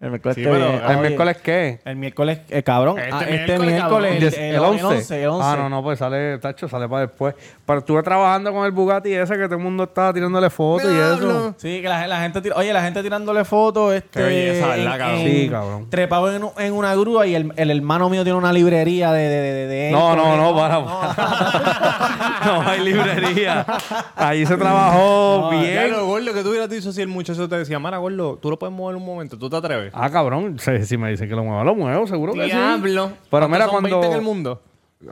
El 0.00 0.10
miércoles 0.10 0.34
Sí, 0.36 0.42
que 0.42 0.48
pero- 0.48 0.58
viene. 0.60 0.76
¿El 0.76 0.84
Oye, 0.84 0.96
miércoles 1.00 1.36
qué? 1.42 1.80
El 1.84 1.96
miércoles, 1.96 2.38
eh, 2.50 2.62
cabrón. 2.62 2.98
Este 3.00 3.10
ah, 3.12 3.20
este 3.22 3.58
miércoles, 3.58 3.72
miércoles, 3.74 4.34
el, 4.38 4.44
el, 4.44 4.54
el 4.54 4.60
11. 4.60 4.84
11, 4.84 5.22
el 5.24 5.28
11. 5.30 5.48
Ah, 5.48 5.56
no, 5.56 5.68
no, 5.68 5.82
pues 5.82 5.98
sale, 5.98 6.38
tacho, 6.38 6.68
sale 6.68 6.88
para 6.88 7.02
después. 7.06 7.34
Pero 7.66 7.80
estuve 7.80 8.02
trabajando 8.04 8.52
con 8.52 8.64
el 8.64 8.70
Bugatti 8.70 9.12
ese 9.12 9.34
que 9.36 9.44
todo 9.46 9.56
el 9.56 9.60
mundo 9.62 9.84
estaba 9.84 10.12
tirándole 10.12 10.50
fotos 10.50 10.90
y 10.92 10.96
eso. 10.96 11.54
Sí, 11.58 11.82
que 11.82 11.88
la, 11.88 12.06
la 12.06 12.20
gente 12.20 12.40
tira- 12.40 12.54
oye, 12.56 12.72
la 12.72 12.82
gente 12.82 13.02
tirándole 13.02 13.44
fotos, 13.44 13.92
este, 13.94 14.20
Qué 14.20 14.22
belleza, 14.24 14.66
¿verdad, 14.68 14.98
cabrón? 14.98 15.20
Sí, 15.24 15.48
cabrón. 15.50 15.90
Trepado 15.90 16.32
en, 16.34 16.44
en 16.58 16.72
una 16.74 16.94
grúa 16.94 17.26
y 17.26 17.34
el, 17.34 17.52
el 17.56 17.70
hermano 17.72 18.08
mío 18.08 18.22
tiene 18.22 18.38
una 18.38 18.52
librería 18.52 19.10
de, 19.12 19.28
de, 19.28 19.52
de, 19.52 19.66
de 19.66 19.90
No, 19.90 20.14
no, 20.14 20.36
no, 20.36 20.54
para. 20.56 20.78
No, 22.44 22.62
hay 22.62 22.80
librería. 22.80 23.66
Allí 24.14 24.46
se 24.46 24.56
trabajó 24.56 25.50
Ya 25.52 25.60
bien. 25.60 25.90
lo 25.90 26.06
gordo 26.06 26.32
que 26.32 26.42
tú 26.42 26.50
hubieras 26.50 26.70
dicho 26.70 26.92
si 26.92 27.02
el 27.02 27.08
muchacho 27.08 27.48
te 27.48 27.56
decía, 27.58 27.78
Mara, 27.80 27.98
gordo, 27.98 28.38
tú 28.40 28.48
lo 28.50 28.58
puedes 28.58 28.74
mover 28.74 28.96
un 28.96 29.04
momento, 29.04 29.36
tú 29.36 29.50
te 29.50 29.56
atreves. 29.56 29.87
Ah, 29.92 30.10
cabrón. 30.10 30.58
Si, 30.58 30.84
si 30.84 30.96
me 30.96 31.10
dicen 31.10 31.28
que 31.28 31.34
lo 31.34 31.44
mueva, 31.44 31.64
lo 31.64 31.74
muevo, 31.74 32.06
seguro 32.06 32.32
que 32.34 32.44
sí. 32.44 32.46
Diablo. 32.50 33.12
Pero 33.30 33.48
mira, 33.48 33.66
¿Cuántos 33.68 33.72
son 33.72 33.80
cuando. 33.82 34.00
20 34.00 34.06
en 34.08 34.12
el 34.14 34.22
mundo? 34.22 34.62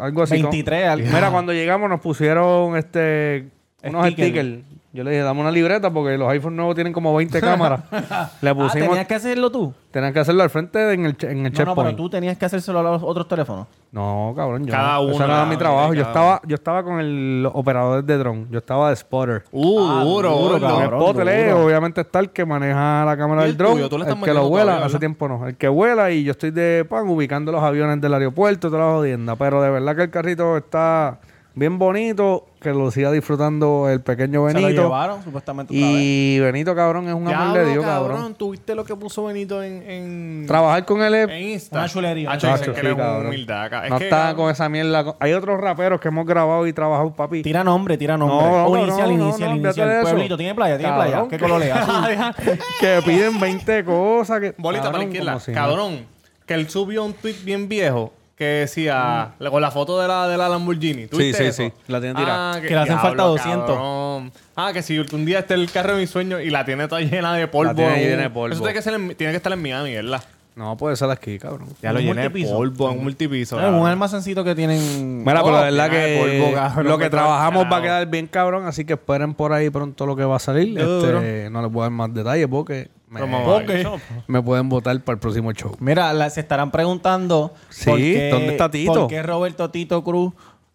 Algo 0.00 0.22
así. 0.22 0.36
como- 0.36 0.50
23 0.50 0.88
algo. 0.88 1.06
Mira, 1.12 1.30
cuando 1.30 1.52
llegamos 1.52 1.88
nos 1.88 2.00
pusieron 2.00 2.76
este 2.76 3.48
unos 3.84 4.06
Sticker. 4.10 4.60
Yo 4.96 5.04
le 5.04 5.10
dije, 5.10 5.22
dame 5.22 5.40
una 5.42 5.50
libreta 5.50 5.90
porque 5.90 6.16
los 6.16 6.26
iPhones 6.30 6.56
nuevos 6.56 6.74
tienen 6.74 6.92
como 6.92 7.14
20 7.14 7.38
cámaras. 7.40 7.80
le 8.40 8.48
Ah, 8.50 8.54
pusimos. 8.54 8.88
tenías 8.88 9.06
que 9.06 9.14
hacerlo 9.14 9.50
tú. 9.50 9.74
Tenían 9.90 10.12
que 10.14 10.20
hacerlo 10.20 10.42
al 10.42 10.48
frente 10.50 10.92
en 10.94 11.04
el, 11.04 11.16
en 11.20 11.44
el 11.46 11.52
No, 11.52 11.64
no, 11.66 11.74
pero 11.74 11.94
tú 11.94 12.08
tenías 12.08 12.36
que 12.38 12.46
hacérselo 12.46 12.78
a 12.78 12.82
los 12.82 13.02
otros 13.02 13.28
teléfonos. 13.28 13.66
No, 13.92 14.32
cabrón. 14.34 14.64
Yo 14.64 14.70
Cada 14.72 14.94
no. 14.94 15.02
uno, 15.02 15.12
Eso 15.12 15.26
no 15.26 15.34
era 15.34 15.44
mi 15.44 15.56
trabajo. 15.58 15.92
Yo 15.92 16.02
estaba, 16.02 16.40
yo 16.46 16.54
estaba 16.54 16.82
con 16.82 16.98
el 17.00 17.46
operador 17.52 18.02
de 18.04 18.16
dron. 18.18 18.48
Yo 18.50 18.58
estaba 18.58 18.88
de 18.88 18.96
spotter. 18.96 19.44
Uh, 19.52 19.86
Ah, 19.86 20.02
duro, 20.04 20.30
duro, 20.30 20.60
cabrón. 20.60 20.98
Con 20.98 21.10
spotter, 21.14 21.52
obviamente 21.52 22.00
está 22.00 22.18
el 22.20 22.30
que 22.30 22.46
maneja 22.46 23.04
la 23.04 23.16
cámara 23.18 23.42
¿Y 23.42 23.44
del 23.44 23.50
el 23.52 23.56
dron. 23.58 23.72
tuyo? 23.74 23.88
¿Tú 23.90 23.98
le 23.98 24.04
el 24.08 24.20
que 24.20 24.32
lo 24.32 24.48
vuela, 24.48 24.64
todavía, 24.72 24.86
hace 24.86 24.98
tiempo 24.98 25.28
no. 25.28 25.46
El 25.46 25.56
que 25.56 25.68
vuela 25.68 26.10
y 26.10 26.24
yo 26.24 26.30
estoy 26.32 26.52
de 26.52 26.86
pan 26.88 27.06
ubicando 27.08 27.52
los 27.52 27.62
aviones 27.62 28.00
del 28.00 28.14
aeropuerto, 28.14 28.70
toda 28.70 28.86
la 28.86 28.92
jodienda. 28.92 29.36
Pero 29.36 29.60
de 29.60 29.68
verdad 29.70 29.94
que 29.94 30.02
el 30.04 30.10
carrito 30.10 30.56
está 30.56 31.18
bien 31.56 31.78
bonito, 31.78 32.44
que 32.60 32.68
lo 32.70 32.90
siga 32.90 33.10
disfrutando 33.10 33.88
el 33.88 34.00
pequeño 34.02 34.46
Se 34.48 34.54
lo 34.54 34.60
Benito. 34.62 34.82
llevaron, 34.82 35.22
supuestamente. 35.24 35.74
otra 35.74 35.86
vez. 35.88 35.96
Y 35.98 36.38
Benito, 36.38 36.74
cabrón, 36.74 37.08
es 37.08 37.14
un 37.14 37.26
amor 37.26 37.58
de 37.58 37.72
Dios, 37.72 37.84
cabrón. 37.84 38.34
¿Tuviste 38.34 38.74
lo 38.74 38.84
que 38.84 38.94
puso 38.94 39.24
Benito 39.24 39.62
en, 39.62 39.82
en, 39.90 40.44
Trabajar 40.46 40.84
con 40.84 41.02
él 41.02 41.14
es... 41.14 41.28
en 41.30 41.42
Insta? 41.42 41.78
Una 41.78 41.88
chulería. 41.88 42.32
Que 42.32 42.40
sí, 42.40 42.46
él 42.76 42.86
es 42.88 42.94
cabrón. 42.94 43.26
humildad. 43.28 43.70
ca- 43.70 43.84
Es 43.86 43.90
no 43.90 43.98
que, 43.98 44.04
está 44.04 44.16
cabrón, 44.18 44.36
con 44.36 44.50
esa 44.52 44.68
mierda. 44.68 45.16
Hay 45.18 45.32
otros 45.32 45.58
raperos 45.60 46.00
que 46.00 46.08
hemos 46.08 46.26
grabado 46.26 46.66
y 46.66 46.72
trabajado, 46.74 47.12
papi. 47.14 47.42
Tira 47.42 47.64
nombre, 47.64 47.96
tira 47.96 48.16
nombre. 48.18 48.46
No, 48.46 48.68
no, 48.68 48.82
inicial, 48.82 49.10
no, 49.10 49.16
no, 49.16 49.24
inicial, 49.28 49.50
no, 49.50 49.56
inicial. 49.56 49.90
eso. 49.90 50.02
Pueblito, 50.10 50.36
tiene 50.36 50.54
playa, 50.54 50.76
tiene 50.76 50.92
Cabrón, 50.92 51.28
playa. 51.28 51.28
¿Qué 51.30 51.38
color 51.38 51.62
es? 51.62 51.72
Azul. 51.72 52.58
que 52.80 53.00
piden 53.04 53.40
20 53.40 53.84
cosas. 53.84 54.40
Que, 54.40 54.54
Bolita 54.58 54.90
para 54.92 54.98
la 54.98 55.04
cabrón, 55.10 55.38
izquierda. 55.38 55.40
cabrón, 55.54 56.06
que 56.44 56.54
él 56.54 56.68
subió 56.68 57.02
un 57.04 57.14
tweet 57.14 57.36
bien 57.44 57.66
viejo 57.68 58.12
que 58.36 58.44
decía 58.44 59.32
con 59.50 59.62
la 59.62 59.70
foto 59.70 59.98
de 60.00 60.06
la, 60.08 60.28
de 60.28 60.36
la 60.36 60.48
Lamborghini. 60.48 61.06
¿Tú 61.06 61.16
Sí, 61.16 61.24
viste 61.28 61.42
sí, 61.42 61.48
eso? 61.64 61.74
sí. 61.76 61.82
La 61.90 62.00
tiene 62.00 62.14
tirada. 62.20 62.52
Ah, 62.54 62.60
Que 62.60 62.68
le 62.68 62.76
hacen 62.76 62.98
falta 62.98 63.22
200. 63.22 63.66
cabrón. 63.66 64.32
Ah, 64.54 64.70
que 64.74 64.82
si 64.82 64.98
un 64.98 65.24
día 65.24 65.38
esté 65.40 65.54
el 65.54 65.70
carro 65.70 65.94
de 65.94 66.00
mi 66.02 66.06
sueño 66.06 66.40
y 66.40 66.50
la 66.50 66.64
tiene 66.64 66.86
toda 66.86 67.00
llena 67.00 67.34
de 67.34 67.48
polvo. 67.48 67.72
La 67.72 67.74
tiene 67.74 68.04
llena 68.04 68.22
de 68.24 68.30
polvo. 68.30 68.52
Eso 68.54 68.62
tiene 68.62 68.74
que, 68.74 68.82
ser 68.82 68.94
en- 68.94 69.14
tiene 69.14 69.32
que 69.32 69.36
estar 69.38 69.52
en 69.52 69.62
Miami, 69.62 69.94
¿verdad? 69.94 70.22
No, 70.54 70.74
puede 70.76 70.96
ser 70.96 71.10
aquí, 71.10 71.38
cabrón. 71.38 71.68
Ya 71.82 71.92
lo 71.92 72.00
llené 72.00 72.28
de 72.30 72.30
polvo, 72.46 72.90
en 72.90 72.98
un 72.98 73.04
multipiso. 73.04 73.60
Es 73.60 73.66
un 73.72 73.86
almacencito 73.86 74.42
que 74.42 74.54
tienen. 74.54 75.18
Mira, 75.22 75.42
pero 75.42 75.52
la 75.52 75.62
verdad 75.64 75.90
que 75.90 76.18
polvo, 76.40 76.54
cabrón, 76.54 76.86
lo 76.88 76.98
que 76.98 77.04
que 77.04 77.10
trabajamos 77.10 77.66
va 77.70 77.76
a 77.76 77.82
quedar 77.82 78.06
bien 78.06 78.26
cabrón, 78.26 78.66
así 78.66 78.84
que 78.86 78.94
esperen 78.94 79.34
por 79.34 79.52
ahí 79.52 79.68
pronto 79.70 80.06
lo 80.06 80.16
que 80.16 80.24
va 80.24 80.36
a 80.36 80.40
salir. 80.40 80.78
Este, 80.78 81.48
no 81.50 81.60
les 81.62 81.70
voy 81.70 81.80
a 81.80 81.84
dar 81.84 81.90
más 81.92 82.12
detalles 82.14 82.48
porque 82.48 82.88
me, 83.24 83.84
Como 84.26 84.44
pueden 84.44 84.68
votar 84.68 85.00
para 85.02 85.14
el 85.14 85.20
próximo 85.20 85.52
show. 85.52 85.76
Mira, 85.80 86.12
la- 86.12 86.30
se 86.30 86.40
estarán 86.40 86.70
preguntando. 86.70 87.54
Sí, 87.70 87.84
por 87.90 87.98
qué- 87.98 88.28
¿dónde 88.30 88.48
está 88.50 88.70
Tito? 88.70 88.92
¿Por 88.92 89.06
qué 89.08 89.22
Roberto 89.22 89.70
Tito 89.70 90.02
Cruz, 90.04 90.32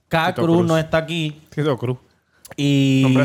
K. 0.07 0.27
Tito 0.27 0.43
Cruz, 0.43 0.57
Cruz. 0.57 0.67
no 0.67 0.77
está 0.77 0.97
aquí? 0.97 1.41
Tito 1.49 1.77
Cruz. 1.77 1.97
Y 2.57 3.15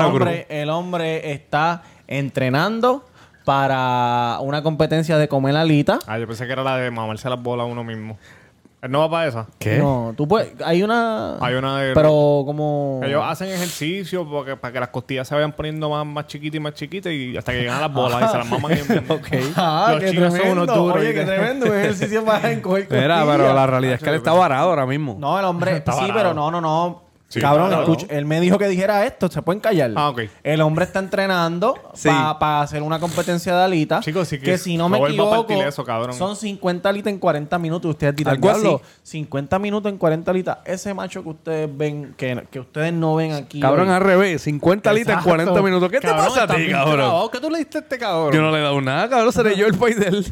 hombre, 0.00 0.46
el 0.48 0.70
hombre 0.70 1.32
está 1.32 1.82
entrenando 2.08 3.04
para 3.44 4.38
una 4.40 4.62
competencia 4.62 5.18
de 5.18 5.28
comer 5.28 5.56
alita. 5.56 6.00
Ah, 6.06 6.18
yo 6.18 6.26
pensé 6.26 6.46
que 6.46 6.52
era 6.52 6.64
la 6.64 6.76
de 6.76 6.90
mamarse 6.90 7.30
las 7.30 7.40
bolas 7.40 7.64
a 7.64 7.66
uno 7.68 7.84
mismo. 7.84 8.18
¿Él 8.82 8.90
no 8.90 9.00
va 9.00 9.10
para 9.10 9.26
esa? 9.26 9.46
¿Qué? 9.58 9.78
No, 9.78 10.12
tú 10.16 10.28
puedes. 10.28 10.52
Hay 10.64 10.82
una. 10.82 11.38
Hay 11.40 11.54
una 11.54 11.80
de... 11.80 11.94
Pero 11.94 12.42
como. 12.44 13.00
Ellos 13.02 13.22
hacen 13.26 13.48
ejercicio 13.48 14.28
porque, 14.28 14.54
para 14.56 14.72
que 14.72 14.80
las 14.80 14.90
costillas 14.90 15.26
se 15.26 15.34
vayan 15.34 15.52
poniendo 15.52 15.88
más, 15.88 16.04
más 16.06 16.26
chiquitas 16.26 16.56
y 16.56 16.60
más 16.60 16.74
chiquitas 16.74 17.12
y 17.12 17.36
hasta 17.36 17.52
que 17.52 17.60
llegan 17.60 17.78
a 17.78 17.80
las 17.82 17.92
bolas 17.92 18.22
y 18.22 18.28
se 18.28 18.38
las 18.38 18.48
maman. 18.48 18.72
bien. 18.72 19.06
Ah, 19.56 19.88
Los 19.92 20.00
qué 20.00 20.10
chinos 20.10 20.34
son 20.34 20.48
unos 20.50 20.66
duros, 20.66 20.98
Oye, 20.98 21.14
qué 21.14 21.24
tremendo. 21.24 21.66
Un 21.66 21.78
ejercicio 21.78 22.24
para 22.24 22.52
encoger 22.52 22.86
Mira, 22.90 23.24
pero 23.26 23.52
la 23.54 23.66
realidad 23.66 23.94
es 23.94 24.02
que 24.02 24.10
él 24.10 24.16
está 24.16 24.32
varado 24.32 24.70
ahora 24.70 24.86
mismo. 24.86 25.16
No, 25.18 25.38
el 25.38 25.44
hombre. 25.46 25.82
Sí, 25.86 26.10
pero 26.12 26.34
no, 26.34 26.50
no, 26.50 26.60
no. 26.60 27.05
Sí, 27.28 27.40
Cabrón, 27.40 27.68
claro. 27.68 27.82
escucha, 27.82 28.06
él 28.08 28.24
me 28.24 28.40
dijo 28.40 28.56
que 28.56 28.68
dijera 28.68 29.04
esto, 29.04 29.28
se 29.28 29.42
pueden 29.42 29.58
callar. 29.60 29.90
Ah, 29.96 30.10
ok. 30.10 30.20
El 30.44 30.60
hombre 30.60 30.84
está 30.84 31.00
entrenando 31.00 31.74
Sí. 31.92 32.08
para 32.08 32.60
hacer 32.60 32.82
una 32.82 33.00
competencia 33.00 33.52
de 33.56 33.64
alitas. 33.64 34.04
Chicos, 34.04 34.28
sí 34.28 34.38
que 34.38 34.44
que 34.44 34.58
si 34.58 34.76
no 34.76 34.88
me 34.88 34.98
equivoco, 34.98 35.52
eso, 35.60 35.84
son 36.12 36.36
50 36.36 36.88
alitas 36.88 37.12
en 37.12 37.18
40 37.18 37.58
minutos. 37.58 37.90
Ustedes 37.90 38.14
dirán. 38.14 38.40
"Diablo, 38.40 38.80
50 39.02 39.58
minutos 39.58 39.90
en 39.90 39.98
40 39.98 40.30
alitas. 40.30 40.58
Ese 40.64 40.94
macho 40.94 41.24
que 41.24 41.28
ustedes 41.30 41.68
ven, 41.76 42.14
que, 42.16 42.46
que 42.48 42.60
ustedes 42.60 42.92
no 42.92 43.16
ven 43.16 43.32
aquí. 43.32 43.58
Cabrón, 43.58 43.88
hoy. 43.88 43.94
al 43.94 44.02
revés. 44.02 44.42
50 44.42 44.92
litros 44.92 45.08
en 45.14 45.18
Exacto. 45.18 45.28
40 45.30 45.62
minutos. 45.62 45.90
¿Qué 45.90 45.98
te 45.98 46.06
pasa 46.08 46.44
a 46.44 46.46
ti, 46.46 46.68
cabrón? 46.70 47.28
¿Qué 47.32 47.40
tú 47.40 47.50
le 47.50 47.58
diste 47.58 47.78
a 47.78 47.80
este 47.80 47.98
cabrón? 47.98 48.32
Yo 48.34 48.40
no 48.40 48.52
le 48.52 48.58
he 48.58 48.62
dado 48.62 48.80
nada, 48.80 49.08
cabrón. 49.08 49.32
Seré 49.32 49.56
yo 49.56 49.66
el 49.66 49.74
país 49.78 49.98
de 49.98 50.06
él. 50.06 50.26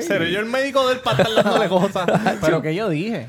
Seré 0.00 0.32
yo 0.32 0.40
el 0.40 0.46
médico 0.46 0.88
del 0.88 1.00
para 1.00 1.22
estar 1.22 1.44
dándole 1.44 1.68
cosas. 1.68 2.06
Pero 2.40 2.62
que 2.62 2.74
yo 2.74 2.88
dije. 2.88 3.26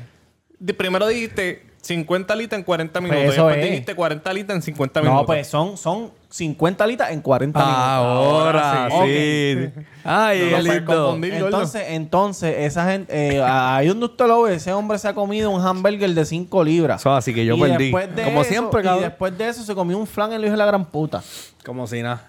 De- 0.58 0.72
primero 0.72 1.06
dijiste 1.06 1.65
50 1.86 2.36
litros 2.36 2.58
en 2.58 2.64
40 2.64 3.00
minutos. 3.00 3.22
Pues 3.24 3.30
y 3.30 3.32
eso 3.38 3.46
después 3.46 3.64
es. 3.64 3.70
dijiste 3.70 3.94
40 3.94 4.32
litros 4.32 4.56
en 4.56 4.62
50 4.62 5.00
minutos. 5.00 5.20
No, 5.22 5.26
pues 5.26 5.46
son, 5.46 5.76
son 5.76 6.10
50 6.30 6.84
alitas 6.84 7.10
en 7.12 7.20
40 7.20 7.58
minutos. 7.58 7.78
Ahora 7.80 8.86
Ahora 8.86 9.06
sí. 9.06 9.68
Ay, 10.04 10.40
No 10.50 10.56
puedes 10.58 10.74
lindo. 10.74 11.46
Entonces, 11.46 11.82
entonces, 11.88 12.54
esa 12.58 12.90
gente, 12.90 13.36
eh, 13.36 13.42
ahí 13.42 13.86
donde 13.88 14.06
usted 14.06 14.26
lo 14.26 14.42
ve, 14.42 14.54
ese 14.54 14.72
hombre 14.72 14.98
se 14.98 15.08
ha 15.08 15.14
comido 15.14 15.50
un 15.50 15.60
hamburger 15.64 16.10
de 16.10 16.24
5 16.24 16.64
libras. 16.64 17.00
Eso, 17.00 17.14
así 17.14 17.32
que 17.32 17.44
yo 17.44 17.56
Y 17.56 17.60
perdí. 17.60 17.84
después 17.84 18.14
de 18.16 18.24
Como 18.24 18.40
eso- 18.42 18.50
siempre, 18.50 18.80
Y 18.80 18.84
cabrón. 18.84 19.02
después 19.04 19.38
de 19.38 19.48
eso 19.48 19.62
se 19.62 19.74
comió 19.74 19.96
un 19.98 20.06
flan 20.06 20.32
el 20.32 20.42
hijo 20.42 20.50
de 20.52 20.56
la 20.58 20.66
gran 20.66 20.84
puta. 20.84 21.22
Como 21.64 21.86
si 21.86 22.02
nada. 22.02 22.28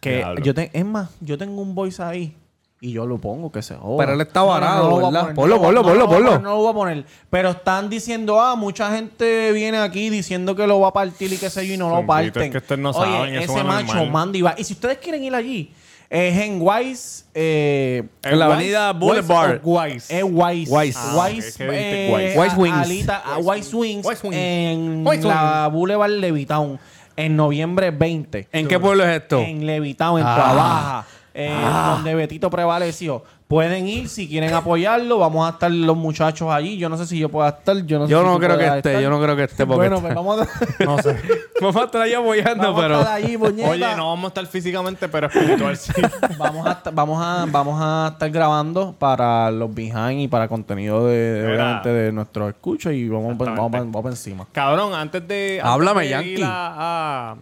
Que 0.00 0.24
yo 0.42 0.54
te, 0.54 0.70
es 0.72 0.84
más, 0.84 1.08
yo 1.20 1.36
tengo 1.38 1.60
un 1.60 1.74
voice 1.74 2.02
ahí 2.02 2.36
y 2.80 2.92
yo 2.92 3.06
lo 3.06 3.18
pongo 3.18 3.50
que 3.50 3.60
se 3.62 3.74
joda. 3.74 3.98
Pero 3.98 4.12
él 4.14 4.20
está 4.20 4.42
varado, 4.42 4.90
voy 4.90 5.04
a 5.04 5.10
¿verdad? 5.10 5.34
Ponlo, 5.34 5.56
no 5.56 5.72
lo 5.72 5.82
voy- 5.82 5.82
ponlo, 5.82 5.82
no 5.82 6.08
ponlo, 6.08 6.08
poner, 6.26 6.40
No 6.42 6.50
lo 6.50 6.56
voy 6.58 6.70
a 6.70 6.74
poner. 6.74 7.04
Pero 7.28 7.50
están 7.50 7.90
diciendo, 7.90 8.40
ah, 8.40 8.54
mucha 8.56 8.94
gente 8.94 9.50
viene 9.52 9.78
aquí 9.78 10.10
diciendo 10.10 10.54
que 10.54 10.66
lo 10.66 10.78
va 10.80 10.88
a 10.88 10.92
partir 10.92 11.32
y 11.32 11.36
qué 11.38 11.50
sé 11.50 11.66
yo 11.66 11.74
y 11.74 11.76
no 11.76 11.90
lo 11.90 12.06
parten. 12.06 12.42
es 12.44 12.50
que 12.50 12.58
ustedes 12.58 12.80
no 12.80 12.90
Oye, 12.90 13.12
saben, 13.12 13.34
ese 13.34 13.58
es 13.58 13.64
macho 13.64 13.86
normal. 13.94 14.10
manda 14.12 14.38
y 14.38 14.42
va. 14.42 14.54
Y 14.56 14.64
si 14.64 14.74
ustedes 14.74 14.98
quieren 14.98 15.24
ir 15.24 15.34
allí, 15.34 15.72
es 16.08 16.38
en 16.40 16.58
Wise. 16.62 17.24
Eh, 17.34 18.04
En 18.22 18.38
la 18.38 18.46
avenida 18.46 18.92
Boulevard. 18.92 19.60
Wise. 19.64 20.16
es 20.16 20.24
Wise. 20.24 20.72
Wise. 20.72 20.98
Ah, 20.98 21.26
Wise, 21.28 21.56
eh, 21.60 22.10
Wise. 22.14 22.38
Wise 22.40 22.56
Wings. 22.56 22.76
Alita- 22.76 23.22
ah, 23.24 23.38
Wise 23.38 23.74
Wings. 23.76 24.06
Wise 24.06 24.20
Wings. 24.26 24.36
En 24.36 25.04
la 25.24 25.68
Boulevard 25.72 26.10
Levitown. 26.10 26.78
En 27.16 27.34
noviembre 27.34 27.90
20. 27.90 28.46
¿En 28.52 28.68
qué 28.68 28.78
pueblo 28.78 29.02
es 29.04 29.20
esto? 29.20 29.40
En 29.40 29.66
Levitown, 29.66 30.20
en 30.20 30.26
Ah. 30.26 30.34
Trabaja. 30.36 31.06
Eh, 31.40 31.54
Donde 31.94 32.14
Betito 32.16 32.50
prevaleció. 32.50 33.22
Pueden 33.46 33.86
ir 33.88 34.08
si 34.10 34.28
quieren 34.28 34.52
apoyarlo. 34.52 35.18
Vamos 35.18 35.46
a 35.48 35.52
estar 35.54 35.70
los 35.70 35.96
muchachos 35.96 36.50
allí. 36.50 36.76
Yo 36.76 36.88
no 36.90 36.98
sé 36.98 37.06
si 37.06 37.18
yo 37.18 37.30
pueda 37.30 37.48
estar. 37.48 37.76
Yo 37.86 37.98
no, 37.98 38.06
sé 38.06 38.10
Yo 38.10 38.20
si 38.20 38.26
no 38.26 38.34
tú 38.34 38.38
creo 38.40 38.58
que 38.58 38.66
esté, 38.66 38.76
estar. 38.90 39.00
yo 39.02 39.08
no 39.08 39.20
creo 39.22 39.36
que 39.36 39.44
esté 39.44 39.64
porque 39.64 39.88
Bueno, 39.88 40.00
pues 40.02 40.14
vamos 40.14 40.40
a, 40.40 40.48
No 40.84 40.98
sé. 41.00 41.16
Vamos 41.60 41.76
a 41.76 41.84
estar 41.84 42.02
ahí 42.02 42.12
apoyando, 42.12 42.74
vamos 42.74 42.84
a 42.84 42.98
estar 42.98 43.14
allí. 43.14 43.36
Oye, 43.36 43.96
no 43.96 44.08
vamos 44.10 44.24
a 44.24 44.28
estar 44.28 44.46
físicamente, 44.46 45.08
pero 45.08 45.28
espiritual 45.28 45.76
sí. 45.76 45.92
Vamos 46.38 46.66
a, 46.66 46.72
estar- 46.72 46.92
vamos, 46.94 47.24
a, 47.24 47.46
vamos 47.50 47.80
a 47.82 48.08
estar 48.12 48.30
grabando 48.30 48.94
para 48.98 49.50
los 49.50 49.72
behind 49.74 50.20
y 50.20 50.28
para 50.28 50.46
contenido 50.48 51.06
de, 51.06 51.46
obviamente 51.46 51.88
de 51.88 52.12
nuestros 52.12 52.50
escuchos 52.50 52.92
y 52.92 53.08
vamos, 53.08 53.38
vamos, 53.38 53.70
vamos, 53.70 54.02
para 54.02 54.10
encima. 54.10 54.46
Cabrón, 54.52 54.92
antes 54.94 55.26
de. 55.26 55.60
Háblame, 55.62 56.12
antes 56.14 56.24
de 56.26 56.32
ir 56.32 56.38
Yankee. 56.38 56.42
A, 56.44 57.30
a, 57.30 57.36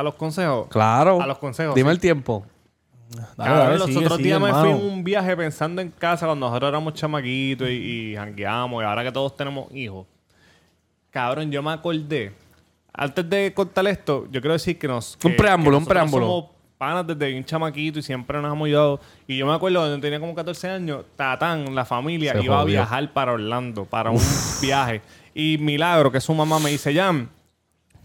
a 0.00 0.02
los 0.02 0.14
consejos. 0.14 0.66
Claro. 0.68 1.20
A 1.22 1.26
los 1.26 1.38
consejos. 1.38 1.74
Dime 1.74 1.90
sí. 1.90 1.94
el 1.94 2.00
tiempo. 2.00 2.44
Dale, 3.36 3.78
los 3.78 3.86
sigue, 3.86 3.98
otros 4.00 4.16
sigue, 4.18 4.28
días 4.28 4.40
me 4.40 4.52
fui 4.52 4.70
en 4.70 4.76
un 4.76 5.04
viaje 5.04 5.36
pensando 5.36 5.80
en 5.82 5.90
casa 5.90 6.26
cuando 6.26 6.46
nosotros 6.46 6.68
éramos 6.68 6.94
chamaquitos 6.94 7.68
y, 7.68 7.72
y 8.12 8.16
jangueamos 8.16 8.82
y 8.82 8.86
ahora 8.86 9.02
que 9.04 9.12
todos 9.12 9.36
tenemos 9.36 9.72
hijos. 9.74 10.06
Cabrón, 11.10 11.50
yo 11.50 11.62
me 11.62 11.70
acordé. 11.72 12.32
Antes 12.92 13.28
de 13.28 13.52
contar 13.52 13.86
esto, 13.88 14.26
yo 14.30 14.40
quiero 14.40 14.52
decir 14.52 14.78
que 14.78 14.86
nos... 14.88 15.16
Un 15.24 15.30
que- 15.32 15.36
preámbulo, 15.36 15.78
que 15.78 15.82
un 15.82 15.88
preámbulo. 15.88 16.26
Somos 16.26 16.44
panas 16.78 17.06
desde 17.06 17.36
un 17.36 17.44
chamaquito 17.44 17.98
y 17.98 18.02
siempre 18.02 18.40
nos 18.40 18.52
hemos 18.52 18.66
ayudado. 18.66 19.00
Y 19.26 19.36
yo 19.36 19.46
me 19.46 19.52
acuerdo 19.54 19.80
cuando 19.80 20.00
tenía 20.00 20.20
como 20.20 20.34
14 20.34 20.70
años, 20.70 21.04
Tatán, 21.16 21.74
la 21.74 21.84
familia, 21.84 22.32
Se 22.32 22.44
iba 22.44 22.60
a 22.60 22.64
viajar 22.64 23.12
para 23.12 23.32
Orlando, 23.32 23.84
para 23.84 24.10
un 24.10 24.20
viaje. 24.60 25.02
Y 25.34 25.58
Milagro, 25.58 26.10
que 26.12 26.20
su 26.20 26.34
mamá, 26.34 26.58
me 26.60 26.70
dice, 26.70 26.94
Jan, 26.94 27.28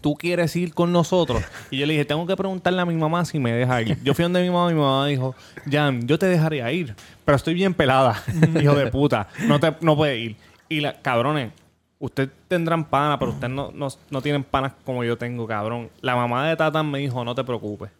¿tú 0.00 0.14
quieres 0.14 0.54
ir 0.56 0.74
con 0.74 0.92
nosotros? 0.92 1.42
Y 1.70 1.78
yo 1.78 1.86
le 1.86 1.94
dije, 1.94 2.04
tengo 2.04 2.26
que 2.26 2.36
preguntarle 2.36 2.80
a 2.80 2.84
mi 2.86 2.94
mamá 2.94 3.24
si 3.24 3.38
me 3.38 3.52
deja 3.52 3.82
ir. 3.82 4.02
Yo 4.02 4.14
fui 4.14 4.22
donde 4.22 4.42
mi 4.42 4.50
mamá 4.50 4.70
y 4.70 4.74
mi 4.74 4.80
mamá 4.80 5.06
dijo, 5.06 5.34
Jan, 5.70 6.06
yo 6.06 6.18
te 6.18 6.26
dejaría 6.26 6.70
ir, 6.72 6.94
pero 7.24 7.36
estoy 7.36 7.54
bien 7.54 7.74
pelada, 7.74 8.22
hijo 8.60 8.74
de 8.74 8.86
puta, 8.90 9.28
no, 9.46 9.60
te, 9.60 9.74
no 9.80 9.96
puede 9.96 10.18
ir. 10.18 10.36
Y 10.68 10.80
la, 10.80 11.00
cabrones, 11.00 11.52
ustedes 11.98 12.30
tendrán 12.48 12.84
pana, 12.84 13.18
pero 13.18 13.32
ustedes 13.32 13.52
no, 13.52 13.70
no, 13.74 13.88
no 14.10 14.22
tienen 14.22 14.44
panas 14.44 14.72
como 14.84 15.04
yo 15.04 15.16
tengo, 15.18 15.46
cabrón. 15.46 15.90
La 16.00 16.16
mamá 16.16 16.48
de 16.48 16.56
Tatán 16.56 16.90
me 16.90 16.98
dijo, 16.98 17.24
no 17.24 17.34
te 17.34 17.44
preocupes, 17.44 17.90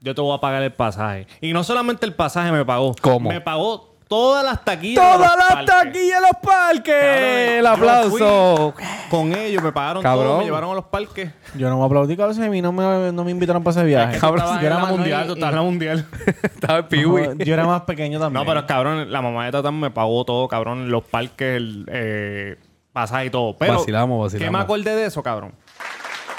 yo 0.00 0.14
te 0.14 0.20
voy 0.20 0.36
a 0.36 0.40
pagar 0.40 0.62
el 0.62 0.72
pasaje. 0.72 1.26
Y 1.40 1.52
no 1.52 1.64
solamente 1.64 2.06
el 2.06 2.14
pasaje 2.14 2.52
me 2.52 2.64
pagó, 2.64 2.94
¿Cómo? 3.00 3.30
me 3.30 3.40
pagó 3.40 3.87
todas 4.08 4.44
las 4.44 4.64
taquillas. 4.64 5.04
de 5.04 5.12
¡Todas 5.12 5.36
los 5.36 5.38
las 5.38 5.48
parques. 5.54 5.74
taquillas 5.74 6.16
en 6.16 6.22
los 6.22 6.30
parques! 6.42 7.04
¡El 7.58 7.64
Yo 7.64 7.70
aplauso! 7.70 8.74
Con 9.10 9.34
ellos 9.34 9.62
me 9.62 9.72
pagaron 9.72 10.02
Cabrón. 10.02 10.26
todo, 10.26 10.38
me 10.38 10.44
llevaron 10.44 10.70
a 10.70 10.74
los 10.74 10.84
parques. 10.86 11.30
Yo 11.54 11.68
no 11.68 11.78
me 11.78 11.84
aplaudí, 11.84 12.16
cabrón, 12.16 12.34
si 12.34 12.42
a 12.42 12.48
mí 12.48 12.60
no 12.60 12.72
me, 12.72 13.12
no 13.12 13.24
me 13.24 13.30
invitaron 13.30 13.62
para 13.62 13.76
ese 13.78 13.84
viaje. 13.84 14.18
Cabrón, 14.18 14.60
yo 14.60 14.66
era 14.66 14.76
en 14.76 14.82
más 14.82 14.90
mundial, 14.90 15.26
tú 15.26 15.32
estabas 15.34 15.52
en 15.52 15.56
la 15.56 15.62
mundial. 15.62 16.06
Estaba 16.42 16.78
el 16.78 16.84
piwi. 16.86 17.28
no, 17.28 17.34
yo 17.44 17.54
era 17.54 17.66
más 17.66 17.82
pequeño 17.82 18.18
también. 18.18 18.44
No, 18.44 18.50
pero 18.50 18.66
cabrón, 18.66 19.10
la 19.12 19.22
mamá 19.22 19.44
de 19.46 19.52
Tatán 19.52 19.78
me 19.78 19.90
pagó 19.90 20.24
todo, 20.24 20.48
cabrón, 20.48 20.90
los 20.90 21.04
parques, 21.04 21.56
el 21.56 21.86
eh, 21.90 22.56
pasaje 22.92 23.26
y 23.26 23.30
todo. 23.30 23.56
Pero, 23.56 23.74
Vacilamos, 23.74 24.24
vacilamos. 24.24 24.46
¿qué 24.46 24.50
me 24.56 24.62
acordé 24.62 24.96
de 24.96 25.06
eso, 25.06 25.22
cabrón? 25.22 25.52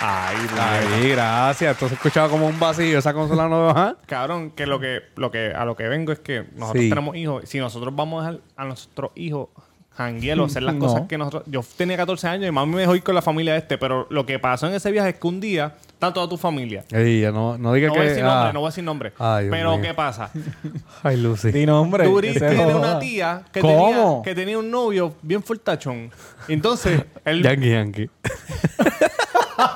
Ay, 0.02 0.36
puñeta. 0.48 0.80
Ay, 0.80 1.10
gracias. 1.10 1.72
Esto 1.74 1.88
se 1.90 1.96
escuchaba 1.96 2.30
como 2.30 2.48
un 2.48 2.60
vacío. 2.60 2.98
Esa 3.00 3.14
consola 3.14 3.48
no... 3.50 3.70
¿ah? 3.70 3.96
Cabrón, 4.06 4.52
que 4.52 4.66
lo 4.66 4.80
que, 4.80 5.02
lo 5.16 5.30
que 5.32 5.52
a 5.54 5.66
lo 5.66 5.76
que 5.76 5.88
vengo 5.88 6.12
es 6.12 6.20
que 6.20 6.46
nosotros 6.56 6.84
Sí. 6.84 6.90
tenemos 6.90 7.16
hijos. 7.16 7.44
Si 7.48 7.60
nosotros 7.60 7.96
vamos 7.96 8.24
a 8.24 8.28
dejar 8.32 8.42
a 8.56 8.66
nuestros 8.66 9.12
hijos 9.16 9.50
janguear 9.92 10.40
o 10.40 10.46
hacer 10.46 10.64
las 10.64 10.76
No. 10.80 10.86
cosas 10.88 11.08
que 11.10 11.18
nosotros... 11.18 11.44
Yo 11.48 11.62
tenía 11.76 11.98
14 11.98 12.28
años 12.30 12.48
y 12.48 12.52
mami 12.52 12.76
me 12.76 12.82
dejó 12.82 12.96
ir 12.96 13.04
con 13.04 13.14
la 13.16 13.22
familia 13.22 13.52
de 13.54 13.60
este, 13.60 13.78
pero 13.78 14.08
lo 14.10 14.26
que 14.26 14.40
pasó 14.40 14.68
en 14.68 14.74
ese 14.74 14.90
viaje 14.92 15.10
es 15.10 15.16
que 15.16 15.28
un 15.28 15.42
día 15.42 15.76
Está 16.00 16.14
toda 16.14 16.30
tu 16.30 16.38
familia. 16.38 16.86
Ey, 16.94 17.20
ya 17.20 17.34
no, 17.34 17.58
no 17.58 17.74
diga 17.74 17.90
No 17.90 17.94
que... 17.96 18.00
voy 18.00 18.08
a 18.08 18.10
decir 18.12 18.24
ah. 18.24 18.34
nombre, 18.36 18.54
no 18.54 18.60
voy 18.62 18.68
a 18.68 18.70
decir 18.70 18.84
nombre. 18.86 19.12
Ay, 19.20 19.44
Dios 19.48 19.52
Pero, 19.58 19.72
mío. 19.74 19.82
¿qué 19.82 19.94
pasa? 19.94 20.32
Ay, 21.04 21.18
Lucy. 21.18 21.52
Di 21.52 21.66
nombre. 21.66 22.06
Duris 22.06 22.32
que 22.32 22.40
se 22.40 22.48
tiene 22.48 22.64
joda. 22.72 22.78
una 22.78 23.00
tía 23.00 23.44
que 23.52 23.60
¿Cómo? 23.60 23.90
tenía, 23.90 24.22
que 24.24 24.36
tenía 24.36 24.58
un 24.60 24.72
novio 24.72 25.14
bien 25.22 25.44
fortachón. 25.44 26.10
Entonces, 26.48 27.04
él, 27.26 27.44
Yankee, 27.44 27.70
Yankee. 27.70 28.10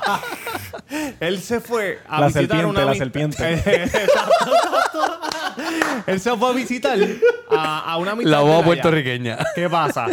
él 1.19 1.39
se 1.41 1.59
fue 1.61 1.99
a 2.07 2.19
La 2.21 2.27
visitar 2.27 2.47
serpiente, 2.47 2.65
una 2.69 2.85
la 2.85 2.95
serpiente. 2.95 3.53
Exacto, 3.53 3.97
exacto. 3.99 5.01
él 6.07 6.19
se 6.19 6.35
fue 6.37 6.49
a 6.49 6.51
visitar 6.53 6.97
a, 7.49 7.91
a 7.93 7.97
una 7.97 8.11
amistad 8.11 8.31
La 8.31 8.39
voz 8.41 8.63
puertorriqueña. 8.63 9.37
¿Qué 9.55 9.69
pasa? 9.69 10.07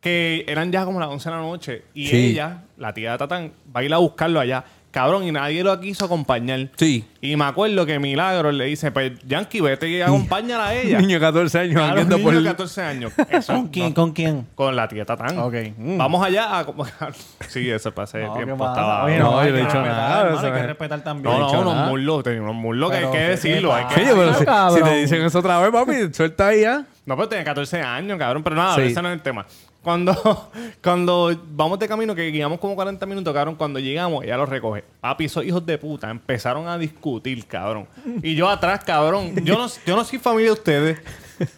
Que 0.00 0.44
eran 0.46 0.70
ya 0.70 0.84
como 0.84 1.00
las 1.00 1.08
11 1.08 1.28
de 1.28 1.34
la 1.34 1.42
noche 1.42 1.84
y 1.94 2.06
Sí. 2.08 2.30
ella, 2.30 2.62
la 2.76 2.94
tía 2.94 3.12
de 3.12 3.18
Tatán, 3.18 3.52
va 3.74 3.80
a 3.80 3.84
ir 3.84 3.92
a 3.92 3.98
buscarlo 3.98 4.38
allá. 4.40 4.64
Cabrón, 4.90 5.24
y 5.24 5.32
nadie 5.32 5.62
lo 5.62 5.78
quiso 5.80 6.06
acompañar. 6.06 6.70
Sí. 6.76 7.04
Y 7.20 7.36
me 7.36 7.44
acuerdo 7.44 7.84
que 7.84 7.98
Milagro 7.98 8.50
le 8.50 8.64
dice, 8.64 8.90
pues, 8.90 9.12
Yankee, 9.26 9.60
vete 9.60 9.86
y 9.88 10.00
acompáñala 10.00 10.68
a 10.68 10.74
ella. 10.74 10.98
Niño 11.00 11.16
de 11.16 11.20
14 11.20 11.58
años 11.58 11.74
Claro, 11.74 12.08
por... 12.08 12.18
niño 12.18 12.40
de 12.42 12.48
14 12.48 12.82
años. 12.82 13.12
Eso, 13.30 13.52
¿Con 13.52 13.68
quién? 13.68 13.88
no, 13.90 13.94
¿Con 13.94 14.12
quién? 14.12 14.46
con 14.54 14.74
la 14.74 14.88
tía 14.88 15.04
Tatán. 15.04 15.38
Ok. 15.38 15.54
Mm. 15.76 15.98
Vamos 15.98 16.24
allá 16.24 16.60
a... 16.60 16.66
sí, 17.48 17.68
ese 17.70 17.92
pasé 17.92 18.24
No, 18.24 18.34
¿qué 18.34 18.44
tiempo 18.44 18.66
estaba... 18.66 19.04
Oye, 19.04 19.18
No, 19.18 19.38
hay 19.38 19.48
yo 19.48 19.52
no 19.52 19.58
he 19.58 19.60
que 19.60 19.66
dicho 19.66 19.82
respetar, 19.82 19.96
nada, 19.96 20.20
hermano, 20.22 20.46
Hay 20.46 20.52
que 20.52 20.60
es- 20.60 20.66
respetar 20.66 21.00
también. 21.04 21.38
no, 21.38 21.52
no, 21.52 21.60
unos 21.60 21.74
nada. 21.74 21.88
muslos, 21.90 22.22
tenía 22.24 22.42
unos 22.42 22.54
muslos 22.54 22.90
que 22.90 22.96
hay 22.96 23.04
que 23.04 23.10
¿qué 23.10 23.18
decirlo. 23.28 23.74
Hay 23.74 23.84
que 23.86 23.94
pero 23.94 24.34
si, 24.74 24.82
te 24.82 24.94
dicen 24.96 25.22
eso 25.22 25.38
otra 25.40 25.60
vez, 25.60 25.70
papi, 25.70 26.14
suelta 26.14 26.48
ahí 26.48 26.62
ya. 26.62 26.86
No, 27.04 27.14
pero 27.16 27.28
tenía 27.28 27.44
14 27.44 27.80
años, 27.82 28.18
cabrón. 28.18 28.42
Pero 28.42 28.56
nada, 28.56 28.82
ese 28.82 29.00
no 29.02 29.08
es 29.08 29.14
el 29.14 29.22
tema. 29.22 29.46
Cuando, 29.88 30.50
cuando 30.82 31.44
vamos 31.52 31.78
de 31.78 31.88
camino, 31.88 32.14
que 32.14 32.30
guiamos 32.30 32.60
como 32.60 32.74
40 32.74 33.06
minutos, 33.06 33.32
cabrón, 33.32 33.54
cuando 33.54 33.78
llegamos, 33.78 34.22
ella 34.22 34.36
lo 34.36 34.44
recoge. 34.44 34.84
Papi, 35.00 35.24
esos 35.24 35.42
hijos 35.46 35.64
de 35.64 35.78
puta 35.78 36.10
empezaron 36.10 36.68
a 36.68 36.76
discutir, 36.76 37.46
cabrón. 37.46 37.88
Y 38.22 38.34
yo 38.34 38.50
atrás, 38.50 38.84
cabrón. 38.84 39.34
Yo 39.46 39.56
no, 39.56 39.66
yo 39.86 39.96
no 39.96 40.04
soy 40.04 40.18
familia 40.18 40.48
de 40.48 40.52
ustedes. 40.52 41.00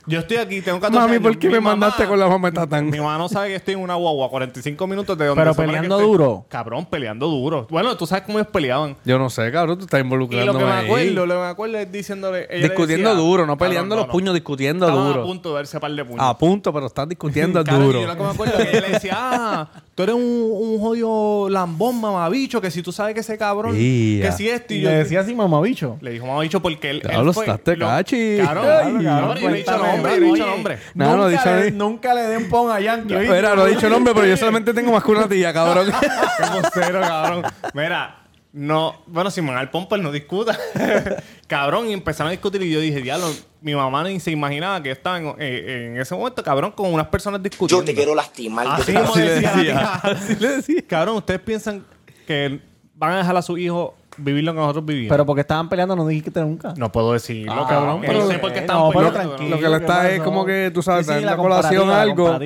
Yo 0.07 0.21
estoy 0.21 0.37
aquí, 0.39 0.61
tengo 0.61 0.79
14 0.81 0.99
Mami, 1.01 1.13
años. 1.17 1.23
¿por 1.23 1.39
qué 1.39 1.47
Mi 1.49 1.55
me 1.55 1.61
mamá- 1.61 1.77
mandaste 1.77 2.07
con 2.07 2.19
la 2.19 2.29
mamá 2.29 2.51
de 2.51 2.55
Tatán? 2.57 2.91
Mi 2.91 2.99
mamá 2.99 3.17
no 3.19 3.29
sabe 3.29 3.49
que 3.49 3.55
estoy 3.57 3.75
en 3.75 3.81
una 3.81 3.95
guagua 3.95 4.29
45 4.31 4.87
minutos 4.87 5.17
de 5.17 5.27
donde 5.27 5.41
Pero 5.41 5.51
se 5.53 5.55
supone 5.55 5.69
que 5.69 5.73
peleando 5.79 5.97
estoy. 5.97 6.11
duro. 6.11 6.45
Cabrón, 6.49 6.87
peleando 6.87 7.27
duro. 7.29 7.67
Bueno, 7.71 7.97
tú 7.97 8.07
sabes 8.07 8.25
cómo 8.25 8.39
ellos 8.39 8.51
peleaban. 8.53 8.97
Yo 9.05 9.19
no 9.19 9.31
sé, 9.31 9.51
cabrón, 9.53 9.79
tú 9.79 9.85
estás 9.85 10.01
Y 10.01 10.05
lo 10.09 10.29
que 10.29 10.37
me 10.37 10.43
acuerdo, 10.73 11.27
lo 11.27 11.35
que 11.35 11.41
me 11.41 11.47
acuerdo 11.47 11.79
es 11.79 11.91
diciéndole. 11.93 12.45
ella 12.51 12.57
le 12.57 12.69
Discutiendo 12.69 13.11
decía- 13.11 13.23
duro, 13.25 13.47
no 13.47 13.53
Cabrón, 13.57 13.69
peleando 13.69 13.97
los 13.97 14.07
no. 14.07 14.13
puños, 14.13 14.35
discutiendo 14.35 14.87
Estaban 14.87 15.07
duro. 15.09 15.23
a 15.23 15.25
punto 15.27 15.49
de 15.51 15.55
verse 15.57 15.81
par 15.81 15.93
de 15.93 16.05
puños. 16.05 16.21
A 16.25 16.37
punto, 16.39 16.73
pero 16.73 16.87
están 16.87 17.09
discutiendo 17.09 17.63
duro. 17.65 17.99
y 17.99 18.03
Yo 18.03 18.07
lo 18.09 18.17
que 18.17 18.23
me 18.23 18.29
acuerdo 18.31 18.59
es 18.59 18.67
que 18.69 18.77
ella 18.79 18.87
le 18.87 18.93
decía, 18.95 19.15
ah, 19.17 19.69
tú 19.95 20.03
eres 20.03 20.15
un, 20.15 20.23
un 20.23 20.79
jodido 20.81 21.49
lambón, 21.49 22.01
mamabicho, 22.01 22.61
que 22.61 22.71
si 22.71 22.83
tú 22.83 22.93
sabes 22.93 23.15
que 23.15 23.21
ese 23.21 23.39
cabrón, 23.39 23.75
que 23.75 24.31
si 24.37 24.49
esto 24.49 24.75
y 24.75 24.81
yo. 24.83 24.91
Le 24.91 24.97
decía 24.97 25.21
así, 25.21 25.35
mamabicho. 25.35 25.97
Le 26.01 26.11
dijo 26.13 26.27
mamabicho 26.27 26.61
porque 26.61 26.91
él. 26.91 27.03
Él 27.09 27.33
fue, 27.33 27.45
estás 27.45 27.61
te 27.63 27.77
lo- 27.77 27.87
cachi. 27.87 28.39
Cabrón, 28.39 28.65
Ay, 28.65 28.71
cabrón, 28.71 29.05
cabrón, 29.05 29.37
yo 29.39 29.49
no 29.49 29.55
he 29.55 29.59
dicho 29.59 29.70
cuéntame, 29.79 29.97
nombre, 29.97 30.15
yo 30.15 30.21
no 30.21 30.27
he 30.27 30.33
dicho 30.33 30.47
nombre. 30.47 30.79
No, 30.95 31.05
no, 31.05 31.17
nunca, 31.17 31.29
dicho 31.29 31.45
le, 31.45 31.63
ahí. 31.63 31.73
nunca 31.73 32.15
le 32.15 32.23
den 32.23 32.49
pon 32.49 32.71
a 32.71 32.81
Yankee. 32.81 33.15
Mira, 33.15 33.55
no 33.55 33.67
he 33.67 33.71
dicho 33.71 33.89
nombre, 33.89 34.15
pero 34.15 34.27
yo 34.27 34.37
solamente 34.37 34.75
tengo 34.75 34.93
más 34.93 35.05
que 35.05 35.11
una 35.11 35.29
tía, 35.29 35.53
cabrón. 35.53 35.91
Qué 36.01 36.61
vocero, 36.61 37.01
cabrón. 37.01 37.43
Mira, 37.75 38.21
no, 38.53 39.03
bueno, 39.07 39.31
si 39.31 39.41
Manuel 39.43 39.71
Pomper 39.71 40.01
no 40.01 40.11
discuta. 40.11 40.59
cabrón, 41.47 41.89
y 41.89 41.93
empezaron 41.93 42.29
a 42.29 42.31
discutir 42.33 42.63
y 42.63 42.71
yo 42.71 42.81
dije, 42.81 43.01
diablo, 43.01 43.33
mi 43.61 43.75
mamá 43.75 44.03
ni 44.05 44.19
se 44.19 44.33
imaginaba 44.33 44.83
que 44.83 44.89
yo 44.89 44.93
estaba 44.93 45.19
en, 45.19 45.35
eh, 45.39 45.87
en 45.93 46.01
ese 46.01 46.15
momento, 46.15 46.43
cabrón, 46.43 46.73
con 46.73 46.93
unas 46.93 47.07
personas 47.07 47.43
discutiendo. 47.43 47.83
Yo 47.83 47.87
te 47.87 47.95
quiero 47.95 48.15
lastimar. 48.15 48.67
Así 48.69 48.97
Así 48.97 49.21
le 49.21 49.31
decía, 49.31 49.51
la 49.53 49.57
decía. 49.57 49.63
tía. 49.63 49.95
Así 50.03 50.37
le 50.37 50.49
decía. 50.49 50.83
Cabrón, 50.89 51.17
¿ustedes 51.19 51.41
piensan 51.41 51.85
que 52.27 52.61
van 52.95 53.13
a 53.13 53.17
dejar 53.19 53.37
a 53.37 53.43
su 53.43 53.57
hijo 53.57 53.95
vivir 54.21 54.45
lo 54.45 54.53
que 54.53 54.59
nosotros 54.61 54.85
vivimos? 54.85 55.11
Pero 55.11 55.27
porque 55.27 55.41
estaban 55.43 55.69
peleando 55.69 55.97
no 55.97 56.07
dijiste 56.07 56.41
nunca. 56.41 56.75
no 56.77 56.91
puedo 56.93 57.13
decirlo, 57.13 57.53
Ah, 57.53 57.67
cabrón. 57.69 58.01
pero- 58.01 58.21
no 58.21 58.27
sé 58.29 58.39
por 58.39 58.53
qué 58.53 58.59
están 58.61 58.77
no, 58.79 58.89
pero 58.91 59.09
peleando, 59.11 59.35
tranquilo, 59.35 59.57
Lo 59.57 59.63
que 59.63 59.69
le 59.69 59.77
¿qué 59.79 59.83
está 59.85 60.11
es 60.11 60.21
como 60.23 60.45
que, 60.45 60.71
tú 60.73 60.83
sabes, 60.83 61.07
Sí, 61.07 61.13
sí, 61.15 61.21
la 61.21 61.31
la 61.33 61.37
colación 61.37 61.91
algo. 61.91 62.39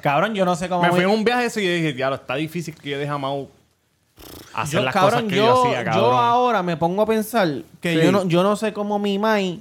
Cabrón, 0.00 0.34
yo 0.34 0.44
no 0.44 0.54
sé 0.56 0.68
cómo... 0.68 0.82
Me 0.82 0.88
fui 0.90 1.04
voy- 1.04 1.12
en 1.12 1.18
un 1.18 1.24
viaje 1.24 1.46
eso 1.46 1.60
y 1.60 1.64
yo 1.66 1.72
dije, 1.72 1.92
diablo, 1.92 2.16
está 2.16 2.34
difícil 2.36 2.74
que 2.74 2.90
yo 2.90 2.98
deje 2.98 3.10
a 3.10 3.18
Mau 3.18 3.48
hacer 4.54 4.80
yo, 4.80 4.84
las 4.84 4.94
cabrón, 4.94 5.10
cosas 5.24 5.30
que 5.30 5.36
yo, 5.36 5.44
yo, 5.46 5.62
hacía, 5.64 5.78
yo 5.80 5.90
cabrón. 5.90 6.14
ahora 6.16 6.62
me 6.62 6.76
pongo 6.76 7.02
a 7.02 7.06
pensar 7.06 7.48
que 7.80 7.94
Sí. 7.94 8.00
yo 8.04 8.12
no 8.12 8.24
yo 8.26 8.42
no 8.44 8.54
sé 8.56 8.72
cómo 8.72 8.98
mi 9.00 9.18
mai 9.18 9.60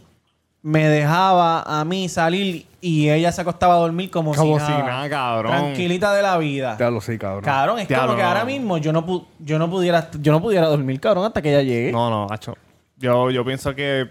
me 0.64 0.88
dejaba 0.88 1.62
a 1.62 1.84
mí 1.86 2.08
salir 2.10 2.66
y 2.82 3.10
ella 3.10 3.32
se 3.32 3.42
acostaba 3.42 3.76
a 3.76 3.78
dormir 3.78 4.10
como, 4.10 4.34
Como 4.34 4.60
si 4.60 4.66
si 4.66 4.72
nada. 4.72 4.84
nada, 4.86 5.10
cabrón. 5.10 5.52
Tranquilita 5.52 6.14
de 6.14 6.22
la 6.22 6.38
vida. 6.38 6.76
Diablo, 6.78 7.02
sí, 7.02 7.18
cabrón. 7.18 7.44
Cabrón, 7.44 7.80
es 7.80 7.88
como 7.88 8.16
que 8.16 8.22
no. 8.22 8.28
ahora 8.28 8.46
mismo 8.46 8.78
yo 8.78 8.92
no, 8.94 9.06
pu- 9.06 9.26
yo 9.40 9.60
no 9.60 9.70
pudiera 9.70 10.10
yo 10.20 10.32
no 10.32 10.42
pudiera 10.42 10.68
dormir, 10.68 11.00
cabrón, 11.00 11.26
hasta 11.26 11.42
que 11.42 11.50
ella 11.50 11.62
llegue. 11.62 11.92
No, 11.92 12.10
no, 12.10 12.28
macho. 12.28 12.56
Yo, 12.98 13.30
yo 13.30 13.44
pienso 13.46 13.76
que... 13.76 14.10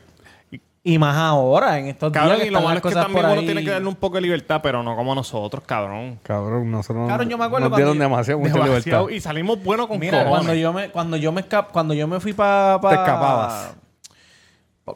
Y 0.85 0.99
más 0.99 1.17
ahora, 1.17 1.79
en 1.79 1.87
estos 1.87 2.13
días 2.13 2.23
Cabrón, 2.25 2.41
que 2.41 2.47
y 2.49 2.51
lo 2.51 2.59
están 2.59 2.65
malo 2.65 2.75
las 2.75 2.77
es 2.77 2.83
que 2.83 2.89
cosas 2.89 3.03
también 3.05 3.23
por 3.25 3.31
uno 3.31 3.41
ahí. 3.41 3.47
tiene 3.47 3.65
que 3.65 3.71
darle 3.71 3.89
un 3.89 3.95
poco 3.95 4.17
de 4.17 4.21
libertad, 4.23 4.61
pero 4.63 4.83
no 4.83 4.97
como 4.97 5.15
nosotros, 5.15 5.63
cabrón. 5.65 6.19
Cabrón, 6.25 6.71
nosotros 6.73 7.09
Cabrón, 7.09 7.29
yo 7.29 7.39
me 7.39 7.45
acuerdo 7.45 7.69
nos 7.69 7.77
dieron 7.77 7.99
demasiado, 7.99 8.41
mucha 8.41 8.53
Demasiado. 8.55 8.79
libertad. 9.07 9.17
Y 9.17 9.21
salimos 9.21 9.63
buenos 9.63 9.87
con 9.87 10.01
Mira, 10.01 10.25
cojones. 10.25 10.31
cuando 10.35 10.55
yo 10.55 10.73
me 10.73 10.89
cuando 10.91 11.17
yo 11.17 11.31
me 11.31 11.49
escap- 11.49 11.69
cuando 11.73 11.95
yo 11.95 12.09
me 12.09 12.19
fui 12.19 12.33
para 12.33 12.81
Te 12.81 12.89
escapabas. 12.97 13.75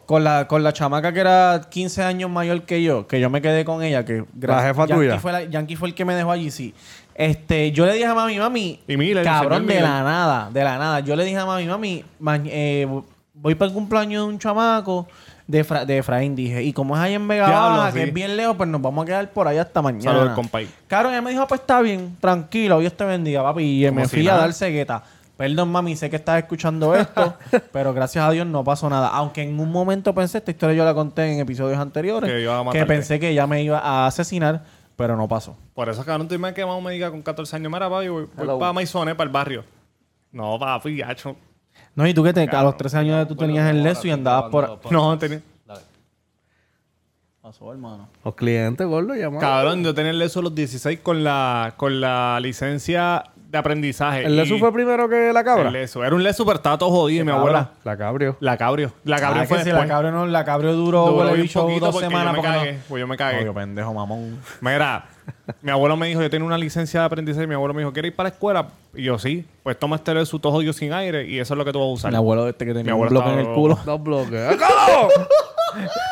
Con 0.07 0.25
la 0.25 0.49
con 0.49 0.63
la 0.65 0.73
chamaca 0.73 1.13
que 1.13 1.21
era 1.21 1.61
15 1.71 2.03
años 2.03 2.29
mayor 2.31 2.63
que 2.63 2.83
yo, 2.83 3.07
que 3.07 3.21
yo 3.21 3.31
me 3.31 3.41
quedé 3.41 3.65
con 3.65 3.83
ella, 3.83 4.05
que 4.05 4.25
La 4.41 4.63
jefa 4.63 4.87
Yankee 4.87 4.95
tuya. 5.07 5.19
Fue 5.21 5.33
la- 5.33 5.45
Yankee 5.45 5.77
fue 5.77 5.89
el 5.89 5.95
que 5.95 6.05
me 6.05 6.15
dejó 6.15 6.33
allí, 6.33 6.51
sí. 6.51 6.75
Este, 7.15 7.73
yo 7.73 7.87
le 7.87 7.93
dije 7.95 8.05
a 8.05 8.15
mami, 8.15 8.39
mami, 8.39 8.81
Y 8.87 8.93
el 8.93 9.23
cabrón, 9.23 9.67
de 9.67 9.81
la 9.81 10.03
nada, 10.03 10.51
de 10.53 10.65
la 10.65 10.77
nada. 10.79 11.01
Yo 11.01 11.15
le 11.17 11.25
dije 11.25 11.39
a 11.39 11.47
mami, 11.47 11.65
mami, 11.67 12.05
ma- 12.19 12.39
eh, 12.45 12.87
voy 13.35 13.55
para 13.55 13.69
el 13.69 13.75
cumpleaños 13.75 14.27
de 14.27 14.33
un 14.35 14.39
chamaco 14.39 15.07
de, 15.47 15.63
Fra- 15.65 15.85
de 15.87 15.99
Efraín, 15.99 16.35
dije. 16.35 16.63
Y 16.65 16.73
como 16.73 16.95
es 16.97 17.01
allá 17.03 17.15
en 17.15 17.27
Vega 17.29 17.47
Diablo, 17.47 17.79
Baja, 17.79 17.93
sí. 17.93 17.99
que 17.99 18.05
es 18.05 18.13
bien 18.13 18.37
lejos, 18.37 18.57
pues 18.57 18.69
nos 18.69 18.83
vamos 18.83 19.05
a 19.05 19.07
quedar 19.07 19.31
por 19.31 19.47
allá 19.49 19.63
hasta 19.63 19.81
mañana. 19.81 20.03
Saludos, 20.13 20.31
compay. 20.35 20.69
Claro, 20.89 21.09
ella 21.11 21.23
me 21.23 21.31
dijo, 21.31 21.47
pues 21.47 21.61
está 21.61 21.81
bien, 21.81 22.17
tranquilo, 22.21 22.81
Dios 22.81 22.95
te 22.95 23.05
bendiga, 23.05 23.43
papi. 23.43 23.63
Y 23.85 23.87
Como 23.89 24.01
me 24.01 24.09
si 24.09 24.17
fui 24.17 24.29
a 24.29 24.35
dar 24.37 24.53
cegueta. 24.53 25.03
Perdón, 25.37 25.71
mami, 25.71 25.97
sé 25.97 26.09
que 26.09 26.17
estás 26.17 26.39
escuchando 26.39 26.95
esto, 26.95 27.35
pero 27.73 27.93
gracias 27.93 28.25
a 28.25 28.31
Dios 28.31 28.47
no 28.47 28.65
pasó 28.65 28.89
nada. 28.89 29.09
Aunque 29.09 29.43
en 29.43 29.61
un 29.61 29.71
momento 29.71 30.15
pensé, 30.15 30.39
esta 30.39 30.51
historia 30.51 30.77
yo 30.77 30.85
la 30.85 30.95
conté 30.95 31.31
en 31.31 31.41
episodios 31.41 31.79
anteriores, 31.79 32.31
Que 32.31 32.41
iba 32.41 32.59
a 32.59 32.87
pensé 32.87 33.21
que 33.21 33.31
ella 33.31 33.47
me 33.47 33.63
iba 33.63 33.79
a 33.79 34.07
asesinar, 34.07 34.65
pero 34.97 35.15
no 35.15 35.29
pasó. 35.29 35.57
Por 35.75 35.91
eso, 35.91 36.05
cabrón, 36.05 36.27
tú 36.27 36.39
me 36.39 36.55
que 36.55 36.65
Mau 36.65 36.81
me 36.81 36.93
diga 36.93 37.11
con 37.11 37.21
14 37.21 37.57
años, 37.57 37.71
mira, 37.71 37.91
papi, 37.91 38.09
voy, 38.09 38.29
voy 38.35 38.59
para 38.59 38.73
Maisones, 38.73 39.15
para 39.15 39.29
el 39.29 39.33
barrio. 39.33 39.65
No, 40.33 40.59
papi, 40.59 41.03
hacho. 41.03 41.37
No, 41.95 42.07
y 42.07 42.15
tú 42.15 42.23
que 42.23 42.33
te, 42.33 42.49
a 42.49 42.63
los 42.63 42.77
13 42.77 42.99
años 42.99 43.29
tú 43.29 43.37
tenías 43.37 43.69
el 43.71 43.83
leso 43.83 44.07
y 44.07 44.11
andabas 44.11 44.51
por... 44.51 44.91
No, 44.91 45.19
tenía... 45.19 45.43
Pasó, 47.47 47.71
hermano. 47.71 48.09
Los 48.25 48.35
clientes, 48.35 48.85
gordo, 48.85 49.15
llamaron. 49.15 49.41
Cabrón, 49.41 49.85
yo 49.85 49.95
tenía 49.95 50.11
el 50.11 50.19
leso 50.19 50.41
a 50.41 50.43
los 50.43 50.55
16 50.55 50.99
con 50.99 51.23
la, 51.23 51.75
con 51.77 52.01
la 52.01 52.41
licencia 52.41 53.23
de 53.49 53.59
aprendizaje. 53.59 54.25
¿El 54.25 54.37
Lesu 54.37 54.59
fue 54.59 54.73
primero 54.73 55.09
que 55.09 55.33
la 55.33 55.45
cabra? 55.45 55.69
El 55.69 55.73
leso. 55.73 56.05
Era 56.05 56.15
un 56.15 56.23
leso, 56.23 56.45
pero 56.45 56.57
estaba 56.57 56.77
todo 56.79 56.91
jodido. 56.91 57.25
Mi 57.25 57.31
cabra? 57.31 57.41
abuela... 57.41 57.71
La 57.85 57.97
cabrio. 57.97 58.37
La 58.41 58.57
cabrio. 58.57 58.93
La 59.05 59.19
cabrio 59.21 59.43
Ah, 59.43 59.47
fue 59.47 59.59
que 59.59 59.65
si 59.65 59.71
la 59.71 59.87
cabrio 59.87 60.11
no, 60.11 60.27
la 60.27 60.45
cabrio 60.45 60.73
duró, 60.75 61.07
Duró 61.07 61.33
bicho 61.33 61.63
poquito 61.63 61.87
dos 61.87 61.95
porque 61.95 62.09
semanas 62.09 62.27
yo 62.27 62.33
me 62.33 62.39
porque 62.39 62.53
no- 62.53 62.59
cagué. 62.65 62.79
Pues 62.89 63.01
yo 63.01 63.07
me 63.07 63.17
cagué. 63.17 63.39
Obvio, 63.41 63.55
pendejo, 63.55 63.95
mamón. 63.95 64.39
Mira, 64.61 65.05
mi 65.63 65.71
abuelo 65.71 65.97
me 65.97 66.07
dijo, 66.09 66.23
yo 66.23 66.31
tenía 66.31 66.47
una 66.47 66.59
licencia 66.59 67.01
de 67.01 67.07
aprendizaje 67.07 67.47
mi 67.47 67.55
abuelo 67.55 67.75
me 67.75 67.81
dijo, 67.83 67.93
¿quieres 67.93 68.11
ir 68.11 68.17
para 68.17 68.29
la 68.31 68.35
escuela? 68.35 68.69
Y 68.95 69.05
yo, 69.05 69.19
sí. 69.19 69.45
Pues 69.63 69.79
toma 69.79 69.97
este 69.97 70.15
leso 70.15 70.39
todo 70.39 70.53
jodido 70.53 70.73
sin 70.73 70.93
aire 70.93 71.27
y 71.27 71.39
eso 71.39 71.55
es 71.55 71.59
lo 71.59 71.65
que 71.65 71.73
tú 71.73 71.79
vas 71.79 71.89
a 71.89 71.93
usar. 71.93 72.11
El 72.11 72.17
abuelo 72.17 72.49
este 72.49 72.65
que 72.65 72.73
Mi 72.73 72.79
tenía 72.79 72.95
un 72.95 73.07
abuelo 73.07 73.21
bloque 73.23 73.41
en 73.41 73.47
el 73.47 73.55
culo. 73.55 73.79
Dos 73.85 74.03
bloques. 74.03 74.41
¡Acabo! 74.51 75.09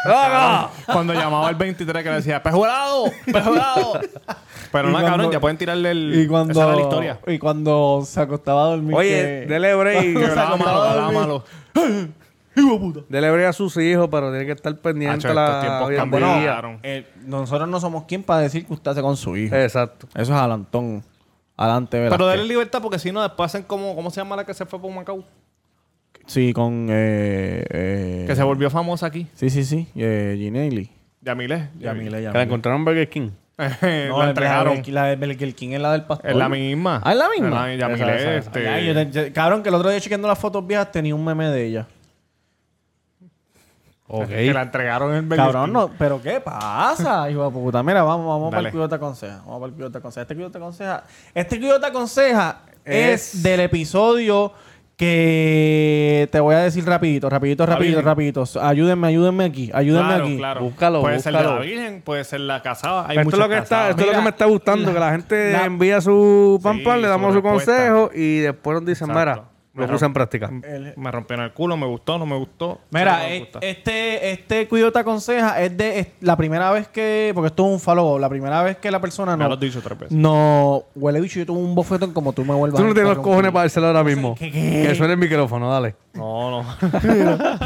¡Acabo! 0.06 0.70
Cuando 0.86 1.14
llamaba 1.14 1.48
al 1.48 1.54
23 1.54 2.02
que 2.02 2.08
le 2.10 2.16
decía, 2.16 2.42
¡Pejorado! 2.42 3.04
¡Pejorado! 3.24 4.00
Pero 4.72 4.88
no, 4.90 5.00
cabrón, 5.00 5.30
ya 5.30 5.38
pueden 5.40 5.56
tirarle 5.56 5.90
el... 5.92 6.20
Y 6.22 6.26
cuando, 6.26 6.52
Esa 6.52 6.64
era 6.64 6.74
la 6.74 6.82
historia. 6.82 7.20
y 7.28 7.38
cuando 7.38 8.02
se 8.04 8.20
acostaba 8.20 8.64
a 8.64 8.66
dormir. 8.70 8.96
Oye, 8.96 9.08
que- 9.08 9.46
dele 9.46 9.74
break. 9.74 10.18
Que 10.18 10.26
hablaba 10.26 11.42
Dele 13.08 13.30
break 13.30 13.48
a 13.48 13.52
sus 13.52 13.76
hijos, 13.76 14.08
pero 14.10 14.30
tiene 14.30 14.46
que 14.46 14.52
estar 14.52 14.76
pendiente 14.78 15.26
Hacho, 15.26 15.28
estos 15.28 15.88
tiempos 15.88 16.20
cambiaron. 16.20 16.78
Eh, 16.82 17.06
nosotros 17.26 17.68
no 17.68 17.80
somos 17.80 18.04
quien 18.04 18.22
para 18.22 18.40
decir 18.40 18.66
que 18.66 18.72
usted 18.72 18.90
hace 18.92 19.02
con 19.02 19.16
su 19.16 19.36
hijo. 19.36 19.54
Exacto. 19.54 20.06
Eso 20.14 20.22
es 20.22 20.38
adelantón. 20.38 21.02
Adelante, 21.56 21.98
¿verdad? 21.98 22.16
Pero 22.16 22.26
dale 22.26 22.44
libertad 22.44 22.80
porque 22.82 22.98
si 22.98 23.12
no, 23.12 23.22
después 23.22 23.46
hacen 23.52 23.62
como... 23.64 23.94
¿Cómo 23.94 24.10
se 24.10 24.20
llama 24.20 24.34
la 24.36 24.44
que 24.44 24.54
se 24.54 24.66
fue 24.66 24.80
por 24.80 24.90
Macao? 24.92 25.24
Sí, 26.26 26.52
con. 26.52 26.86
Eh, 26.90 27.64
eh, 27.68 28.24
Que 28.26 28.34
se 28.34 28.42
volvió 28.42 28.70
famosa 28.70 29.06
aquí. 29.06 29.26
Sí, 29.34 29.50
sí, 29.50 29.62
sí. 29.64 29.86
Eh, 29.94 30.36
Ginelli. 30.38 30.90
Yamile. 31.20 31.68
Yamile, 31.78 32.04
Que 32.04 32.10
la 32.10 32.20
Yamile. 32.20 32.42
encontraron 32.42 32.80
en 32.80 32.84
Burger 32.86 33.08
King. 33.08 33.30
No, 34.08 34.18
la 34.22 34.30
entregaron. 34.30 34.82
La, 34.88 35.04
de- 35.04 35.16
Burger 35.16 35.54
King 35.54 35.70
es 35.72 35.80
la 35.80 35.92
del 35.92 36.04
pastor. 36.04 36.30
Es 36.30 36.36
la 36.36 36.48
misma. 36.48 37.00
Ah, 37.04 37.12
es 37.12 37.18
la 37.18 37.28
misma. 37.28 37.50
La- 37.68 37.74
Yamile, 37.76 37.94
Esa, 38.04 38.14
esa, 38.16 38.34
esa. 38.36 38.38
este... 38.38 38.68
Ay, 38.68 39.10
te- 39.12 39.32
cabrón, 39.32 39.62
que 39.62 39.68
el 39.68 39.74
otro 39.74 39.90
día 39.90 40.00
chequeando 40.00 40.26
las 40.26 40.38
fotos 40.38 40.66
viejas 40.66 40.90
tenía 40.90 41.14
un 41.14 41.24
meme 41.24 41.48
de 41.50 41.66
ella. 41.66 41.86
Ok. 44.06 44.26
Que 44.28 44.52
la 44.52 44.62
entregaron 44.62 45.14
en 45.14 45.28
Burger 45.28 45.44
Cabrón, 45.46 45.72
no, 45.72 45.90
pero 45.98 46.20
¿qué 46.20 46.40
pasa? 46.40 47.28
Hijo 47.30 47.44
de 47.46 47.50
puta. 47.50 47.82
Mira, 47.82 48.02
vamos, 48.02 48.26
vamos 48.26 48.50
para 48.50 48.66
el 48.66 48.70
Cuido 48.70 48.88
te 48.88 48.96
aconseja. 48.96 49.38
Vamos 49.46 49.60
para 49.60 49.68
el 49.68 49.74
Cuido 49.74 49.90
te 49.90 49.98
aconseja. 49.98 50.22
Este 50.22 50.34
Cuido 50.34 50.50
te 50.50 50.58
aconseja. 50.58 51.04
Este 51.34 51.58
Cuido 51.58 51.80
te 51.80 51.86
aconseja 51.86 52.58
Es- 52.84 53.34
es 53.34 53.42
del 53.42 53.60
episodio 53.60 54.52
Que 54.96 56.28
te 56.30 56.38
voy 56.38 56.54
a 56.54 56.58
decir 56.58 56.84
rapidito, 56.86 57.28
rapidito, 57.28 57.66
rapidito, 57.66 58.00
rapidito. 58.00 58.44
Ayúdenme, 58.62 59.08
ayúdenme 59.08 59.44
aquí, 59.44 59.70
ayúdenme 59.74 60.08
Claro, 60.08 60.24
aquí. 60.24 60.36
claro. 60.36 60.60
Búscalo, 60.60 61.00
puede 61.00 61.18
ser 61.18 61.32
de 61.32 61.38
búscalo. 61.40 61.58
la 61.60 61.64
Virgen, 61.66 62.02
puede 62.02 62.24
ser 62.24 62.40
la 62.40 62.62
casada. 62.62 63.06
Hay 63.08 63.18
esto 63.18 63.30
es 63.30 63.38
lo 63.38 63.48
que 63.48 63.54
está, 63.56 63.68
casadas. 63.68 63.90
esto 63.90 64.00
es 64.02 64.06
lo 64.06 64.12
que 64.12 64.16
Mira, 64.18 64.24
me 64.24 64.30
está 64.30 64.44
gustando, 64.44 64.92
que 64.92 65.00
la 65.00 65.10
gente 65.10 65.52
la- 65.52 65.64
envía 65.64 66.00
su 66.00 66.60
pan 66.62 66.76
Sí, 66.78 66.84
pan, 66.84 67.02
le 67.02 67.08
damos 67.08 67.34
su 67.34 67.42
consejo 67.42 68.10
y 68.14 68.38
después 68.38 68.74
nos 68.76 68.86
dicen, 68.86 69.10
Exacto. 69.10 69.30
mira, 69.40 69.48
lo 69.74 69.88
puse 69.88 70.04
en 70.06 70.12
práctica. 70.12 70.50
Me 70.96 71.10
rompieron 71.10 71.44
el 71.46 71.52
culo, 71.52 71.76
me 71.76 71.86
gustó, 71.86 72.16
no 72.18 72.26
me 72.26 72.36
gustó. 72.36 72.80
Mira, 72.90 73.12
no 73.18 73.18
me 73.24 73.36
eh, 73.36 73.40
gusta. 73.40 73.58
este, 73.62 74.30
este 74.30 74.68
cuido 74.68 74.92
te 74.92 75.00
aconseja 75.00 75.60
es 75.62 75.76
de 75.76 75.98
es 75.98 76.06
la 76.20 76.36
primera 76.36 76.70
vez 76.70 76.86
que, 76.88 77.32
porque 77.34 77.48
esto 77.48 77.66
es 77.66 77.72
un 77.72 77.80
follow 77.80 78.18
la 78.18 78.28
primera 78.28 78.62
vez 78.62 78.76
que 78.76 78.90
la 78.90 79.00
persona 79.00 79.36
Me 79.36 79.42
no, 79.42 79.48
lo 79.48 79.54
has 79.54 79.60
dicho 79.60 79.80
tres 79.82 79.98
veces. 79.98 80.16
no 80.16 80.84
huele 80.94 81.20
bicho, 81.20 81.40
yo 81.40 81.46
tuve 81.46 81.58
un 81.58 81.74
bofetón 81.74 82.12
como 82.12 82.32
tú 82.32 82.44
me 82.44 82.54
vuelvas 82.54 82.78
Tú 82.80 82.84
no 82.84 82.92
a 82.92 82.94
tienes 82.94 83.14
los 83.16 83.24
cojones 83.24 83.50
para 83.50 83.62
dárselo 83.64 83.88
ahora 83.88 84.04
mismo. 84.04 84.34
¿qué, 84.36 84.50
qué? 84.52 84.84
Que 84.88 84.94
suene 84.94 85.14
el 85.14 85.18
micrófono, 85.18 85.68
dale. 85.70 85.96
No, 86.14 86.62
no. 86.62 86.64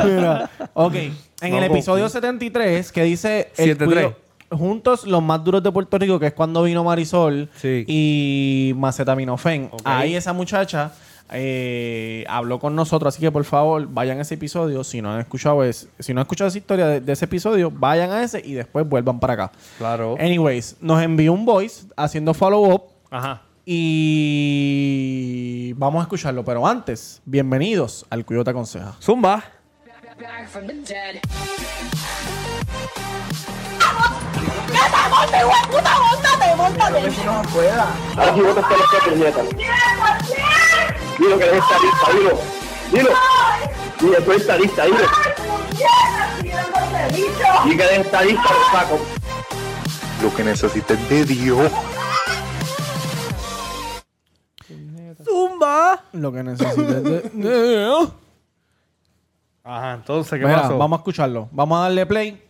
Mira, 0.05 0.51
ok, 0.75 0.95
en 0.95 1.51
No, 1.51 1.59
el 1.59 1.65
episodio 1.65 2.09
73 2.09 2.91
que 2.93 3.03
dice 3.03 3.51
el 3.57 3.67
73. 3.73 4.05
cuido- 4.07 4.29
juntos 4.51 5.07
los 5.07 5.23
más 5.23 5.45
duros 5.45 5.63
de 5.63 5.71
Puerto 5.71 5.99
Rico, 5.99 6.19
que 6.19 6.29
es 6.29 6.33
cuando 6.33 6.63
vino 6.63 6.83
Marisol 6.83 7.51
Sí. 7.57 7.85
y 7.87 8.73
Macetaminofen. 8.77 9.71
Ahí 9.85 10.15
esa 10.17 10.33
muchacha 10.33 10.91
eh, 11.31 12.25
habló 12.29 12.59
con 12.59 12.75
nosotros, 12.75 13.15
así 13.15 13.21
que 13.21 13.31
por 13.31 13.45
favor 13.45 13.87
vayan 13.89 14.19
a 14.19 14.23
ese 14.23 14.35
episodio. 14.35 14.83
Si 14.85 15.03
no 15.03 15.13
han 15.13 15.21
escuchado, 15.21 15.63
es, 15.65 15.89
si 15.99 16.15
no 16.15 16.21
han 16.21 16.25
escuchado 16.25 16.49
esa 16.49 16.59
historia 16.59 16.87
de, 16.87 17.01
de 17.01 17.13
ese 17.13 17.27
episodio, 17.27 17.71
vayan 17.71 18.11
a 18.11 18.23
ese 18.23 18.41
y 18.45 18.55
después 18.55 18.89
vuelvan 18.89 19.21
para 19.21 19.35
acá. 19.35 19.53
Claro. 19.79 20.17
Anyways, 20.19 20.77
nos 20.81 21.03
envió 21.03 21.33
un 21.33 21.45
voice 21.45 21.87
haciendo 21.97 22.35
follow 22.35 22.73
up 22.73 22.83
Ajá. 23.11 23.43
y 23.65 25.09
vamos 25.75 26.01
a 26.01 26.03
escucharlo. 26.03 26.45
Pero 26.45 26.67
antes, 26.67 27.21
bienvenidos 27.25 28.07
al 28.11 28.25
Cuyo 28.25 28.43
te 28.45 28.51
aconseja. 28.51 28.95
Zumba. 29.01 29.45
Aquí 38.17 38.41
vos 38.41 38.57
estás 38.57 38.67
que. 41.19 41.25
Dilo 41.25 41.39
que 41.39 41.45
eres 41.45 41.63
estadista, 41.63 42.13
dilo. 42.13 42.39
Dilo. 42.93 43.11
Dilo, 44.01 44.25
tú 44.25 44.31
eres 44.33 44.41
estadista, 44.43 44.85
dilo. 44.85 44.99
Y 47.67 47.77
que 47.77 47.83
eres 47.85 47.99
estadista, 48.07 48.43
lo 48.43 48.79
saco. 48.79 48.99
Lo 50.23 50.35
que 50.35 50.45
necesites 50.45 51.09
de 51.09 51.25
Dios. 51.25 51.73
Zumba. 55.25 56.05
Lo 56.13 56.33
que 56.33 56.43
necesites. 56.43 57.05
de- 57.05 58.09
Ajá, 59.65 59.95
entonces, 59.95 60.39
¿qué 60.39 60.47
Mira, 60.47 60.63
pasó? 60.63 60.79
vamos 60.79 60.97
a 60.99 61.01
escucharlo. 61.01 61.49
Vamos 61.53 61.79
a 61.79 61.83
darle 61.83 62.07
play 62.07 62.43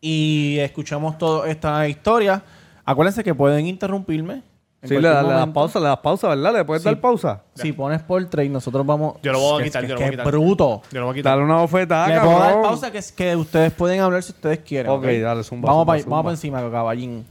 y 0.00 0.58
escuchamos 0.60 1.18
toda 1.18 1.48
esta 1.48 1.88
historia. 1.88 2.42
Acuérdense 2.84 3.24
que 3.24 3.34
pueden 3.34 3.66
interrumpirme. 3.66 4.42
En 4.82 4.88
Sí, 4.88 4.94
le, 4.96 5.00
cualquier 5.00 5.14
das- 5.14 5.22
le 5.22 5.28
das 5.30 5.40
momento. 5.40 5.54
pausa, 5.60 5.78
le 5.80 5.86
das 5.86 5.98
pausa, 6.00 6.28
¿verdad? 6.28 6.52
¿Le 6.54 6.64
puedes 6.64 6.82
Sí. 6.82 6.88
dar 6.88 7.00
pausa? 7.00 7.42
Si 7.54 7.72
pones 7.72 8.02
por 8.02 8.24
trade, 8.26 8.48
nosotros 8.48 8.84
vamos. 8.84 9.14
Yo 9.22 9.32
lo 9.32 9.38
voy 9.38 9.60
a 9.62 9.64
quitar, 9.64 9.82
yo 9.84 9.94
lo 9.94 10.00
voy 10.00 10.08
a 10.08 10.10
quitar. 10.10 10.26
bruto. 10.26 10.82
Yo 10.90 11.00
lo 11.00 11.06
voy 11.06 11.12
a 11.12 11.16
quitar. 11.16 11.32
Dale 11.34 11.44
una 11.44 11.56
bofetada, 11.58 12.08
Le 12.08 12.20
puedo 12.20 12.38
dar 12.38 12.40
cabrón. 12.52 12.62
pausa 12.62 12.90
que, 12.90 12.98
es 12.98 13.12
que 13.12 13.36
ustedes 13.36 13.72
pueden 13.72 14.00
hablar 14.00 14.22
si 14.24 14.32
ustedes 14.32 14.58
quieren. 14.58 14.90
Ok, 14.90 15.04
dale, 15.04 15.44
zumba, 15.44 15.68
Vamos 15.68 15.82
zumba, 15.82 15.86
para 15.92 16.02
zumba. 16.02 16.16
vamos 16.16 16.30
pa 16.30 16.32
encima, 16.32 16.70
caballín. 16.70 17.24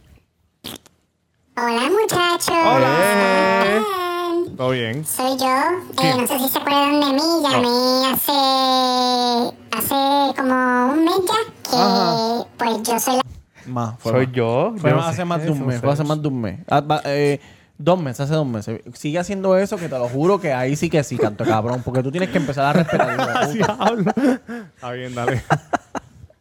Hola 1.58 1.90
muchachos. 1.90 2.56
Hola. 2.56 3.84
Todo 4.58 4.70
bien. 4.70 5.06
Soy 5.06 5.38
yo. 5.38 5.46
Eh, 6.02 6.14
no 6.18 6.28
sé 6.28 6.40
si 6.40 6.48
se 6.50 6.58
acuerdan 6.58 7.00
de 7.02 7.06
mí. 7.14 7.22
Llamé 7.44 8.14
hace 8.14 9.56
hace 9.72 10.36
como 10.38 10.94
un 10.94 11.06
mes 11.06 11.20
ya. 11.28 11.70
Que 11.70 11.78
Ajá. 11.78 12.46
pues 12.58 12.84
yo 12.84 13.00
soy 13.00 13.16
la 13.18 13.21
Más. 13.68 13.96
fue 14.00 14.12
Soy 14.12 14.26
más. 14.28 14.36
yo. 14.36 14.74
Fue 14.78 14.90
yo 14.92 14.96
más- 14.98 15.08
hace 15.08 15.26
más 15.26 15.44
de 15.44 15.52
un 15.52 15.58
es, 15.60 15.66
mes. 15.66 15.82
Fue 15.82 15.92
hace 15.92 16.04
más 16.04 16.22
de 16.22 16.28
un 16.28 16.42
mes. 16.42 16.60
Ah, 16.70 16.82
va- 16.82 17.02
eh, 17.06 17.40
dos 17.78 18.00
meses, 18.02 18.22
hace 18.22 18.34
dos 18.34 18.46
meses. 18.48 18.82
Sigue 18.94 19.20
haciendo 19.20 19.58
eso 19.58 19.78
que 19.78 19.90
te 19.90 19.98
lo 19.98 20.08
juro 20.10 20.40
que 20.40 20.54
ahí 20.54 20.76
sí 20.76 20.90
que 20.90 21.04
sí, 21.04 21.18
canto 21.18 21.44
cabrón. 21.46 21.82
Porque 21.84 22.04
tú 22.04 22.12
tienes 22.12 22.30
que 22.30 22.38
empezar 22.38 22.66
a 22.66 22.74
respetar. 22.74 23.16
puta. 23.18 23.48
Está 24.76 24.92
bien, 24.92 25.14
dale. 25.16 25.44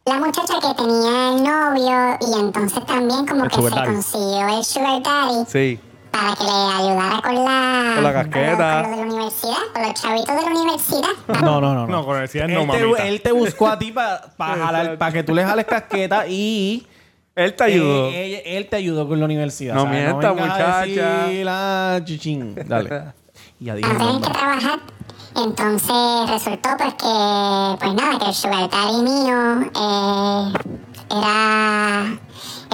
la 0.05 0.15
muchacha 0.17 0.55
que 0.59 0.73
tenía 0.75 1.29
el 1.29 1.43
novio 1.43 2.17
y 2.21 2.39
entonces 2.39 2.85
también 2.85 3.25
como 3.25 3.43
El 3.45 3.49
que 3.51 3.61
se 3.61 3.69
daddy. 3.69 3.93
consiguió 3.93 4.57
el 4.57 4.63
sugar 4.65 5.03
daddy 5.03 5.45
Sí. 5.47 5.79
para 6.11 6.35
que 6.35 6.43
le 6.43 6.49
ayudara 6.49 7.21
con 7.21 7.35
la 7.35 7.91
Con 7.95 8.03
la 8.03 8.13
casqueta. 8.13 8.81
con 8.81 8.91
lo 8.91 8.97
de 8.97 9.05
la 9.05 9.11
universidad, 9.13 9.57
con 9.73 9.81
los 9.83 9.93
chavitos 9.93 10.35
de 10.35 10.41
la 10.41 10.59
universidad. 10.59 11.09
No, 11.43 11.61
no, 11.61 11.73
no. 11.75 11.87
No, 11.87 12.05
con 12.05 12.15
el 12.17 12.21
decía 12.23 12.45
él, 12.45 12.53
no, 12.53 12.71
te, 12.73 13.07
él 13.07 13.21
te 13.21 13.31
buscó 13.31 13.67
a 13.67 13.77
ti 13.79 13.91
para 13.93 15.11
que 15.13 15.23
tú 15.23 15.33
le 15.35 15.43
jales 15.45 15.65
casqueta 15.65 16.27
y 16.27 16.85
Él 17.35 17.53
te 17.55 17.63
ayudó. 17.63 18.09
eh, 18.09 18.41
él, 18.45 18.57
él 18.57 18.67
te 18.67 18.75
ayudó 18.75 19.07
con 19.07 19.19
la 19.19 19.25
universidad. 19.25 19.73
No 19.75 19.83
¿sabes? 19.83 20.03
mienta, 20.03 20.29
a 20.29 20.33
muchacha. 20.33 21.27
la 21.43 22.01
chichín. 22.03 22.55
Dale. 22.67 22.89
Y 23.59 23.65
ya 23.65 23.75
dije 23.75 23.87
a 23.89 23.91
el 23.93 23.97
tener 23.99 24.21
que 24.21 24.29
trabajar. 24.31 24.79
Entonces 25.35 26.29
resultó 26.29 26.69
pues 26.77 26.93
que, 26.95 27.77
pues 27.79 27.93
nada, 27.93 28.19
que 28.19 28.25
el 28.25 28.33
sugar 28.33 28.69
daddy 28.69 29.01
mío 29.03 29.71
eh, 29.75 30.53
era 31.11 32.19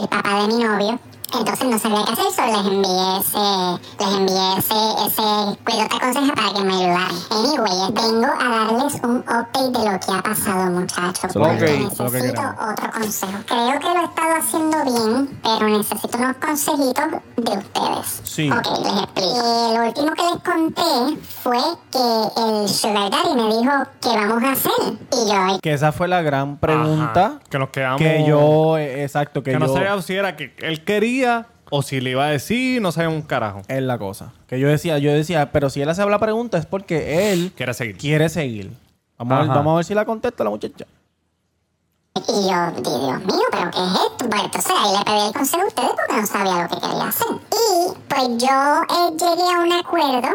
el 0.01 0.07
papá 0.07 0.41
de 0.41 0.47
mi 0.47 0.63
novio. 0.63 0.99
Entonces 1.33 1.67
no 1.67 1.77
sabía 1.77 2.05
qué 2.05 2.11
hacer, 2.13 2.31
solo 2.31 2.47
les 2.47 2.71
envié 2.71 3.17
ese, 3.19 3.77
les 3.99 4.13
envié 4.15 4.57
ese, 4.57 4.79
ese 5.07 5.57
cuido 5.65 5.87
te 5.89 5.95
aconseja 5.97 6.33
para 6.33 6.53
que 6.53 6.63
me 6.63 6.73
ayudaran. 6.73 7.15
Anyway, 7.31 7.91
vengo 7.91 8.27
a 8.39 8.49
darles 8.49 8.93
un 9.03 9.17
update 9.17 9.71
de 9.71 9.91
lo 9.91 9.99
que 9.99 10.11
ha 10.13 10.21
pasado, 10.23 10.71
muchachos. 10.71 11.33
Que 11.33 11.39
porque 11.39 11.65
que 11.65 11.79
necesito 11.79 12.41
otro 12.41 12.91
consejo. 12.93 13.37
Creo 13.45 13.79
que 13.79 13.87
lo 13.87 14.01
he 14.01 14.05
estado 14.05 14.35
haciendo 14.39 14.77
bien, 14.85 15.39
pero 15.43 15.67
necesito 15.67 16.17
unos 16.17 16.35
consejitos 16.37 17.05
de 17.35 17.57
ustedes. 17.57 18.21
Sí. 18.23 18.49
Ok, 18.49 18.65
les 18.83 19.03
explico. 19.03 19.37
Eh, 19.37 19.77
lo 19.77 19.85
último 19.85 20.11
que 20.13 20.23
les 20.23 20.43
conté 20.43 21.21
fue 21.43 21.59
que 21.91 22.41
el 22.41 22.69
Sugar 22.69 23.11
Daddy 23.11 23.35
me 23.35 23.47
dijo, 23.57 23.73
¿qué 24.01 24.09
vamos 24.09 24.43
a 24.43 24.51
hacer? 24.53 24.97
Y 25.11 25.29
yo, 25.29 25.59
Que 25.61 25.73
esa 25.73 25.91
fue 25.91 26.07
la 26.07 26.21
gran 26.21 26.57
pregunta. 26.57 27.25
Ajá. 27.25 27.39
Que 27.49 27.59
nos 27.59 27.69
quedamos. 27.69 28.01
Que 28.01 28.23
yo, 28.25 28.77
eh, 28.77 29.03
exacto, 29.03 29.43
que, 29.43 29.51
Que, 29.51 29.59
yo... 29.59 29.65
no 29.65 29.73
sabía 29.73 30.01
si 30.01 30.15
era 30.15 30.37
que 30.37 30.55
él 30.59 30.83
quería 30.85 31.16
o 31.69 31.81
si 31.81 31.99
le 32.01 32.11
iba 32.11 32.25
a 32.25 32.29
decir, 32.29 32.81
no 32.81 32.91
sabía 32.91 33.09
un 33.09 33.21
carajo. 33.21 33.61
Es 33.67 33.81
la 33.81 33.97
cosa. 33.97 34.33
Que 34.47 34.59
yo 34.59 34.67
decía, 34.67 34.97
yo 34.99 35.11
decía, 35.11 35.51
pero 35.51 35.69
si 35.69 35.81
él 35.81 35.89
hace 35.89 36.05
la 36.05 36.19
pregunta 36.19 36.57
es 36.57 36.65
porque 36.65 37.31
él 37.33 37.51
Quiere 37.55 37.73
seguir. 37.73 37.97
quiere 37.97 38.29
seguir. 38.29 38.71
Vamos, 39.17 39.33
a 39.33 39.39
ver, 39.41 39.47
vamos 39.49 39.73
a 39.73 39.75
ver 39.77 39.85
si 39.85 39.93
la 39.93 40.05
contesta 40.05 40.43
la 40.43 40.49
muchacha. 40.51 40.85
y 42.15 42.21
yo, 42.21 42.71
di, 42.77 43.05
Dios 43.05 43.19
mío, 43.25 43.45
¿pero 43.51 43.71
qué 43.71 43.77
es 43.79 43.91
esto? 43.93 44.29
Pues 44.29 44.43
entonces 44.43 44.71
ahí 44.77 44.97
le 44.97 45.05
pedí 45.05 45.27
el 45.27 45.33
consejo 45.33 45.63
a 45.63 45.67
ustedes 45.67 45.89
porque 45.97 46.21
no 46.21 46.27
sabía 46.27 46.63
lo 46.63 46.69
que 46.69 46.81
quería 46.81 47.07
hacer. 47.07 47.27
Y 47.51 47.93
pues 48.07 48.27
yo 48.37 48.81
eh, 48.83 49.11
llegué 49.19 49.53
a 49.53 49.59
un 49.59 49.71
acuerdo 49.73 50.29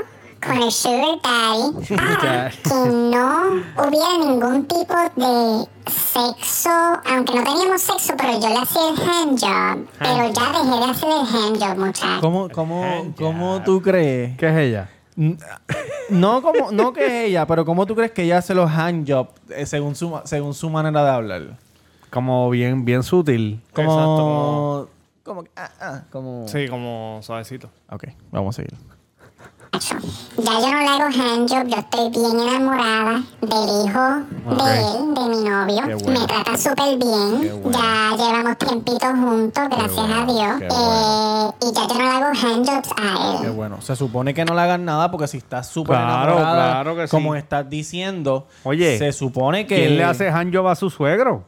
con 0.44 0.62
el 0.62 0.72
Sugar 0.72 1.18
Daddy 1.22 1.96
para 1.96 2.50
que 2.50 2.74
no 2.90 3.62
hubiera 3.78 4.18
ningún 4.18 4.66
tipo 4.66 4.94
de 5.16 5.66
sexo, 6.12 6.70
aunque 7.06 7.34
no 7.34 7.42
teníamos 7.44 7.80
sexo, 7.80 8.14
pero 8.16 8.32
yo 8.40 8.48
le 8.48 8.56
hacía 8.58 8.88
el 8.90 8.96
handjob. 9.00 9.86
Pero 9.98 10.32
ya 10.32 10.52
dejé 10.52 10.76
de 10.78 10.90
hacer 10.90 11.08
el 11.08 11.26
handjob, 11.36 11.78
muchachos. 11.86 12.20
¿Cómo, 12.20 12.48
cómo, 12.50 13.14
cómo 13.16 13.62
tú 13.62 13.80
crees? 13.80 14.36
¿Qué 14.36 14.48
es 14.48 14.56
ella? 14.56 14.90
No 16.10 16.42
como, 16.42 16.70
no 16.72 16.92
que 16.92 17.06
es 17.06 17.12
ella, 17.28 17.46
pero 17.46 17.64
¿cómo 17.64 17.86
tú 17.86 17.94
crees 17.94 18.10
que 18.12 18.22
ella 18.24 18.38
hace 18.38 18.54
los 18.54 18.70
handjobs 18.70 19.30
eh, 19.50 19.66
según 19.66 19.94
su, 19.94 20.20
según 20.24 20.54
su 20.54 20.68
manera 20.70 21.04
de 21.04 21.10
hablar? 21.10 21.42
Como 22.10 22.48
bien, 22.50 22.84
bien 22.84 23.02
sutil. 23.02 23.60
Como... 23.74 23.90
Exacto, 23.90 24.16
como- 24.16 24.88
Como... 25.22 25.44
Ah, 25.56 25.70
ah, 25.80 26.02
como... 26.10 26.46
Sí, 26.48 26.68
como 26.68 27.20
suavecito. 27.22 27.70
Ok, 27.90 28.04
vamos 28.30 28.54
a 28.58 28.62
seguir. 28.62 28.78
Ya 29.72 30.60
yo 30.60 30.70
no 30.70 30.80
le 30.80 30.86
hago 30.88 31.04
handjob, 31.04 31.66
yo 31.66 31.76
estoy 31.78 32.10
bien 32.10 32.40
enamorada 32.40 33.22
del 33.40 33.86
hijo 33.86 34.64
de 34.64 34.80
él, 34.80 35.14
de 35.14 35.28
mi 35.30 35.48
novio. 35.48 35.82
Qué 35.86 35.94
bueno. 35.94 36.20
Me 36.20 36.26
trata 36.26 36.58
súper 36.58 36.98
bien. 36.98 37.40
Qué 37.40 37.52
bueno. 37.52 37.78
Ya 37.78 38.16
llevamos 38.18 38.58
tiempitos 38.58 39.10
juntos, 39.10 39.64
gracias 39.70 40.10
a 40.10 40.26
Dios. 40.26 40.58
qué 40.58 40.66
Eh, 40.66 41.50
y 41.62 41.72
ya 41.74 41.88
yo 41.88 41.94
no 41.94 42.00
le 42.04 42.10
hago 42.10 42.26
handjobs 42.26 42.90
a 42.98 43.40
Qué 43.40 43.46
él. 43.46 43.52
bueno. 43.52 43.80
Se 43.80 43.96
supone 43.96 44.34
que 44.34 44.44
no 44.44 44.54
le 44.54 44.60
hagan 44.60 44.84
nada 44.84 45.10
porque 45.10 45.26
si 45.26 45.38
estás 45.38 45.68
súper 45.68 45.96
Claro, 45.96 46.32
enamorada, 46.34 46.70
claro 46.72 46.96
que 46.96 47.06
sí. 47.06 47.10
como 47.10 47.34
estás 47.34 47.68
diciendo, 47.70 48.46
Oye, 48.64 48.98
se 48.98 49.12
supone 49.12 49.66
que... 49.66 49.76
¿Quién 49.76 49.96
le 49.96 50.04
hace 50.04 50.28
handjob 50.28 50.68
a 50.68 50.74
su 50.74 50.90
suegro? 50.90 51.44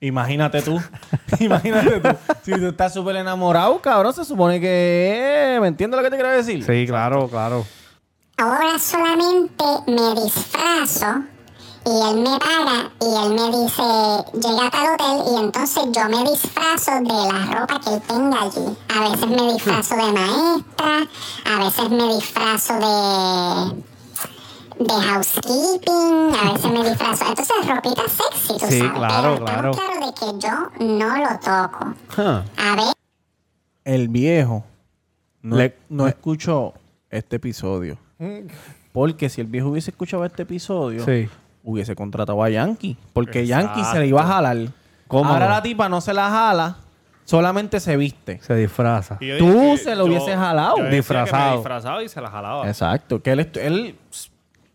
Imagínate 0.00 0.62
tú. 0.62 0.80
Imagínate 1.40 2.00
tú. 2.00 2.08
Si 2.42 2.52
tú 2.52 2.68
estás 2.68 2.94
súper 2.94 3.16
enamorado, 3.16 3.80
cabrón, 3.80 4.12
se 4.12 4.24
supone 4.24 4.60
que... 4.60 5.58
¿Me 5.60 5.68
entiendes 5.68 5.98
lo 5.98 6.04
que 6.04 6.10
te 6.10 6.16
quiero 6.16 6.30
decir? 6.30 6.64
Sí, 6.64 6.86
claro, 6.86 7.28
claro. 7.28 7.66
Ahora 8.36 8.78
solamente 8.78 9.64
me 9.88 10.22
disfrazo 10.22 11.24
y 11.84 11.90
él 11.90 12.20
me 12.20 12.38
paga 12.38 12.90
y 13.00 13.26
él 13.26 13.34
me 13.34 13.58
dice, 13.58 13.82
llega 14.34 14.66
a 14.66 14.70
tal 14.70 14.94
hotel 14.94 15.32
y 15.32 15.40
entonces 15.40 15.84
yo 15.90 16.08
me 16.08 16.30
disfrazo 16.30 16.92
de 17.00 17.32
la 17.32 17.58
ropa 17.58 17.80
que 17.80 17.94
él 17.94 18.02
tenga 18.06 18.42
allí. 18.42 18.76
A 18.94 19.10
veces 19.10 19.26
me 19.26 19.52
disfrazo 19.52 19.96
de 19.96 20.12
maestra, 20.12 21.08
a 21.46 21.64
veces 21.64 21.90
me 21.90 22.14
disfrazo 22.14 22.74
de 22.74 23.82
de 24.78 24.94
housekeeping, 24.94 26.34
a 26.40 26.52
veces 26.52 26.70
me 26.72 26.88
disfrazo. 26.88 27.24
Entonces, 27.28 27.56
ropita 27.68 28.02
sexy, 28.08 28.58
tú 28.58 28.66
Sí, 28.68 28.78
sabes. 28.78 28.92
claro, 28.92 29.34
pero 29.34 29.44
claro. 29.44 29.70
estamos 29.70 29.76
claros 29.76 30.06
de 30.06 30.20
que 30.20 30.46
yo 30.46 30.86
no 30.98 31.16
lo 31.16 31.38
toco. 31.38 31.94
Huh. 32.16 32.42
A 32.56 32.76
ver, 32.76 32.94
El 33.84 34.08
viejo 34.08 34.64
no, 35.42 35.56
Le- 35.56 35.76
no 35.88 36.06
escuchó 36.06 36.74
este 37.10 37.36
episodio. 37.36 37.98
Porque 38.92 39.28
si 39.28 39.40
el 39.40 39.46
viejo 39.46 39.68
hubiese 39.68 39.90
escuchado 39.90 40.24
este 40.24 40.42
episodio, 40.42 41.04
Sí. 41.04 41.28
hubiese 41.64 41.94
contratado 41.94 42.42
a 42.42 42.50
Yankee. 42.50 42.96
Porque 43.12 43.40
Exacto. 43.42 43.66
Yankee 43.76 43.84
se 43.92 43.98
le 44.00 44.06
iba 44.08 44.22
a 44.22 44.26
jalar. 44.26 44.56
Cómodo. 45.06 45.32
Ahora 45.32 45.48
la 45.48 45.62
tipa 45.62 45.88
no 45.88 46.00
se 46.02 46.12
la 46.12 46.28
jala, 46.28 46.76
solamente 47.24 47.80
se 47.80 47.96
viste. 47.96 48.40
Se 48.42 48.54
disfraza. 48.54 49.16
Yo 49.20 49.38
Tú 49.38 49.76
se 49.82 49.94
lo 49.96 50.04
hubieses 50.04 50.36
jalado. 50.36 50.76
yo 50.76 50.82
decía 50.84 50.84
que 50.84 50.90
me 50.90 50.96
Disfrazado. 50.96 51.54
disfrazaba 51.56 52.02
y 52.02 52.08
se 52.10 52.20
la 52.20 52.30
jalaba. 52.30 52.68
Exacto. 52.68 53.22
Que 53.22 53.32
él 53.32 53.96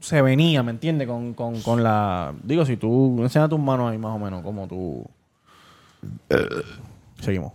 se 0.04 0.22
venía, 0.22 0.62
¿me 0.64 0.72
entiendes? 0.72 1.08
Con, 1.08 1.34
con, 1.34 1.62
con 1.62 1.82
la... 1.82 2.34
Digo, 2.44 2.66
si 2.66 2.76
tú 2.76 3.16
enseñas 3.22 3.50
tus 3.50 3.60
manos 3.60 3.90
ahí 3.90 3.98
más 3.98 4.14
o 4.14 4.20
menos, 4.20 4.44
como 4.44 4.68
tú... 4.68 5.06
Seguimos. 7.22 7.54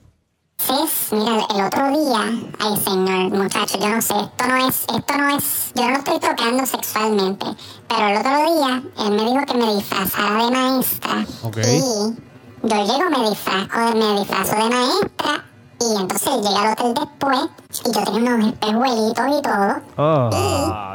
Cés, 0.57 1.11
mira, 1.13 1.45
el 1.55 1.67
otro 1.67 1.91
día, 1.91 2.51
ay 2.59 2.77
señor, 2.79 3.31
muchacho, 3.31 3.79
yo 3.79 3.89
no 3.91 4.01
sé, 4.01 4.15
esto 4.15 4.49
no 4.49 4.67
es, 4.67 4.87
esto 4.97 5.17
no 5.17 5.37
es, 5.37 5.73
yo 5.75 5.85
no 5.85 5.91
lo 5.91 5.99
estoy 5.99 6.19
tocando 6.19 6.67
sexualmente, 6.67 7.47
pero 7.87 8.09
el 8.09 8.17
otro 8.17 8.31
día 8.31 8.83
él 8.99 9.11
me 9.13 9.25
dijo 9.31 9.47
que 9.47 9.55
me 9.55 9.75
disfrazara 9.75 10.45
de 10.47 10.51
maestra. 10.51 11.27
Ok. 11.43 11.59
Y 11.59 12.67
yo 12.67 12.77
llego, 12.77 13.11
me 13.11 13.31
disfrazo, 13.31 13.97
me 13.97 14.21
disfrazo 14.21 14.57
de 14.57 14.71
maestra, 14.71 15.45
y 15.81 15.97
entonces 16.01 16.33
llega 16.43 16.61
al 16.63 16.73
hotel 16.73 16.95
después, 16.95 17.39
y 17.85 17.93
yo 17.93 18.05
tenía 18.13 18.35
unos 18.35 18.49
espejuelitos 18.49 19.27
y 19.39 19.43
todo. 19.43 19.77
Oh. 19.97 20.31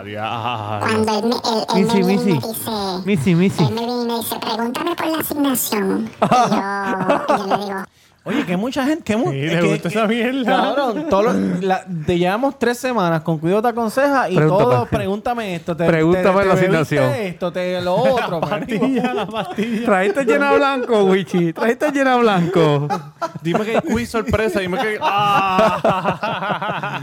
Diablo. 0.03 0.85
Cuando 0.85 1.19
él, 1.19 1.25
me- 1.25 1.35
él, 1.35 1.65
él 1.75 1.85
Missy, 1.85 2.03
me 2.03 2.13
y 2.13 2.39
dice, 2.39 2.71
Missy, 3.05 3.35
Missy. 3.35 3.63
él 3.63 3.71
me 3.73 3.85
viene 3.85 4.01
y 4.03 4.05
me 4.05 4.17
dice, 4.17 4.35
pregúntame 4.39 4.95
por 4.95 5.05
la 5.07 5.17
asignación. 5.19 6.09
Y 6.21 6.25
yo, 6.51 7.35
y 7.35 7.39
yo 7.39 7.57
le 7.57 7.65
digo, 7.65 7.79
Oye, 8.25 8.45
que 8.45 8.55
mucha 8.55 8.85
gente... 8.85 9.03
Que 9.03 9.17
mu- 9.17 9.31
Sí, 9.31 9.41
le 9.41 9.61
gusta 9.61 9.89
que- 9.89 9.97
esa 9.97 10.07
mierda. 10.07 10.45
Cabrón, 10.45 11.07
todos 11.09 11.25
los- 11.25 11.35
la- 11.63 11.85
te 12.05 12.17
llevamos 12.17 12.57
tres 12.57 12.77
semanas 12.77 13.21
con 13.21 13.37
Cuido 13.37 13.61
te 13.61 13.67
aconseja 13.67 14.29
y 14.29 14.37
Pregúntame. 14.37 14.63
todo, 14.71 14.85
pregúntame 14.85 15.55
esto. 15.55 15.75
Te, 15.75 15.85
Pregúntame 15.85 16.23
te- 16.23 16.31
la 16.47 16.55
te 16.55 16.61
bebiste 16.61 16.77
asignación. 16.77 17.25
esto, 17.25 17.51
te 17.51 17.81
lo 17.81 17.95
otro. 17.95 18.39
pastilla, 18.39 19.13
la 19.13 19.25
pastilla. 19.27 19.83
Trajiste 19.85 20.23
llena 20.23 20.53
blanco, 20.53 21.03
Wichi. 21.03 21.51
Trajiste 21.51 21.91
llena 21.91 22.15
blanco. 22.15 22.87
Dime 23.41 23.59
que 23.65 23.75
hay 23.75 23.81
quiz 23.81 24.09
sorpresa. 24.09 24.61
Dime 24.61 24.77
que. 24.77 24.97
¡Ah! 25.01 27.01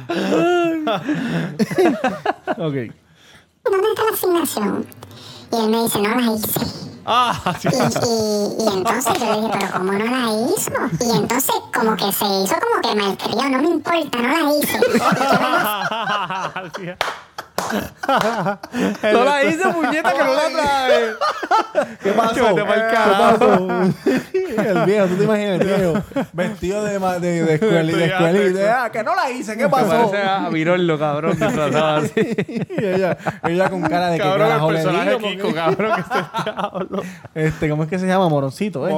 ok. 2.56 2.74
¿dónde 3.62 3.88
está 3.90 4.04
la 4.04 4.10
asignación? 4.14 4.86
Y 5.52 5.56
él 5.56 5.68
me 5.70 5.82
dice, 5.82 6.00
no 6.00 6.14
la 6.14 6.32
hice. 6.32 6.89
¡Ah! 7.06 7.54
sí. 7.60 7.68
Y, 7.68 7.76
y, 7.76 8.64
y 8.64 8.68
entonces 8.76 9.14
yo 9.18 9.26
le 9.26 9.36
dije, 9.40 9.48
pero 9.52 9.72
¿cómo 9.72 9.92
no 9.92 10.04
la 10.04 10.52
hizo? 10.52 10.72
Y 11.00 11.16
entonces 11.16 11.54
como 11.74 11.96
que 11.96 12.12
se 12.12 12.24
hizo 12.24 12.54
como 12.60 12.80
que 12.82 12.94
malcriado, 12.94 13.48
no 13.50 13.58
me 13.58 13.68
importa, 13.68 14.18
no 14.18 14.28
la 14.28 14.40
hice. 14.56 14.80
No 19.12 19.24
la 19.24 19.44
hice, 19.44 19.68
puñeta, 19.72 20.12
que 20.12 20.24
no 20.24 20.34
la 20.34 20.50
trae. 20.50 21.10
¿Qué 22.02 22.12
pasó? 22.12 22.54
¿Qué 22.54 22.64
pasó? 22.64 23.68
el 24.60 24.84
viejo, 24.86 25.06
¿tú 25.06 25.16
te 25.16 25.24
imaginas 25.24 25.60
el 25.60 25.66
viejo? 25.66 26.04
Vestido 26.32 26.84
de, 26.84 26.98
de, 26.98 27.44
de 27.44 27.54
escuela 27.54 27.82
de 27.82 28.04
escuelita. 28.04 28.84
Ah, 28.84 28.90
que 28.90 29.02
no 29.02 29.14
la 29.14 29.30
hice, 29.30 29.56
¿qué 29.56 29.68
pasó? 29.68 29.88
parece 30.10 30.22
a 30.22 30.48
Virollo, 30.48 30.98
cabrón, 30.98 31.32
disfrazado 31.38 31.86
así. 32.04 32.12
Y 32.16 32.84
ella, 32.84 33.16
ella 33.44 33.70
con 33.70 33.82
cara 33.82 34.08
de 34.10 34.18
que 34.18 34.22
Cabrón, 34.22 34.42
el 34.42 34.48
carajo 34.48 34.72
le 34.72 34.82
personaje 34.82 35.16
digo, 35.16 35.30
Kiko, 35.30 35.54
cabrón, 35.54 35.92
que 35.94 36.00
este 36.00 36.18
diablo. 36.44 37.02
Este, 37.34 37.68
¿cómo 37.68 37.82
es 37.84 37.88
que 37.88 37.98
se 37.98 38.06
llama? 38.06 38.28
Moroncito, 38.28 38.88
¿eh? 38.88 38.94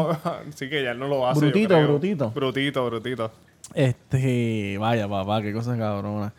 Sí 0.54 0.68
que 0.68 0.82
ya 0.82 0.94
no 0.94 1.08
lo 1.08 1.28
hace. 1.28 1.40
Brutito, 1.40 1.80
brutito. 1.82 2.30
Brutito, 2.30 2.84
brutito. 2.86 3.30
Este, 3.74 4.78
vaya 4.78 5.08
papá, 5.08 5.42
qué 5.42 5.52
cosa 5.52 5.76
cabrona. 5.76 6.32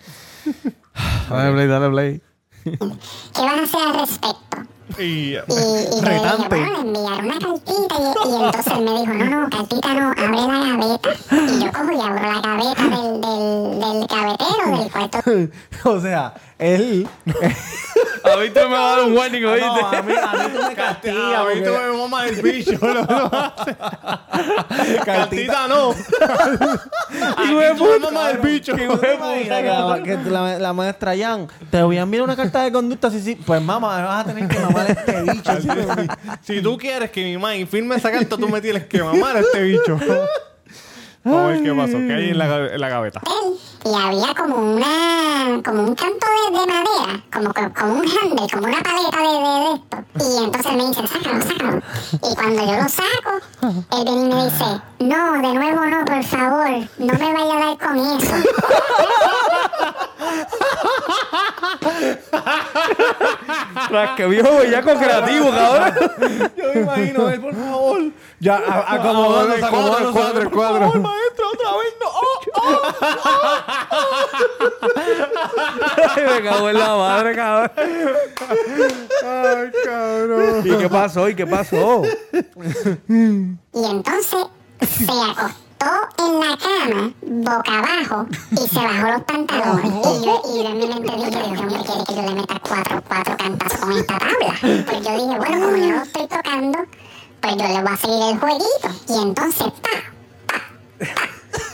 Dale 1.30 1.52
play, 1.54 1.68
dale 1.68 1.90
play. 1.90 2.22
¿Qué 2.64 3.42
vas 3.42 3.60
a 3.60 3.64
hacer 3.64 3.82
al 3.82 4.00
respecto? 4.00 4.58
Y. 5.00 5.04
Y, 5.04 5.34
y 5.34 5.36
yo 5.36 6.02
le 6.02 6.48
bueno, 6.50 6.82
una 6.82 7.40
cartita 7.40 7.96
y, 7.98 8.30
y 8.30 8.36
entonces 8.36 8.74
él 8.74 8.84
me 8.84 8.92
dijo, 9.00 9.14
no, 9.14 9.26
no, 9.26 9.50
cartita 9.50 9.94
no, 9.94 10.08
abre 10.10 10.38
la 10.38 10.78
gaveta. 10.78 11.10
Y 11.32 11.64
yo 11.64 11.72
cojo 11.72 11.92
y 11.92 12.02
abro 12.02 12.22
la 12.22 12.42
gaveta 12.42 12.84
del, 12.84 13.22
del, 13.22 13.80
del 13.80 14.08
gavetero 14.08 14.78
del 14.78 14.92
cuarto. 14.92 15.20
o 15.90 16.02
sea, 16.02 16.34
él... 16.60 17.08
A 18.26 18.38
mí 18.38 18.50
tú 18.52 18.60
me 18.62 18.68
vas 18.68 18.80
a 18.80 18.96
dar 18.96 19.06
un 19.06 19.18
warning, 19.18 19.42
No, 19.42 19.52
¿oíste? 19.52 19.68
a 19.68 20.02
mí, 20.02 20.14
a 20.14 20.34
mí 20.34 20.54
tú 20.56 20.64
me 20.66 20.76
castigas. 20.76 21.18
a 21.36 21.44
mí 21.44 21.62
tú 21.62 21.72
me 21.72 21.98
mamas 21.98 22.30
el 22.30 22.42
bicho. 22.42 22.72
lo 22.82 23.02
hace. 23.34 23.76
Cartita 25.06 25.68
no. 25.68 25.94
Tú 27.36 27.54
me 27.54 27.74
puta. 27.76 28.00
mamas 28.12 28.32
el 28.36 28.38
bicho. 28.38 28.74
¿Tú 28.78 28.98
te 28.98 29.14
imaginas 29.16 29.62
que 29.62 29.68
la, 29.68 30.02
que 30.24 30.30
la, 30.30 30.58
la 30.58 30.72
maestra 30.74 31.14
Jan 31.18 31.48
te 31.70 31.84
voy 31.84 31.98
a 31.98 32.02
enviar 32.04 32.24
una 32.24 32.38
carta 32.38 32.64
de 32.64 32.72
conducta? 32.72 33.12
Sí, 33.12 33.20
sí. 33.20 33.36
Pues 33.36 33.62
mamá, 33.62 33.98
me 33.98 34.04
vas 34.04 34.26
a 34.26 34.34
tener 34.34 34.48
que 34.48 34.60
mamar 34.60 34.90
este 34.90 35.22
bicho. 35.24 35.52
Si 36.44 36.62
tú 36.62 36.78
quieres 36.78 37.12
que 37.12 37.24
mi 37.26 37.38
mamá 37.38 37.54
firme 37.70 37.96
esa 37.98 38.10
carta, 38.10 38.38
tú 38.38 38.48
me 38.48 38.62
tienes 38.62 38.86
que 38.86 39.04
mamar 39.04 39.36
a 39.36 39.40
este 39.42 39.62
bicho. 39.64 40.00
Vamos 41.26 41.42
a 41.42 41.48
ver 41.48 41.64
qué 41.64 41.74
pasó. 41.74 41.98
¿Qué 41.98 42.14
hay 42.14 42.30
en 42.30 42.38
la, 42.38 42.74
en 42.74 42.80
la 42.80 42.88
gaveta? 42.90 43.22
Y 43.86 43.94
había 43.96 44.34
como 44.34 44.56
una 44.56 45.62
como 45.64 45.84
un 45.84 45.96
canto 45.96 46.26
de, 46.52 46.60
de 46.60 46.66
madera 46.68 47.24
como, 47.34 47.54
como, 47.54 47.74
como 47.74 47.94
un 47.96 48.06
handle 48.08 48.48
como 48.52 48.68
una 48.68 48.82
paleta 48.82 49.18
de, 49.18 49.28
de, 49.28 49.60
de 49.60 49.74
esto 49.74 49.98
y 50.20 50.44
entonces 50.44 50.72
me 50.74 50.88
dice 50.88 51.08
sácalo 51.08 51.42
sácalo 51.42 51.82
y 52.14 52.36
cuando 52.36 52.66
yo 52.66 52.82
lo 52.82 52.90
saco 52.90 53.32
él 53.92 54.04
viene 54.06 54.22
y 54.22 54.34
me 54.34 54.44
dice 54.46 54.66
no 55.00 55.34
de 55.34 55.54
nuevo 55.54 55.86
no 55.86 56.06
por 56.06 56.24
favor 56.24 56.70
no 56.98 57.14
me 57.14 57.34
vaya 57.34 57.54
a 57.54 57.66
dar 57.66 57.78
con 57.78 57.98
eso 57.98 58.36
Tras 63.90 64.12
que 64.16 64.26
viejo 64.28 64.56
bellaco 64.58 64.94
creativo, 64.96 65.50
cabrón. 65.52 65.94
Yo 66.56 66.64
me 66.74 66.82
imagino, 66.82 67.30
él, 67.30 67.42
por 67.42 67.56
favor. 67.56 68.02
Ya, 68.40 68.56
a- 68.58 68.96
acomodándose, 68.96 69.60
el 69.62 69.70
cuadro, 69.70 69.98
el 70.08 70.12
cuadro, 70.14 70.38
el 70.42 70.44
Por 70.50 70.54
cuadro. 70.54 70.80
favor, 70.80 71.02
maestro, 71.02 71.46
otra 71.54 71.78
vez 71.78 71.94
no. 72.02 72.08
Oh, 72.10 72.40
Ay, 76.16 76.24
me 76.26 76.44
cago 76.44 76.70
en 76.70 76.80
la 76.80 76.96
madre, 76.96 77.36
cabrón. 77.36 77.72
Ay, 79.24 79.72
cabrón. 79.86 80.62
¿Y 80.66 80.78
qué 80.78 80.90
pasó? 80.90 81.30
¿Y 81.30 81.36
qué 81.36 81.48
pasó? 81.48 82.04
y 83.08 83.86
entonces 83.86 84.48
se 84.82 85.04
acostó 85.04 85.64
en 86.20 86.40
la 86.40 86.58
cama 86.58 87.12
boca 87.22 87.80
abajo 87.80 88.26
y 88.52 88.68
se 88.68 88.80
bajó 88.80 89.08
los 89.12 89.22
pantalones 89.24 89.86
y 89.86 90.26
yo, 90.26 90.42
y 90.54 90.64
yo 90.64 90.70
en 90.70 90.78
mi 90.78 90.88
mente 90.88 91.16
dije 91.16 91.30
Dios 91.30 91.64
mío 91.66 91.84
quiere 91.86 92.04
que 92.08 92.16
yo 92.16 92.22
le 92.22 92.36
meta 92.36 92.62
cuatro 92.68 93.04
cuatro 93.08 93.38
cantazos 93.38 93.80
con 93.80 93.92
esta 93.92 94.18
tabla 94.18 94.56
pues 94.62 95.02
yo 95.02 95.12
dije 95.12 95.38
bueno 95.38 95.66
como 95.66 95.78
yo 95.78 95.88
no 95.88 95.96
lo 95.98 96.04
estoy 96.04 96.28
tocando 96.28 96.80
pues 97.42 97.56
yo 97.58 97.68
le 97.68 97.82
voy 97.82 97.94
a 97.94 97.98
seguir 97.98 98.24
el 98.32 98.40
jueguito 98.40 98.90
y 99.10 99.22
entonces 99.22 99.68
pa 99.82 99.90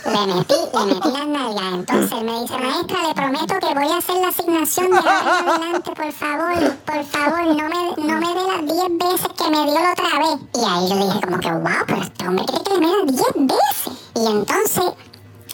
le 0.06 0.34
metí, 0.34 0.54
le 0.74 0.86
metí 0.86 1.12
las 1.12 1.28
nalgas. 1.28 1.74
Entonces 1.74 2.24
me 2.24 2.42
dice, 2.42 2.58
maestra, 2.58 3.08
le 3.08 3.14
prometo 3.14 3.60
que 3.60 3.74
voy 3.74 3.92
a 3.92 3.98
hacer 3.98 4.16
la 4.16 4.28
asignación 4.30 4.92
de 4.92 4.98
ahora 4.98 5.40
adelante, 5.40 5.92
por 5.92 6.12
favor, 6.12 6.74
por 6.86 7.04
favor, 7.06 7.46
no 7.48 7.70
me, 7.70 8.08
no 8.08 8.20
me 8.20 8.34
dé 8.34 8.44
las 8.48 8.66
10 8.66 8.98
veces 8.98 9.28
que 9.38 9.50
me 9.50 9.66
dio 9.66 9.74
la 9.74 9.92
otra 9.92 10.20
vez. 10.20 10.40
Y 10.56 10.66
ahí 10.66 10.90
yo 10.90 10.96
dije 11.06 11.22
como 11.22 11.40
que, 11.40 11.52
wow, 11.52 11.86
pero 11.88 12.02
este 12.02 12.28
hombre 12.28 12.46
quiere 12.46 12.64
que 12.64 12.74
le 12.74 12.80
meta 12.80 13.24
10 13.36 13.48
veces. 13.48 13.94
Y 14.16 14.26
entonces 14.26 14.94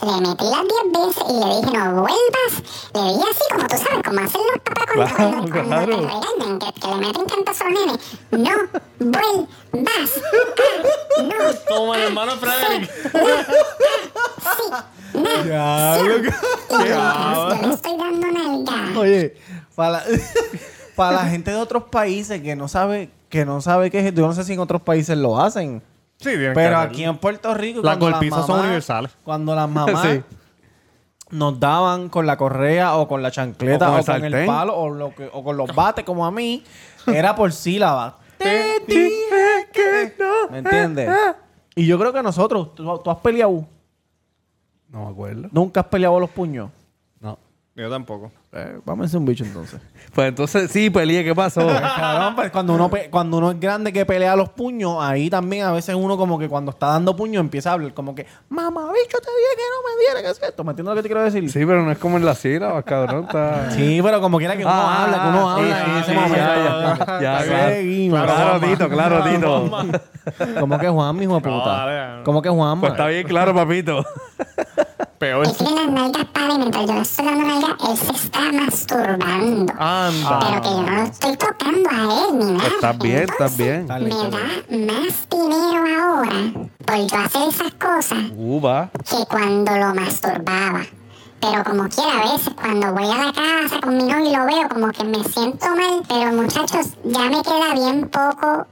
le 0.05 0.21
metí 0.27 0.45
las 0.45 0.63
10 0.63 1.07
veces 1.07 1.23
y 1.29 1.33
le 1.33 1.55
dije, 1.55 1.77
no 1.77 1.91
vuelvas. 2.01 2.53
Le 2.93 3.01
dije 3.01 3.25
así, 3.31 3.43
como 3.51 3.67
tú 3.67 3.75
sabes, 3.77 4.03
como 4.05 4.19
hacen 4.21 4.41
los 4.51 4.61
papás 4.63 4.85
cuando, 4.93 5.15
Claro, 5.15 5.31
cuando, 5.31 5.51
cuando 5.51 5.69
claro. 5.69 5.85
te 5.85 6.01
regañan, 6.01 6.59
que, 6.59 6.73
que 6.81 6.87
le 6.87 6.95
meten 6.95 7.25
cantas 7.25 7.61
a 7.61 7.63
los 7.69 7.85
nenes. 7.85 7.99
No 8.31 8.51
vuelvas. 8.99 10.11
Ah, 11.17 11.21
no. 11.21 11.75
Como 11.75 11.95
el 11.95 12.01
hermano 12.03 12.31
Frederick. 12.37 12.91
Ya, 15.47 15.97
Y 15.99 16.03
lo 16.07 16.17
yo, 16.17 16.29
yo 16.71 17.67
le 17.67 17.73
estoy 17.73 17.97
dando 17.97 18.27
nalga. 18.31 18.99
Oye, 18.99 19.35
para 19.75 19.91
la, 19.91 20.03
para 20.95 21.11
la 21.17 21.25
gente 21.29 21.51
de 21.51 21.57
otros 21.57 21.83
países 21.85 22.41
que 22.41 22.55
no 22.55 22.67
sabe 22.67 23.09
que 23.29 23.45
no 23.45 23.59
sabe 23.61 23.91
qué 23.91 23.99
es 23.99 24.05
esto, 24.05 24.21
yo 24.21 24.27
no 24.27 24.33
sé 24.33 24.43
si 24.43 24.53
en 24.53 24.59
otros 24.59 24.81
países 24.81 25.17
lo 25.17 25.39
hacen. 25.41 25.81
Sí, 26.17 26.29
tienen 26.29 26.49
que 26.49 26.53
Pero 26.55 26.77
hacerlo. 26.77 26.93
aquí 26.93 27.03
en 27.03 27.17
Puerto 27.17 27.53
Rico 27.53 27.81
Las 27.83 27.97
cuando 27.97 28.17
golpizas 28.17 28.45
son 28.45 28.55
mamás- 28.57 28.63
universales. 28.65 29.11
Cuando 29.23 29.55
las 29.55 29.69
mamás 29.69 30.01
Sí. 30.01 30.23
nos 31.31 31.59
daban 31.59 32.09
con 32.09 32.25
la 32.25 32.37
correa 32.37 32.95
o 32.97 33.07
con 33.07 33.21
la 33.21 33.31
chancleta 33.31 33.89
O 33.89 33.93
o 33.93 33.95
con 33.97 34.05
con, 34.05 34.15
el 34.25 34.31
sartén. 34.31 34.47
palo 34.47 34.75
o, 34.77 34.89
lo 34.89 35.13
que, 35.13 35.29
o 35.31 35.43
con 35.43 35.57
los 35.57 35.73
bates 35.75 36.05
como 36.05 36.25
a 36.25 36.31
mí, 36.31 36.63
era 37.07 37.35
por 37.35 37.51
sílaba. 37.51 38.17
Te 38.37 38.79
dije 38.87 39.67
que 39.73 40.13
no. 40.19 40.49
¿Me 40.51 40.59
entiendes? 40.59 41.09
Y 41.75 41.85
yo 41.85 41.99
creo 41.99 42.13
que 42.13 42.21
nosotros, 42.23 42.73
tú, 42.75 42.99
tú 43.03 43.09
has 43.11 43.17
peleado, 43.17 43.65
No 44.89 45.05
me 45.05 45.11
acuerdo. 45.11 45.49
nunca 45.51 45.81
has 45.81 45.87
peleado 45.87 46.19
los 46.19 46.29
puños. 46.29 46.69
Yo 47.77 47.89
tampoco. 47.89 48.31
Eh, 48.53 48.79
vamos 48.85 49.03
a 49.03 49.07
hacer 49.07 49.19
un 49.19 49.25
bicho 49.25 49.43
entonces. 49.43 49.79
Pues 50.15 50.29
entonces, 50.29 50.71
sí, 50.71 50.89
peleé, 50.89 51.25
¿qué 51.25 51.35
pasó? 51.35 51.67
Cabrón, 51.97 52.35
pues 52.37 52.49
cuando 52.49 52.73
uno, 52.73 52.89
pe- 52.89 53.09
cuando 53.09 53.37
uno 53.39 53.51
es 53.51 53.59
grande 53.59 53.91
que 53.91 54.05
pelea 54.05 54.33
los 54.37 54.47
puños, 54.47 54.95
ahí 55.01 55.29
también 55.29 55.65
a 55.65 55.73
veces 55.73 55.93
uno 55.93 56.15
como 56.15 56.39
que 56.39 56.47
cuando 56.47 56.71
está 56.71 56.87
dando 56.87 57.17
puño 57.17 57.41
empieza 57.41 57.71
a 57.71 57.73
hablar 57.73 57.93
como 57.93 58.15
que, 58.15 58.25
mamá, 58.47 58.83
bicho, 58.93 59.17
te 59.17 59.27
dije 59.27 59.55
que 59.57 59.63
no 59.73 59.83
me 59.83 60.01
diera, 60.05 60.21
¿qué 60.21 60.29
es 60.31 60.41
esto? 60.41 60.63
¿Me 60.63 60.69
entiendes 60.69 60.91
lo 60.91 60.95
que 60.95 61.01
te 61.01 61.09
quiero 61.09 61.21
decir? 61.21 61.51
sí, 61.51 61.65
pero 61.65 61.83
no 61.83 61.91
es 61.91 61.97
como 61.97 62.15
en 62.15 62.23
las 62.23 62.37
sílabas, 62.37 62.85
cabrón. 62.85 63.25
Está... 63.25 63.69
Sí, 63.71 63.99
pero 64.01 64.21
como 64.21 64.37
quiera 64.37 64.55
que 64.55 64.63
uno 64.63 64.71
Ah, 64.73 65.03
habla, 65.03 65.21
que 65.21 65.27
uno 65.27 65.57
sí, 65.57 65.63
habla 65.73 65.75
sí, 65.85 65.91
en 65.91 65.97
ese 65.97 66.11
sí, 66.11 66.15
momento. 66.15 66.37
ya, 66.37 66.55
ya, 66.55 67.19
ya, 67.19 67.43
claro. 67.45 67.69
Seguimos. 67.73 68.23
Claro, 68.23 68.59
Tito, 68.61 68.89
claro, 68.89 69.23
Tito. 69.25 70.59
Como 70.61 70.79
que 70.79 70.87
Juan, 70.87 71.21
hijo 71.23 71.35
de 71.35 71.41
puta. 71.41 71.69
dale. 71.85 72.23
Como 72.23 72.41
que 72.41 72.47
Juan, 72.49 72.79
Pues 72.79 72.93
está 72.93 73.07
bien 73.07 73.27
claro, 73.27 73.53
papito. 73.53 74.05
Peor. 75.25 75.47
Él 75.47 75.57
tiene 75.57 75.75
las 75.75 75.91
nalgas 75.91 76.25
para 76.25 76.53
y 76.53 76.57
mientras 76.59 76.85
yo 76.85 76.93
le 76.93 77.01
estoy 77.01 77.25
dando 77.25 77.45
nalgas, 77.47 77.89
él 77.89 77.97
se 77.97 78.11
está 78.13 78.51
masturbando. 78.51 79.73
Anda. 79.79 80.39
Pero 80.39 80.61
que 80.61 80.69
yo 80.69 80.81
no 80.83 80.91
lo 80.91 81.03
estoy 81.03 81.37
tocando 81.37 81.89
a 81.89 82.27
él 82.29 82.37
ni 82.37 82.51
nada. 82.51 82.67
Estás 82.67 82.97
bien, 82.99 83.23
estás 83.23 83.57
bien. 83.57 83.87
Me 83.87 84.09
da 84.09 84.29
más 84.69 85.27
dinero 85.31 85.83
ahora 85.99 86.67
por 86.85 87.07
yo 87.07 87.17
hacer 87.17 87.49
esas 87.49 87.73
cosas 87.73 88.19
que 89.09 89.25
cuando 89.27 89.71
lo 89.71 89.95
masturbaba. 89.95 90.85
Pero 91.41 91.63
como 91.63 91.87
quiera, 91.89 92.21
a 92.21 92.33
veces 92.33 92.53
cuando 92.55 92.93
voy 92.93 93.03
a 93.03 93.25
la 93.25 93.33
casa 93.33 93.79
con 93.81 93.97
mi 93.97 94.03
novio 94.03 94.29
y 94.29 94.35
lo 94.35 94.45
veo, 94.45 94.69
como 94.69 94.87
que 94.91 95.03
me 95.03 95.23
siento 95.23 95.67
mal. 95.67 96.01
Pero 96.07 96.31
muchachos, 96.33 96.87
ya 97.03 97.19
me 97.29 97.41
queda 97.43 97.73
bien 97.73 98.09
poco 98.09 98.65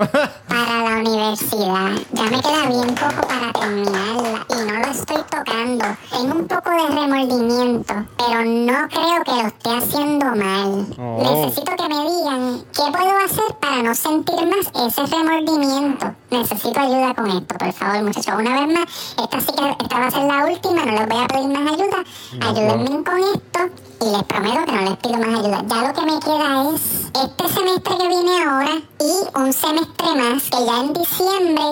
para 0.47 0.84
la 0.84 0.97
universidad. 0.97 1.91
Ya 2.14 2.24
me 2.24 2.41
queda 2.41 2.66
bien 2.68 2.95
poco 2.95 3.28
para 3.28 3.53
terminarla. 3.53 4.45
Y 4.49 4.55
no 4.55 4.80
lo 4.80 4.91
estoy 4.91 5.24
tocando. 5.30 5.86
Tengo 6.11 6.36
un 6.36 6.47
poco 6.47 6.70
de 6.72 6.88
remordimiento, 6.95 7.93
pero 8.18 8.43
no 8.43 8.88
creo 8.89 9.24
que 9.24 9.32
lo 9.32 9.47
esté 9.47 9.70
haciendo 9.70 10.26
mal. 10.36 10.86
Oh. 10.97 11.41
Necesito 11.43 11.76
que 11.76 11.89
me 11.89 12.09
digan 12.09 12.64
qué 12.74 12.84
puedo 12.91 13.18
hacer 13.26 13.55
para 13.59 13.84
no 13.84 13.93
sentir 13.93 14.47
más 14.47 14.88
ese 14.88 15.05
remordimiento. 15.16 16.14
Necesito 16.32 16.80
ayuda 16.80 17.14
con 17.14 17.28
esto, 17.28 17.55
por 17.55 17.74
favor, 17.74 18.03
muchachos. 18.03 18.36
Una 18.36 18.66
vez 18.66 18.74
más, 18.74 19.16
esta, 19.22 19.41
sí 19.41 19.51
que, 19.55 19.70
esta 19.70 19.99
va 19.99 20.07
a 20.07 20.11
ser 20.11 20.24
la 20.24 20.45
última, 20.45 20.86
no 20.86 20.91
les 20.91 21.07
voy 21.07 21.24
a 21.24 21.28
pedir 21.28 21.47
más 21.49 21.72
ayuda. 21.74 22.03
Ayúdenme 22.56 23.04
con 23.04 23.20
esto 23.20 23.60
y 24.01 24.06
les 24.12 24.24
prometo 24.24 24.66
que 24.66 24.72
no 24.72 24.82
les 24.82 24.97
pido 24.97 25.18
más 25.18 25.39
ayuda. 25.39 25.64
Ya 25.68 25.88
lo 25.88 25.93
que 25.93 26.01
me 26.06 26.20
queda 26.20 26.70
es 26.74 26.82
este 27.24 27.49
semestre 27.54 27.97
que 27.97 28.08
viene 28.08 28.43
ahora 28.43 28.76
y 28.99 29.39
un 29.39 29.54
semestre 29.54 30.08
más, 30.16 30.43
que 30.43 30.66
ya 30.66 30.80
en 30.82 30.93
diciembre 30.93 31.64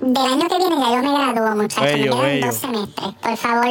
del 0.00 0.16
año 0.26 0.48
que 0.48 0.56
viene 0.58 0.76
ya 0.78 0.90
yo 0.90 1.02
me 1.02 1.12
gradúo, 1.32 1.56
muchachos. 1.62 1.84
Bello, 1.84 2.16
me 2.16 2.20
quedan 2.20 2.20
bello. 2.20 2.46
dos 2.46 2.56
semestres. 2.56 3.14
Por 3.22 3.36
favor, 3.36 3.64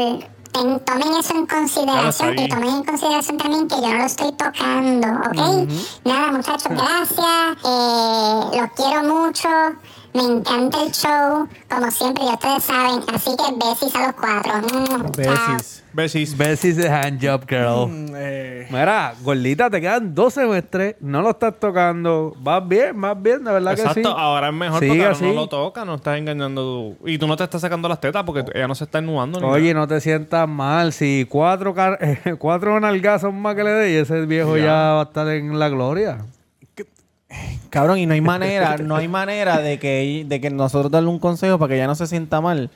ten- 0.54 0.80
tomen 0.86 1.14
eso 1.20 1.34
en 1.36 1.46
consideración 1.46 2.40
y 2.40 2.50
tomen 2.50 2.70
en 2.70 2.84
consideración 2.84 3.38
también 3.38 3.68
que 3.68 3.76
yo 3.76 3.88
no 3.88 3.98
lo 3.98 4.06
estoy 4.06 4.32
tocando, 4.32 5.08
¿ok? 5.08 5.70
Nada, 6.06 6.32
muchachos, 6.32 6.70
gracias. 6.70 7.58
Eh, 7.64 8.60
los 8.60 8.70
quiero 8.76 9.04
mucho. 9.04 9.50
Me 10.16 10.22
encanta 10.24 10.82
el 10.82 10.92
show, 10.94 11.46
como 11.70 11.92
siempre, 11.92 12.24
ya 12.24 12.34
ustedes 12.36 12.64
saben. 12.64 13.02
Así 13.14 13.32
que 13.36 13.66
besis 13.66 13.94
a 13.96 14.08
los 14.08 14.14
cuatro. 14.16 14.54
Mm, 14.62 15.12
chao. 15.12 15.12
Besis. 15.58 15.84
Besis. 15.92 16.38
Bessie 16.38 16.74
the 16.74 16.90
hand 16.90 17.20
job, 17.22 17.46
girl. 17.48 17.90
Eh, 18.16 18.68
Mira, 18.70 19.14
gordita, 19.24 19.70
te 19.70 19.80
quedan 19.82 20.16
dos 20.16 20.34
semestres, 20.34 20.96
no 21.02 21.22
lo 21.22 21.32
estás 21.32 21.60
tocando. 21.60 22.34
Vas 22.40 22.66
bien, 22.68 23.00
vas 23.00 23.22
bien, 23.22 23.44
de 23.44 23.52
verdad 23.52 23.72
que 23.72 23.82
sí. 23.82 23.88
Exacto, 23.88 24.10
ahora 24.10 24.48
es 24.50 24.54
mejor 24.54 24.80
Sigue 24.80 24.90
porque 24.94 25.06
así. 25.06 25.26
no 25.26 25.34
lo 25.34 25.48
toca, 25.48 25.84
no 25.86 25.96
estás 25.96 26.18
engañando 26.18 26.62
tú. 26.64 27.08
Y 27.08 27.18
tú 27.18 27.28
no 27.28 27.36
te 27.36 27.44
estás 27.44 27.60
sacando 27.62 27.88
las 27.90 28.00
tetas 28.00 28.24
porque 28.24 28.46
ella 28.54 28.68
no 28.70 28.76
se 28.76 28.86
está 28.86 29.00
ennuando. 29.00 29.40
ni 29.42 29.46
Oye, 29.48 29.74
no 29.74 29.86
te 29.88 30.00
sientas 30.02 30.48
mal. 30.48 30.94
Si 30.94 31.26
cuatro, 31.30 31.74
car- 31.74 32.00
cuatro 32.40 32.80
nalgazos 32.80 33.34
más 33.34 33.56
que 33.56 33.64
le 33.66 33.72
dé, 33.72 33.92
y 33.92 33.96
ese 33.96 34.26
viejo 34.26 34.56
ya. 34.58 34.72
va 34.94 35.00
a 35.02 35.04
estar 35.04 35.28
en 35.30 35.60
la 35.60 35.68
gloria. 35.70 36.20
Cabrón, 37.70 37.98
y 38.00 38.06
no 38.06 38.14
hay 38.14 38.22
manera, 38.22 38.78
no 38.78 38.96
hay 38.96 39.08
manera 39.08 39.60
de 39.60 39.80
que, 39.80 40.26
de 40.28 40.42
que 40.42 40.50
nosotros 40.50 40.92
darle 40.92 41.10
un 41.10 41.20
consejo 41.20 41.58
para 41.60 41.70
que 41.70 41.76
ella 41.76 41.88
no 41.88 41.96
se 41.96 42.08
sienta 42.08 42.42
mal. 42.42 42.70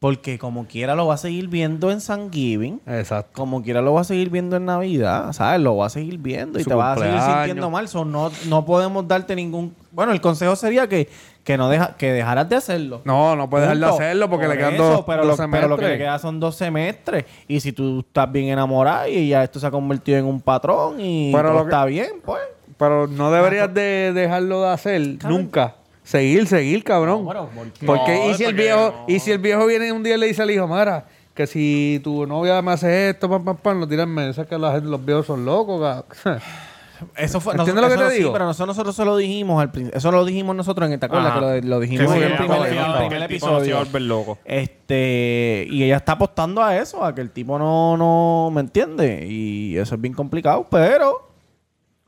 Porque 0.00 0.38
como 0.38 0.66
quiera 0.66 0.94
lo 0.94 1.08
va 1.08 1.14
a 1.14 1.16
seguir 1.16 1.48
viendo 1.48 1.90
en 1.90 2.00
San 2.00 2.30
Giving. 2.32 2.80
Exacto. 2.86 3.32
Como 3.34 3.64
quiera 3.64 3.82
lo 3.82 3.94
va 3.94 4.02
a 4.02 4.04
seguir 4.04 4.30
viendo 4.30 4.54
en 4.56 4.64
Navidad, 4.64 5.32
¿sabes? 5.32 5.60
Lo 5.60 5.76
va 5.76 5.86
a 5.86 5.90
seguir 5.90 6.18
viendo 6.18 6.60
y 6.60 6.62
Su 6.62 6.68
te 6.70 6.76
vas 6.76 6.96
a 6.96 7.02
seguir 7.02 7.20
sintiendo 7.20 7.68
mal. 7.68 7.88
So, 7.88 8.04
no, 8.04 8.30
no 8.46 8.64
podemos 8.64 9.08
darte 9.08 9.34
ningún... 9.34 9.74
Bueno, 9.90 10.12
el 10.12 10.20
consejo 10.20 10.54
sería 10.54 10.86
que, 10.88 11.08
que 11.42 11.56
no 11.58 11.68
deja, 11.68 11.96
que 11.96 12.12
dejaras 12.12 12.48
de 12.48 12.54
hacerlo. 12.54 13.00
No, 13.04 13.34
no 13.34 13.50
puedes 13.50 13.66
dejar 13.68 13.78
de 13.90 13.92
hacerlo 13.92 14.30
porque 14.30 14.46
Por 14.46 14.54
le 14.54 14.60
quedan 14.60 14.74
eso, 14.74 14.84
dos, 14.88 15.04
pero, 15.04 15.26
dos 15.26 15.36
lo, 15.36 15.50
pero 15.50 15.66
lo 15.66 15.76
que 15.76 15.82
le 15.82 15.88
semestres. 15.88 15.98
queda 15.98 16.18
son 16.20 16.38
dos 16.38 16.54
semestres. 16.54 17.24
Y 17.48 17.58
si 17.58 17.72
tú 17.72 17.98
estás 18.06 18.30
bien 18.30 18.50
enamorada 18.50 19.08
y 19.08 19.30
ya 19.30 19.42
esto 19.42 19.58
se 19.58 19.66
ha 19.66 19.72
convertido 19.72 20.16
en 20.18 20.26
un 20.26 20.40
patrón 20.40 21.00
y 21.00 21.32
Pero 21.32 21.48
todo 21.48 21.58
lo 21.58 21.64
que- 21.64 21.70
está 21.70 21.84
bien, 21.86 22.10
pues... 22.24 22.40
Pero 22.78 23.06
no 23.06 23.30
deberías 23.30 23.72
de 23.74 24.12
dejarlo 24.14 24.62
de 24.62 24.68
hacer 24.70 25.00
nunca. 25.24 25.74
Seguir, 26.04 26.46
seguir, 26.46 26.84
cabrón. 26.84 27.24
No, 27.24 27.28
pero 27.28 27.48
¿por 27.50 27.70
qué? 27.72 27.86
Porque 27.86 28.14
No, 28.24 28.30
y 28.30 28.34
si 28.34 28.44
el 28.44 28.50
porque 28.54 28.62
viejo, 28.62 28.94
no. 28.96 29.04
y 29.14 29.18
si 29.18 29.30
el 29.32 29.38
viejo 29.38 29.66
viene 29.66 29.92
un 29.92 30.02
día 30.02 30.14
y 30.14 30.18
le 30.18 30.26
dice 30.28 30.40
al 30.42 30.50
hijo, 30.50 30.66
Mara, 30.66 31.04
que 31.34 31.46
si 31.46 32.00
tu 32.02 32.26
novia 32.26 32.62
me 32.62 32.72
hace 32.72 33.10
esto, 33.10 33.28
pam, 33.28 33.44
pam, 33.44 33.56
pam, 33.58 33.80
lo 33.80 33.86
tiran 33.88 34.08
mensajes 34.08 34.48
que 34.48 34.58
la 34.58 34.72
gente- 34.72 34.88
los 34.88 35.04
viejos 35.04 35.26
son 35.26 35.44
locos, 35.44 35.80
cabrón. 36.22 36.40
Eso 37.16 37.38
fue, 37.40 37.54
¿Entiendes 37.54 37.80
lo 37.84 37.88
que 37.90 37.94
te 37.96 38.00
eso 38.02 38.10
sí, 38.10 38.18
digo? 38.18 38.32
pero 38.32 38.44
nosotros, 38.46 38.68
nosotros 38.76 38.96
se 38.96 39.04
lo 39.04 39.16
dijimos 39.16 39.62
al 39.62 39.70
principio. 39.70 39.96
Eso 39.96 40.10
lo 40.10 40.24
dijimos 40.24 40.56
nosotros 40.56 40.90
en 40.90 40.98
¿te 40.98 41.06
acuerdas? 41.06 41.30
Ajá. 41.30 41.38
Que 41.54 41.60
lo, 41.62 41.68
lo 41.76 41.80
dijimos 41.80 42.12
en 42.16 42.22
el 42.24 42.36
primer, 42.36 42.58
el 42.72 42.96
primer 42.98 43.22
episodio. 43.22 43.84
loco. 44.00 44.38
Este, 44.44 45.64
y 45.70 45.84
ella 45.84 45.98
está 45.98 46.12
apostando 46.12 46.60
a 46.60 46.76
eso, 46.76 47.04
a 47.04 47.14
que 47.14 47.20
el 47.20 47.30
tipo 47.30 47.56
no, 47.56 47.96
no 47.96 48.50
me 48.52 48.62
entiende. 48.62 49.26
Y 49.30 49.76
eso 49.78 49.94
es 49.94 50.00
bien 50.00 50.12
complicado, 50.12 50.66
pero 50.68 51.27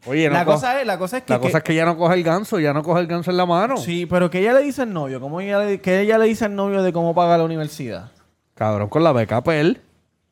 Oye, 0.07 0.28
no 0.28 0.34
la, 0.34 0.44
co- 0.44 0.53
cosa 0.53 0.80
es, 0.80 0.86
la 0.86 0.98
cosa 0.98 1.18
es 1.18 1.24
que, 1.24 1.32
la 1.32 1.38
cosa 1.38 1.59
es 1.59 1.64
que 1.64 1.74
ya 1.74 1.84
no 1.84 1.96
coge 1.96 2.14
el 2.14 2.22
ganso, 2.22 2.59
ya 2.59 2.72
no 2.72 2.82
coge 2.82 3.01
el 3.01 3.07
ganso 3.07 3.30
en 3.30 3.36
la 3.36 3.44
mano. 3.46 3.76
Sí, 3.76 4.07
pero 4.07 4.30
que 4.30 4.40
ella 4.40 4.55
le 4.55 4.62
dice 4.62 4.82
al 4.82 4.92
novio, 4.92 5.20
¿cómo 5.20 5.40
ella 5.40 5.59
le, 5.59 5.80
que 5.80 6.01
ella 6.01 6.16
le 6.18 6.24
dice 6.26 6.46
al 6.46 6.55
novio 6.57 6.82
de 6.82 6.92
cómo 6.92 7.14
paga 7.14 7.36
la 7.36 7.44
universidad? 7.44 8.11
Cabrón, 8.55 8.88
con 8.88 9.05
la 9.05 9.12
beca 9.12 9.42
él. 9.46 9.80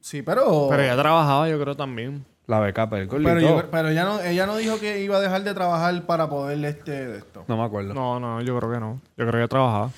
Sí, 0.00 0.22
pero... 0.22 0.68
Pero 0.70 0.82
ella 0.82 0.96
trabajaba, 0.96 1.48
yo 1.48 1.60
creo 1.60 1.76
también. 1.76 2.24
La 2.46 2.60
beca 2.60 2.88
él, 2.92 3.08
Pero, 3.10 3.40
yo- 3.40 3.70
pero 3.70 3.88
ella, 3.90 4.04
no, 4.04 4.20
ella 4.20 4.46
no 4.46 4.56
dijo 4.56 4.78
que 4.80 5.02
iba 5.02 5.18
a 5.18 5.20
dejar 5.20 5.42
de 5.44 5.52
trabajar 5.52 6.02
para 6.06 6.30
poder 6.30 6.64
este 6.64 7.06
de 7.06 7.18
esto. 7.18 7.44
No 7.46 7.58
me 7.58 7.64
acuerdo. 7.64 7.92
No, 7.92 8.18
no, 8.18 8.40
yo 8.40 8.58
creo 8.58 8.72
que 8.72 8.80
no. 8.80 9.00
Yo 9.18 9.26
creo 9.26 9.32
que 9.32 9.38
ella 9.38 9.48
trabajaba. 9.48 9.90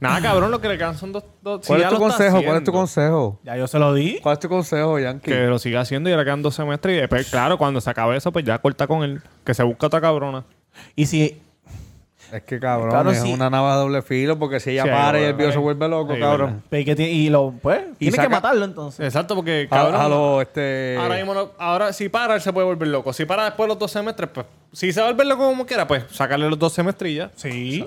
Nada, 0.00 0.20
cabrón, 0.22 0.50
lo 0.50 0.60
que 0.60 0.68
le 0.68 0.78
quedan 0.78 0.96
son 0.96 1.12
dos. 1.12 1.24
dos 1.42 1.66
¿Cuál 1.66 1.80
ya 1.80 1.88
es 1.88 1.92
tu 1.94 1.98
consejo? 2.00 2.42
¿Cuál 2.42 2.56
es 2.56 2.64
tu 2.64 2.72
consejo? 2.72 3.38
Ya 3.44 3.56
yo 3.56 3.66
se 3.66 3.78
lo 3.78 3.92
di. 3.92 4.18
¿Cuál 4.22 4.32
es 4.34 4.38
tu 4.40 4.48
consejo, 4.48 4.98
Yankee? 4.98 5.30
Que 5.30 5.46
lo 5.46 5.58
siga 5.58 5.80
haciendo 5.82 6.08
y 6.08 6.16
le 6.16 6.24
quedan 6.24 6.40
dos 6.42 6.54
semestres. 6.54 6.96
Y 6.96 7.00
después, 7.00 7.28
claro, 7.30 7.58
cuando 7.58 7.80
se 7.82 7.90
acabe 7.90 8.16
eso, 8.16 8.32
pues 8.32 8.44
ya 8.44 8.58
corta 8.58 8.86
con 8.86 9.02
él. 9.02 9.20
Que 9.44 9.52
se 9.52 9.62
busca 9.62 9.86
otra 9.88 10.00
cabrona. 10.00 10.44
Y 10.96 11.06
si... 11.06 11.42
Es 12.32 12.42
que 12.44 12.60
cabrón, 12.60 12.90
Claro, 12.90 13.10
es 13.10 13.20
sí. 13.22 13.32
una 13.32 13.50
navaja 13.50 13.74
de 13.74 13.80
doble 13.82 14.02
filo 14.02 14.38
porque 14.38 14.60
si 14.60 14.70
ella 14.70 14.84
Sí, 14.84 14.88
para 14.88 15.20
y 15.20 15.24
el 15.24 15.34
viejo 15.34 15.50
se 15.50 15.58
vuelve 15.58 15.88
loco, 15.88 16.14
Sí, 16.14 16.20
cabrón. 16.20 16.62
Y, 16.70 16.84
que 16.84 16.94
tiene- 16.94 17.10
y 17.10 17.28
lo, 17.28 17.52
pues, 17.60 17.80
tiene 17.98 18.16
saca- 18.16 18.28
que 18.28 18.32
matarlo 18.34 18.64
entonces. 18.64 19.04
Exacto, 19.04 19.34
porque, 19.34 19.66
cabrón. 19.68 20.00
a 20.00 20.08
lo, 20.08 20.40
este... 20.40 20.96
Ahora 20.96 21.16
mismo, 21.16 21.34
no- 21.34 21.50
ahora 21.58 21.92
si 21.92 22.08
para, 22.08 22.36
él 22.36 22.40
se 22.40 22.52
puede 22.52 22.66
volver 22.66 22.86
loco. 22.86 23.12
Si 23.12 23.24
para 23.24 23.46
después 23.46 23.64
de 23.66 23.68
los 23.74 23.78
dos 23.80 23.90
semestres, 23.90 24.30
pues. 24.32 24.46
Si 24.72 24.92
se 24.92 25.00
va 25.00 25.08
a 25.08 25.10
volver 25.10 25.26
loco 25.26 25.42
como 25.44 25.66
quiera, 25.66 25.88
pues 25.88 26.04
sacarle 26.12 26.48
los 26.48 26.56
dos 26.58 26.72
semestres 26.72 27.10
y 27.10 27.14
ya. 27.16 27.30
Sí. 27.34 27.84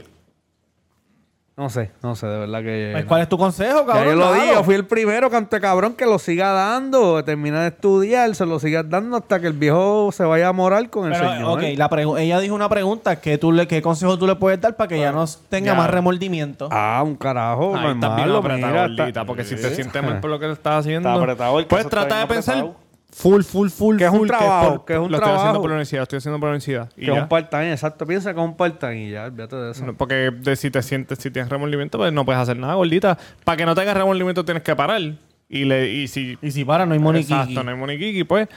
No 1.55 1.69
sé, 1.69 1.91
no 2.01 2.15
sé, 2.15 2.25
de 2.25 2.39
verdad 2.39 2.61
que... 2.63 2.89
Pues, 2.93 3.05
¿Cuál 3.05 3.21
es 3.21 3.29
tu 3.29 3.37
consejo, 3.37 3.81
Ya 3.81 3.93
cabrón? 3.93 4.05
yo 4.07 4.15
lo 4.15 4.33
digo, 4.33 4.63
fui 4.63 4.73
el 4.73 4.85
primero 4.87 5.29
cante 5.29 5.61
cabrón 5.61 5.93
que 5.93 6.03
lo 6.07 6.17
siga 6.17 6.51
dando, 6.51 7.23
termina 7.23 7.61
de 7.61 7.67
estudiar, 7.67 8.33
se 8.33 8.43
lo 8.47 8.59
siga 8.59 8.81
dando 8.81 9.17
hasta 9.17 9.39
que 9.39 9.45
el 9.45 9.53
viejo 9.53 10.09
se 10.11 10.23
vaya 10.23 10.47
a 10.47 10.51
morar 10.51 10.89
con 10.89 11.05
el 11.05 11.11
Pero, 11.19 11.31
señor. 11.31 11.59
ok, 11.59 11.63
la 11.77 11.89
pregu- 11.91 12.19
ella 12.19 12.39
dijo 12.39 12.55
una 12.55 12.69
pregunta. 12.69 13.17
¿qué, 13.21 13.37
tú 13.37 13.51
le, 13.51 13.67
¿Qué 13.67 13.83
consejo 13.83 14.17
tú 14.17 14.25
le 14.25 14.33
puedes 14.35 14.59
dar 14.59 14.75
para 14.75 14.87
que 14.87 14.95
ella 14.95 15.11
no 15.11 15.25
tenga 15.47 15.73
Ya. 15.73 15.77
más 15.77 15.91
remordimiento? 15.91 16.69
Ah, 16.71 17.03
un 17.05 17.15
carajo, 17.15 17.75
Ahí 17.75 17.85
está 17.85 17.93
normal, 18.07 18.15
bien 18.15 18.29
lo 18.29 18.37
apretado, 18.39 18.89
mira, 18.89 19.07
está- 19.09 19.23
porque 19.25 19.43
si 19.43 19.55
te 19.55 19.75
sientes 19.75 20.01
mal 20.03 20.21
por 20.21 20.31
lo 20.31 20.39
que 20.39 20.47
le 20.47 20.53
estás 20.53 20.79
haciendo, 20.79 21.07
Está 21.09 21.21
apretado, 21.21 21.59
el 21.59 21.67
pues 21.67 21.85
está 21.85 21.89
trata 21.99 22.15
de 22.15 22.21
bien 22.21 22.27
pensar 22.29 22.57
apretado. 22.57 22.82
Full, 23.15 23.41
full, 23.43 23.69
full, 23.69 23.97
Que 23.97 24.05
es 24.05 24.11
un 24.11 24.27
trabajo, 24.27 24.69
por- 24.77 24.85
que 24.85 24.93
es 24.93 24.99
un 24.99 25.11
lo 25.11 25.17
estoy 25.17 25.33
haciendo 25.33 25.59
por 25.61 25.69
la 25.69 25.75
universidad, 25.75 26.01
estoy 26.03 26.17
haciendo 26.17 26.39
por 26.39 26.47
la 26.47 26.51
universidad. 26.51 26.89
Y 26.97 27.05
Que 27.05 27.11
es 27.11 27.21
un 27.21 27.27
part-time, 27.29 27.71
exacto. 27.71 28.05
Piensa 28.05 28.33
que 28.33 28.39
es 28.39 28.45
un 28.45 28.55
part-time 28.57 29.03
y 29.07 29.11
ya, 29.11 29.25
olvídate 29.25 29.55
de 29.55 29.71
eso. 29.71 29.85
No, 29.85 29.93
Porque 29.93 30.31
de 30.31 30.55
si 30.55 30.71
te 30.71 30.81
sientes, 30.81 31.19
si 31.19 31.31
tienes 31.31 31.49
remordimiento, 31.49 31.97
pues 31.97 32.11
no 32.11 32.25
puedes 32.25 32.41
hacer 32.41 32.57
nada, 32.57 32.73
gordita. 32.73 33.17
Para 33.43 33.57
que 33.57 33.65
no 33.65 33.75
tengas 33.75 33.95
remordimiento 33.95 34.43
tienes 34.43 34.63
que 34.63 34.75
parar. 34.75 35.01
Y, 35.49 35.65
le, 35.65 35.89
y 35.89 36.07
si... 36.07 36.37
Y 36.41 36.51
si 36.51 36.65
para, 36.65 36.85
no 36.85 36.93
hay 36.93 36.99
moniquiqui. 36.99 37.33
Exacto, 37.33 37.63
no 37.63 37.69
hay 37.71 37.77
moniquiqui, 37.77 38.23
pues, 38.23 38.47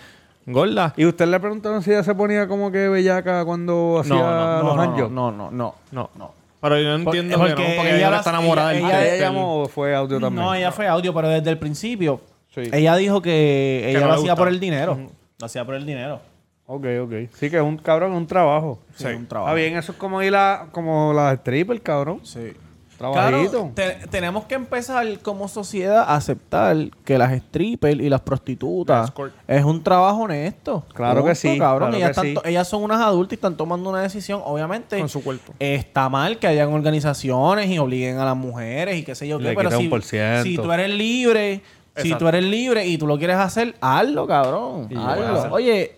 gorda. 0.47 0.95
¿Y 0.97 1.05
usted 1.05 1.27
le 1.29 1.39
preguntaron 1.41 1.83
si 1.83 1.91
ella 1.91 2.03
se 2.03 2.15
ponía 2.15 2.49
como 2.49 2.73
que 2.73 2.89
bellaca 2.89 3.45
cuando 3.45 3.99
hacía 4.01 4.15
No, 4.15 4.63
no, 4.63 4.75
los 4.77 4.79
anjos? 4.79 5.11
no, 5.11 5.31
no, 5.33 5.51
no. 5.51 5.75
No. 5.93 6.11
No. 6.17 6.33
Pero 6.59 6.81
yo 6.81 6.97
no 6.99 7.05
Por- 7.05 7.15
entiendo 7.17 7.39
porque 7.39 7.55
que 7.55 7.61
no, 7.69 7.75
porque 7.77 7.89
ella 7.91 7.99
ella, 7.99 8.11
las- 8.11 8.21
está 8.21 8.31
enamorada 8.31 8.75
ella- 8.75 8.87
del 8.87 8.97
¿A 8.97 9.03
ella 9.03 9.13
del- 9.13 9.21
llamó 9.21 9.61
o 9.63 9.69
fue 9.69 9.95
audio 9.95 10.19
también? 10.19 10.43
No, 10.45 10.55
ella 10.55 10.73
fue 10.73 10.89
audio, 10.89 11.13
pero 11.15 11.29
desde 11.29 11.51
el 11.51 11.59
principio. 11.59 12.21
Sí. 12.65 12.71
Ella 12.73 12.97
dijo 12.97 13.23
que 13.23 13.85
ella 13.91 14.01
no 14.01 14.07
lo 14.07 14.13
le 14.15 14.19
hacía 14.21 14.35
por 14.35 14.49
el 14.49 14.59
dinero. 14.59 14.99
Lo 15.39 15.47
hacía 15.47 15.65
por 15.65 15.75
el 15.77 15.87
dinero. 15.87 16.21
Ok, 16.67 16.85
ok. 17.03 17.13
Sí, 17.35 17.49
que 17.51 17.59
es 17.59 17.63
un 17.63 17.77
cabrón, 17.77 18.13
es 18.13 18.19
un 18.19 18.27
trabajo. 18.27 18.81
Sí, 18.97 19.07
un 19.07 19.27
trabajo. 19.27 19.51
Está 19.51 19.55
bien, 19.63 19.77
eso 19.77 19.93
es 19.93 19.99
como 19.99 20.21
ir 20.23 20.35
a, 20.35 20.67
como 20.73 21.13
las 21.13 21.39
strippers, 21.39 21.81
cabrón. 21.81 22.21
Sí. 22.25 22.53
Trabajito. 22.99 23.51
Claro, 23.51 23.73
te- 23.75 24.09
tenemos 24.09 24.47
que 24.47 24.55
empezar 24.55 25.07
como 25.21 25.49
sociedad 25.49 25.99
a 26.09 26.15
aceptar 26.17 26.75
que 27.05 27.19
las 27.19 27.31
strippers 27.43 28.01
y 28.01 28.09
las 28.09 28.23
prostitutas 28.23 29.09
Escort. 29.11 29.35
es 29.47 29.63
un 29.67 29.83
trabajo 29.85 30.23
honesto. 30.23 30.83
Claro 30.95 31.23
que 31.23 31.35
sí, 31.35 31.59
Cabrón. 31.59 31.91
claro 31.91 31.97
ellas, 31.99 32.07
que 32.09 32.11
están 32.13 32.25
sí. 32.25 32.35
to- 32.35 32.45
ellas 32.47 32.67
son 32.67 32.83
unas 32.83 33.03
adultas 33.03 33.33
y 33.33 33.35
están 33.35 33.55
tomando 33.55 33.91
una 33.91 34.01
decisión. 34.01 34.41
Obviamente, 34.43 34.99
Con 34.99 35.11
su 35.11 35.23
cuerpo. 35.23 35.53
está 35.59 36.09
mal 36.09 36.39
que 36.39 36.47
hayan 36.47 36.73
organizaciones 36.73 37.69
y 37.69 37.79
obliguen 37.79 38.17
a 38.17 38.25
las 38.25 38.37
mujeres 38.37 38.97
y 38.97 39.03
qué 39.05 39.15
sé 39.15 39.29
yo 39.29 39.39
Le 39.39 39.51
qué. 39.51 39.57
Pero 39.57 39.69
quitan 39.69 39.79
si, 39.81 39.85
un 39.85 39.91
por 39.91 40.03
ciento. 40.03 40.43
si 40.45 40.57
tú 40.57 40.73
eres 40.73 40.89
libre, 40.89 41.61
si 41.97 42.15
tú 42.15 42.29
eres 42.29 42.45
libre 42.45 42.87
y 42.87 42.99
tú 42.99 43.07
lo 43.07 43.19
quieres 43.19 43.37
hacer, 43.37 43.75
hazlo, 43.81 44.27
cabrón. 44.27 44.89
Hazlo. 44.97 45.53
Oye, 45.53 45.97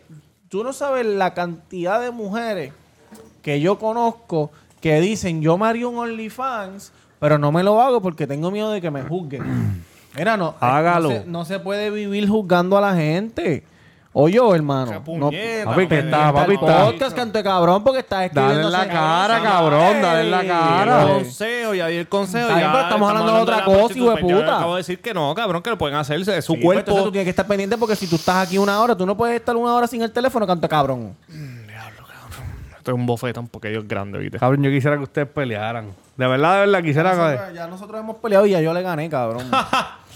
tú 0.49 0.65
no 0.65 0.73
sabes 0.73 1.07
la 1.07 1.35
cantidad 1.35 2.01
de 2.01 2.11
mujeres 2.11 2.73
que 3.43 3.61
yo 3.61 3.79
conozco 3.79 4.51
que 4.81 5.01
dicen 5.01 5.43
yo 5.43 5.59
me 5.59 5.67
haría 5.67 5.89
un 5.89 5.97
OnlyFans, 5.99 6.93
pero 7.19 7.39
no 7.39 7.51
me 7.53 7.63
lo 7.63 7.81
hago 7.81 8.01
porque 8.01 8.27
tengo 8.27 8.51
miedo 8.51 8.71
de 8.71 8.81
que 8.81 8.91
me 8.91 9.03
juzguen. 9.03 9.85
Mira, 10.17 10.37
no, 10.37 10.51
eh, 10.51 10.55
Hágalo. 10.61 11.09
no, 11.11 11.15
se, 11.15 11.27
no 11.27 11.45
se 11.45 11.59
puede 11.61 11.91
vivir 11.91 12.29
juzgando 12.29 12.77
a 12.79 12.81
la 12.81 12.95
gente. 12.95 13.65
O 14.21 14.29
yo, 14.29 14.53
hermano. 14.53 14.91
No, 15.07 15.31
Papi, 15.65 15.87
que 15.87 15.99
está, 16.01 16.33
papi, 16.33 16.55
está. 16.55 16.87
podcast, 16.87 17.15
canto 17.15 17.39
de 17.39 17.45
cabrón, 17.45 17.85
porque 17.85 18.01
estás 18.01 18.25
escribiendo... 18.25 18.69
Dale 18.69 18.83
en 18.85 18.89
la 18.89 18.93
cara, 18.93 19.41
cabrón, 19.41 20.03
dale 20.03 20.21
en 20.23 20.31
la 20.33 20.45
cara. 20.45 21.03
El 21.03 21.09
consejo, 21.19 21.75
ya 21.75 21.87
di 21.87 21.97
el 21.99 22.09
consejo. 22.09 22.49
Ya 22.49 22.73
pero 22.73 22.83
estamos 22.83 23.09
hablando 23.09 23.33
de 23.37 23.41
otra 23.43 23.65
cosa, 23.65 23.97
hijo 23.97 24.11
de 24.11 24.21
puta. 24.21 24.57
acabo 24.57 24.75
de 24.75 24.81
decir 24.81 25.01
que 25.01 25.15
no, 25.15 25.33
cabrón, 25.37 25.63
que 25.63 25.71
lo 25.71 25.79
pueden 25.79 25.95
hacer. 25.97 26.19
Es 26.29 26.45
su 26.45 26.55
Sí, 26.55 26.59
pues, 26.59 26.65
cuerpo. 26.65 26.81
entonces 26.81 27.05
tú 27.05 27.13
tienes 27.13 27.27
que 27.27 27.31
estar 27.31 27.47
pendiente 27.47 27.79
porque 27.79 27.95
si 27.95 28.09
tú 28.09 28.17
estás 28.17 28.45
aquí 28.49 28.59
una 28.59 28.81
hora, 28.81 28.97
tú 28.97 29.07
no 29.07 29.17
puedes 29.17 29.37
estar 29.37 29.55
una 29.55 29.73
hora 29.73 29.87
sin 29.87 30.03
el 30.03 30.11
teléfono, 30.11 30.49
canto 30.49 30.63
de 30.63 30.69
cabrón. 30.69 31.17
Esto 32.77 32.91
es 32.91 32.95
un 32.97 33.07
bofetón 33.07 33.47
porque 33.47 33.69
Dios 33.69 33.85
es 33.85 33.89
grande, 33.89 34.19
¿viste? 34.19 34.41
Cabrón, 34.41 34.65
yo 34.65 34.71
quisiera 34.71 34.97
que 34.97 35.05
ustedes 35.05 35.29
pelearan. 35.29 35.93
De 36.17 36.27
verdad, 36.27 36.55
de 36.55 36.61
verdad, 36.67 36.83
quisiera 36.83 37.53
ya 37.53 37.69
nosotros 37.69 38.01
hemos 38.01 38.17
peleado 38.17 38.47
y 38.47 38.51
ya 38.51 38.61
yo 38.61 38.75
le 38.75 38.83
gané, 38.83 39.09
cabrón. 39.09 39.45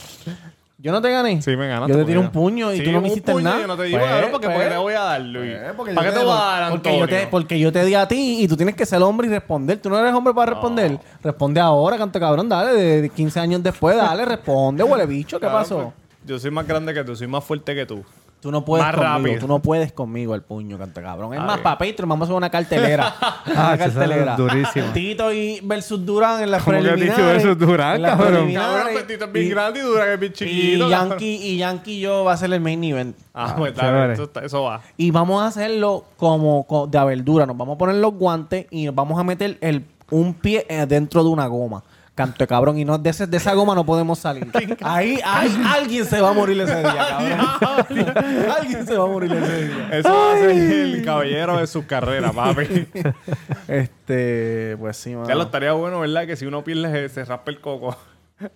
¿Yo 0.83 0.91
no 0.91 1.01
te 1.01 1.11
gané? 1.13 1.41
Sí, 1.41 1.57
me 1.57 1.69
ganaste. 1.69 1.93
Yo 1.93 1.99
te 2.01 2.05
tiré 2.07 2.19
porque- 2.21 2.27
un 2.39 2.43
puño 2.45 2.73
y 2.73 2.79
Sí, 2.79 2.85
tú 2.85 2.91
no 2.91 3.01
me 3.01 3.07
hiciste 3.09 3.31
puño, 3.33 3.45
nada. 3.45 3.61
Yo 3.61 3.67
no 3.69 3.77
te 3.77 3.85
digo, 3.85 3.99
Pues, 4.01 4.11
porque 4.33 4.47
pues, 4.49 4.57
¿por 4.59 4.65
qué 4.65 4.71
te 4.71 4.77
voy 4.79 4.95
a 4.95 5.01
dar, 5.01 5.21
Luis? 5.21 5.53
porque 5.77 5.93
¿Para 5.95 6.07
qué 6.09 6.13
te 6.13 6.19
te- 6.19 6.25
voy 6.27 6.35
a 6.35 6.37
dar, 6.41 6.71
porque 6.71 6.89
Antonio? 6.89 7.07
yo, 7.07 7.21
te, 7.23 7.27
porque 7.29 7.59
yo 7.61 7.73
te 7.73 7.85
di 7.85 7.95
a 7.95 8.09
ti 8.09 8.39
y 8.43 8.49
tú 8.49 8.57
tienes 8.57 8.75
que 8.75 8.85
ser 8.85 9.01
hombre 9.01 9.29
y 9.29 9.31
responder. 9.31 9.79
Tú 9.81 9.89
no 9.89 9.99
eres 10.01 10.13
hombre 10.13 10.35
para 10.35 10.51
responder. 10.55 10.99
Responde 11.23 11.61
ahora, 11.61 11.97
canto 11.99 12.19
cabrón, 12.19 12.49
dale, 12.49 12.73
de, 12.75 13.03
de 13.03 13.09
15 13.11 13.39
años 13.39 13.63
después, 13.63 13.97
dale, 13.97 14.25
responde, 14.25 14.83
huele 14.83 15.07
bicho, 15.07 15.39
¿qué 15.39 15.47
pasó? 15.47 15.77
pues, 15.77 15.89
Yo 16.27 16.39
soy 16.41 16.51
más 16.51 16.67
grande 16.67 16.93
que 16.93 17.05
tú, 17.05 17.15
soy 17.15 17.29
más 17.29 17.45
fuerte 17.45 17.75
que 17.77 17.87
tú. 17.87 18.05
Tú 18.43 18.51
no 18.51 18.65
puedes 18.65 18.85
Más 18.85 18.97
conmigo, 18.97 19.15
rápido. 19.19 19.39
tú 19.39 19.47
no 19.47 19.63
puedes 19.63 19.93
conmigo 19.93 20.35
el 20.35 20.43
puño, 20.43 20.77
canto 20.77 20.99
de 21.01 21.07
cabrón. 21.07 21.33
Es 21.33 21.39
Está 21.39 21.47
más, 21.47 21.61
para 21.61 21.79
Patreon 21.79 22.09
vamos 22.09 22.23
a 22.23 22.25
hacer 22.25 22.37
una 22.37 22.51
cartelera. 22.51 23.15
una 23.47 23.71
Ah, 23.73 23.79
cartelera. 23.79 24.35
durísima. 24.37 24.93
Tito 24.93 25.33
y 25.33 25.61
versus 25.63 26.05
Durán 26.05 26.43
en 26.43 26.51
la 26.51 26.59
¿Cómo 26.59 26.73
que 26.73 26.77
has 26.79 26.83
dicho 26.97 26.97
preliminares. 27.15 27.45
versus 27.45 27.59
Durán, 27.67 27.97
en 27.97 28.03
las 28.03 28.17
cabrón? 28.19 28.53
Cabrón, 28.53 28.87
Petito 28.97 29.25
es 29.27 29.33
bien 29.33 29.47
Y- 29.47 29.49
grande 29.49 29.79
y 29.79 29.83
dura 29.85 30.05
que 30.07 30.15
es 30.15 30.19
bien 30.21 30.33
Y 30.33 30.35
chiquito. 30.35 30.91
cabrón. 30.91 31.09
Yankee, 31.11 31.37
y 31.41 31.57
Yankee 31.59 31.93
y 31.93 32.01
yo 32.01 32.25
va 32.25 32.33
a 32.33 32.37
ser 32.37 32.53
el 32.53 32.61
main 32.61 32.83
event. 32.83 33.17
Ah, 33.33 33.55
pues 33.57 33.75
chévere. 33.75 33.97
dale, 33.99 34.13
eso, 34.15 34.31
eso 34.43 34.63
va. 34.65 34.81
Y 34.97 35.13
vamos 35.13 35.41
a 35.41 35.47
hacerlo 35.47 36.05
como, 36.17 36.67
co- 36.67 36.89
de 36.89 37.05
verdura. 37.05 37.47
Nos 37.47 37.57
vamos 37.57 37.77
a 37.77 37.79
poner 37.79 37.95
los 37.95 38.13
guantes 38.15 38.67
y 38.73 38.87
nos 38.87 38.95
vamos 38.97 39.21
a 39.21 39.23
meter 39.23 39.57
el, 39.61 39.85
un 40.11 40.35
pie 40.35 40.67
eh, 40.69 40.85
dentro 40.89 41.23
de 41.23 41.31
una 41.31 41.47
goma. 41.47 41.85
Canto 42.15 42.37
de 42.39 42.47
cabrón. 42.47 42.79
Y 42.79 42.85
no, 42.85 42.99
de, 42.99 43.09
ese- 43.11 43.27
de 43.27 43.37
esa 43.39 43.55
goma 43.55 43.75
no 43.75 43.87
podemos 43.87 44.19
salir. 44.19 44.47
Ahí, 44.83 45.19
ahí 45.25 45.63
alguien 45.67 46.05
se 46.05 46.21
va 46.21 46.31
a 46.31 46.33
morir 46.35 46.61
ese 46.61 46.79
día, 46.81 47.07
cabrón. 47.09 48.13
alguien 48.59 48.87
se 48.87 48.97
va 48.99 49.05
a 49.05 49.09
morir 49.09 49.33
ese 49.33 49.69
día. 49.69 49.89
Eso 49.93 50.09
va 50.15 50.33
a 50.35 50.37
ser 50.39 50.51
el 50.51 51.05
caballero 51.05 51.57
de 51.57 51.67
su 51.67 51.87
carrera, 51.87 52.31
papi. 52.33 52.87
Este, 53.69 54.77
pues 54.79 54.97
sí, 54.97 55.15
mano. 55.15 55.29
ya 55.29 55.35
lo 55.35 55.45
estaría 55.45 55.73
bueno, 55.73 56.01
¿verdad? 56.01 56.27
Que 56.27 56.37
si 56.37 56.45
uno 56.45 56.63
pierde, 56.63 57.09
se, 57.09 57.25
raspa 57.25 57.51
el 57.51 57.61
coco. 57.61 57.97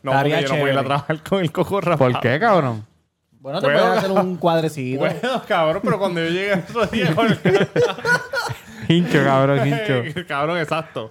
No, 0.02 0.10
Estaría 0.12 0.36
porque 0.36 0.48
yo 0.48 0.54
no 0.54 0.60
puedo 0.60 0.72
ir 0.72 0.78
a 0.78 0.84
trabajar 0.84 1.22
con 1.22 1.40
el 1.40 1.52
coco 1.52 1.80
raspado. 1.80 2.10
¿Por 2.12 2.20
qué, 2.20 2.38
cabrón? 2.38 2.84
Bueno, 3.40 3.60
te 3.60 3.66
puedes 3.68 3.82
hacer 3.82 4.10
un 4.10 4.36
cuadrecito. 4.36 4.98
Bueno, 4.98 5.42
cabrón, 5.46 5.80
pero 5.84 5.98
cuando 5.98 6.20
yo 6.20 6.28
llegue 6.28 6.52
a 6.52 6.56
esos 6.56 6.90
días 6.90 7.14
con 7.14 7.26
el 7.44 7.68
Hincho, 8.88 9.24
cabrón, 9.24 9.66
hincho. 9.66 10.02
cabrón, 10.28 10.58
exacto. 10.58 11.08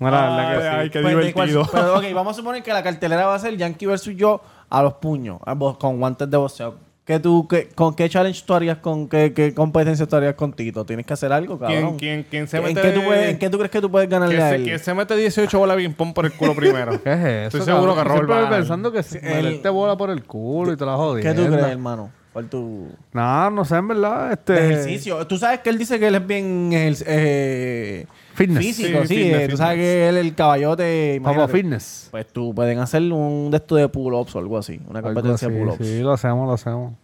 Bueno, 0.00 0.16
la 0.16 0.30
verdad 0.36 0.54
que 0.56 0.60
sí. 0.62 0.68
ay, 0.80 0.90
qué 0.90 1.00
Pues, 1.00 1.16
¿de 1.26 1.32
cuál- 1.32 1.48
divertido. 1.50 1.70
pero, 1.80 1.98
ok, 1.98 2.04
vamos 2.14 2.32
a 2.32 2.36
suponer 2.36 2.62
que 2.64 2.72
la 2.72 2.82
cartelera 2.82 3.26
va 3.26 3.34
a 3.36 3.38
ser 3.38 3.56
Yankee 3.56 3.86
versus 3.86 4.16
yo 4.16 4.40
a 4.68 4.82
los 4.82 4.94
puños, 4.94 5.38
a 5.46 5.54
bo- 5.54 5.78
con 5.78 5.98
guantes 6.00 6.28
de 6.28 6.36
boxeo. 6.36 6.74
¿Qué 7.04 7.18
tú, 7.18 7.48
qué- 7.48 7.68
¿Con 7.74 7.94
qué 7.94 8.08
challenge 8.08 8.42
tú 8.46 8.54
harías? 8.54 8.78
¿Con 8.78 9.08
qué, 9.08 9.32
qué 9.34 9.52
competencia 9.52 10.06
tú 10.06 10.14
harías 10.16 10.34
con 10.34 10.52
Tito? 10.52 10.84
¿Tienes 10.84 11.04
que 11.04 11.12
hacer 11.12 11.32
algo, 11.32 11.58
cabrón? 11.58 11.96
¿Quién, 11.98 12.22
quién, 12.22 12.26
quién 12.30 12.48
se 12.48 12.58
¿En 12.58 12.64
mete? 12.64 12.80
qué, 12.82 12.90
tú 12.92 13.02
puedes- 13.02 13.30
en 13.30 13.38
qué 13.38 13.50
tú 13.50 13.56
crees 13.58 13.70
que 13.72 13.80
tú 13.80 13.90
puedes 13.90 14.08
ganarle 14.08 14.36
¿Quién 14.36 14.46
a 14.46 14.50
se, 14.50 14.54
él? 14.56 14.62
quién 14.64 14.78
se 14.78 14.94
mete 14.94 15.16
18 15.16 15.58
bolas 15.58 15.76
de 15.76 15.82
ping-pong 15.82 16.14
por 16.14 16.24
el 16.26 16.32
culo 16.32 16.54
primero? 16.56 17.02
¿Qué 17.02 17.12
es 17.12 17.18
eso? 17.18 17.58
Estoy 17.58 17.74
seguro 17.74 17.94
que? 17.96 18.04
Robert 18.04 18.14
Siempre 18.14 18.34
va 18.34 18.40
a 18.40 18.44
ganar. 18.44 18.58
pensando 18.60 18.92
que 18.92 19.02
si 19.02 19.18
El- 19.18 19.24
meterte 19.44 19.68
bola 19.70 19.96
por 19.96 20.10
el 20.10 20.22
culo 20.24 20.72
y 20.72 20.76
te 20.76 20.86
la 20.86 20.94
jodí. 20.94 21.22
¿Qué 21.22 21.34
tú 21.34 21.46
crees, 21.46 21.66
hermano? 21.66 22.10
¿Cuál 22.32 22.46
tu 22.48 22.86
No, 23.12 23.50
no 23.50 23.64
sé, 23.64 23.74
en 23.76 23.88
verdad. 23.88 24.30
Este... 24.32 24.52
de 24.52 24.66
ejercicio? 24.72 25.26
Tú 25.26 25.36
sabes 25.36 25.60
que 25.60 25.70
él 25.70 25.78
dice 25.78 25.98
que 25.98 26.06
él 26.06 26.14
es 26.14 26.24
bien 26.26 26.70
ejer- 26.70 27.02
eh, 27.08 28.06
Fitness. 28.46 28.58
físico, 28.64 29.00
Sí, 29.02 29.06
sí. 29.08 29.14
fitness, 29.16 29.40
eh, 29.42 29.48
tú 29.48 29.56
sabes 29.56 29.76
que 29.76 30.08
él 30.08 30.16
el 30.16 30.34
caballote. 30.34 31.14
Imagínate. 31.16 31.52
Fitness. 31.52 32.08
Pues 32.10 32.26
tú 32.32 32.54
pueden 32.54 32.78
hacer 32.78 33.02
un 33.12 33.50
de 33.50 33.58
esto 33.58 33.76
de 33.76 33.88
pull-ups 33.88 34.34
o 34.34 34.38
algo 34.38 34.56
así. 34.58 34.80
Una 34.88 35.02
competencia 35.02 35.48
de 35.48 35.58
pull-ups. 35.58 35.86
Sí, 35.86 36.00
lo 36.00 36.12
hacemos, 36.12 36.46
lo 36.46 36.54
hacemos. 36.54 36.94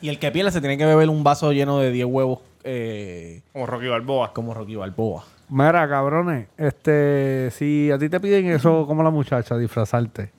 Y 0.00 0.08
el 0.08 0.18
que 0.18 0.30
pierde 0.30 0.50
se 0.50 0.60
tiene 0.60 0.76
que 0.78 0.86
beber 0.86 1.08
un 1.08 1.22
vaso 1.24 1.52
lleno 1.52 1.78
de 1.78 1.90
10 1.92 2.06
huevos 2.06 2.40
eh, 2.64 3.42
Como 3.52 3.66
Rocky 3.66 3.86
Balboa. 3.88 4.32
como 4.32 4.52
Rocky 4.54 4.74
Balboa. 4.76 5.24
Mira, 5.50 5.88
cabrones, 5.88 6.48
este, 6.58 7.50
si 7.52 7.90
a 7.90 7.98
ti 7.98 8.08
te 8.08 8.20
piden 8.20 8.46
eso 8.50 8.86
como 8.86 9.02
la 9.02 9.10
muchacha, 9.10 9.56
disfrazarte, 9.56 10.30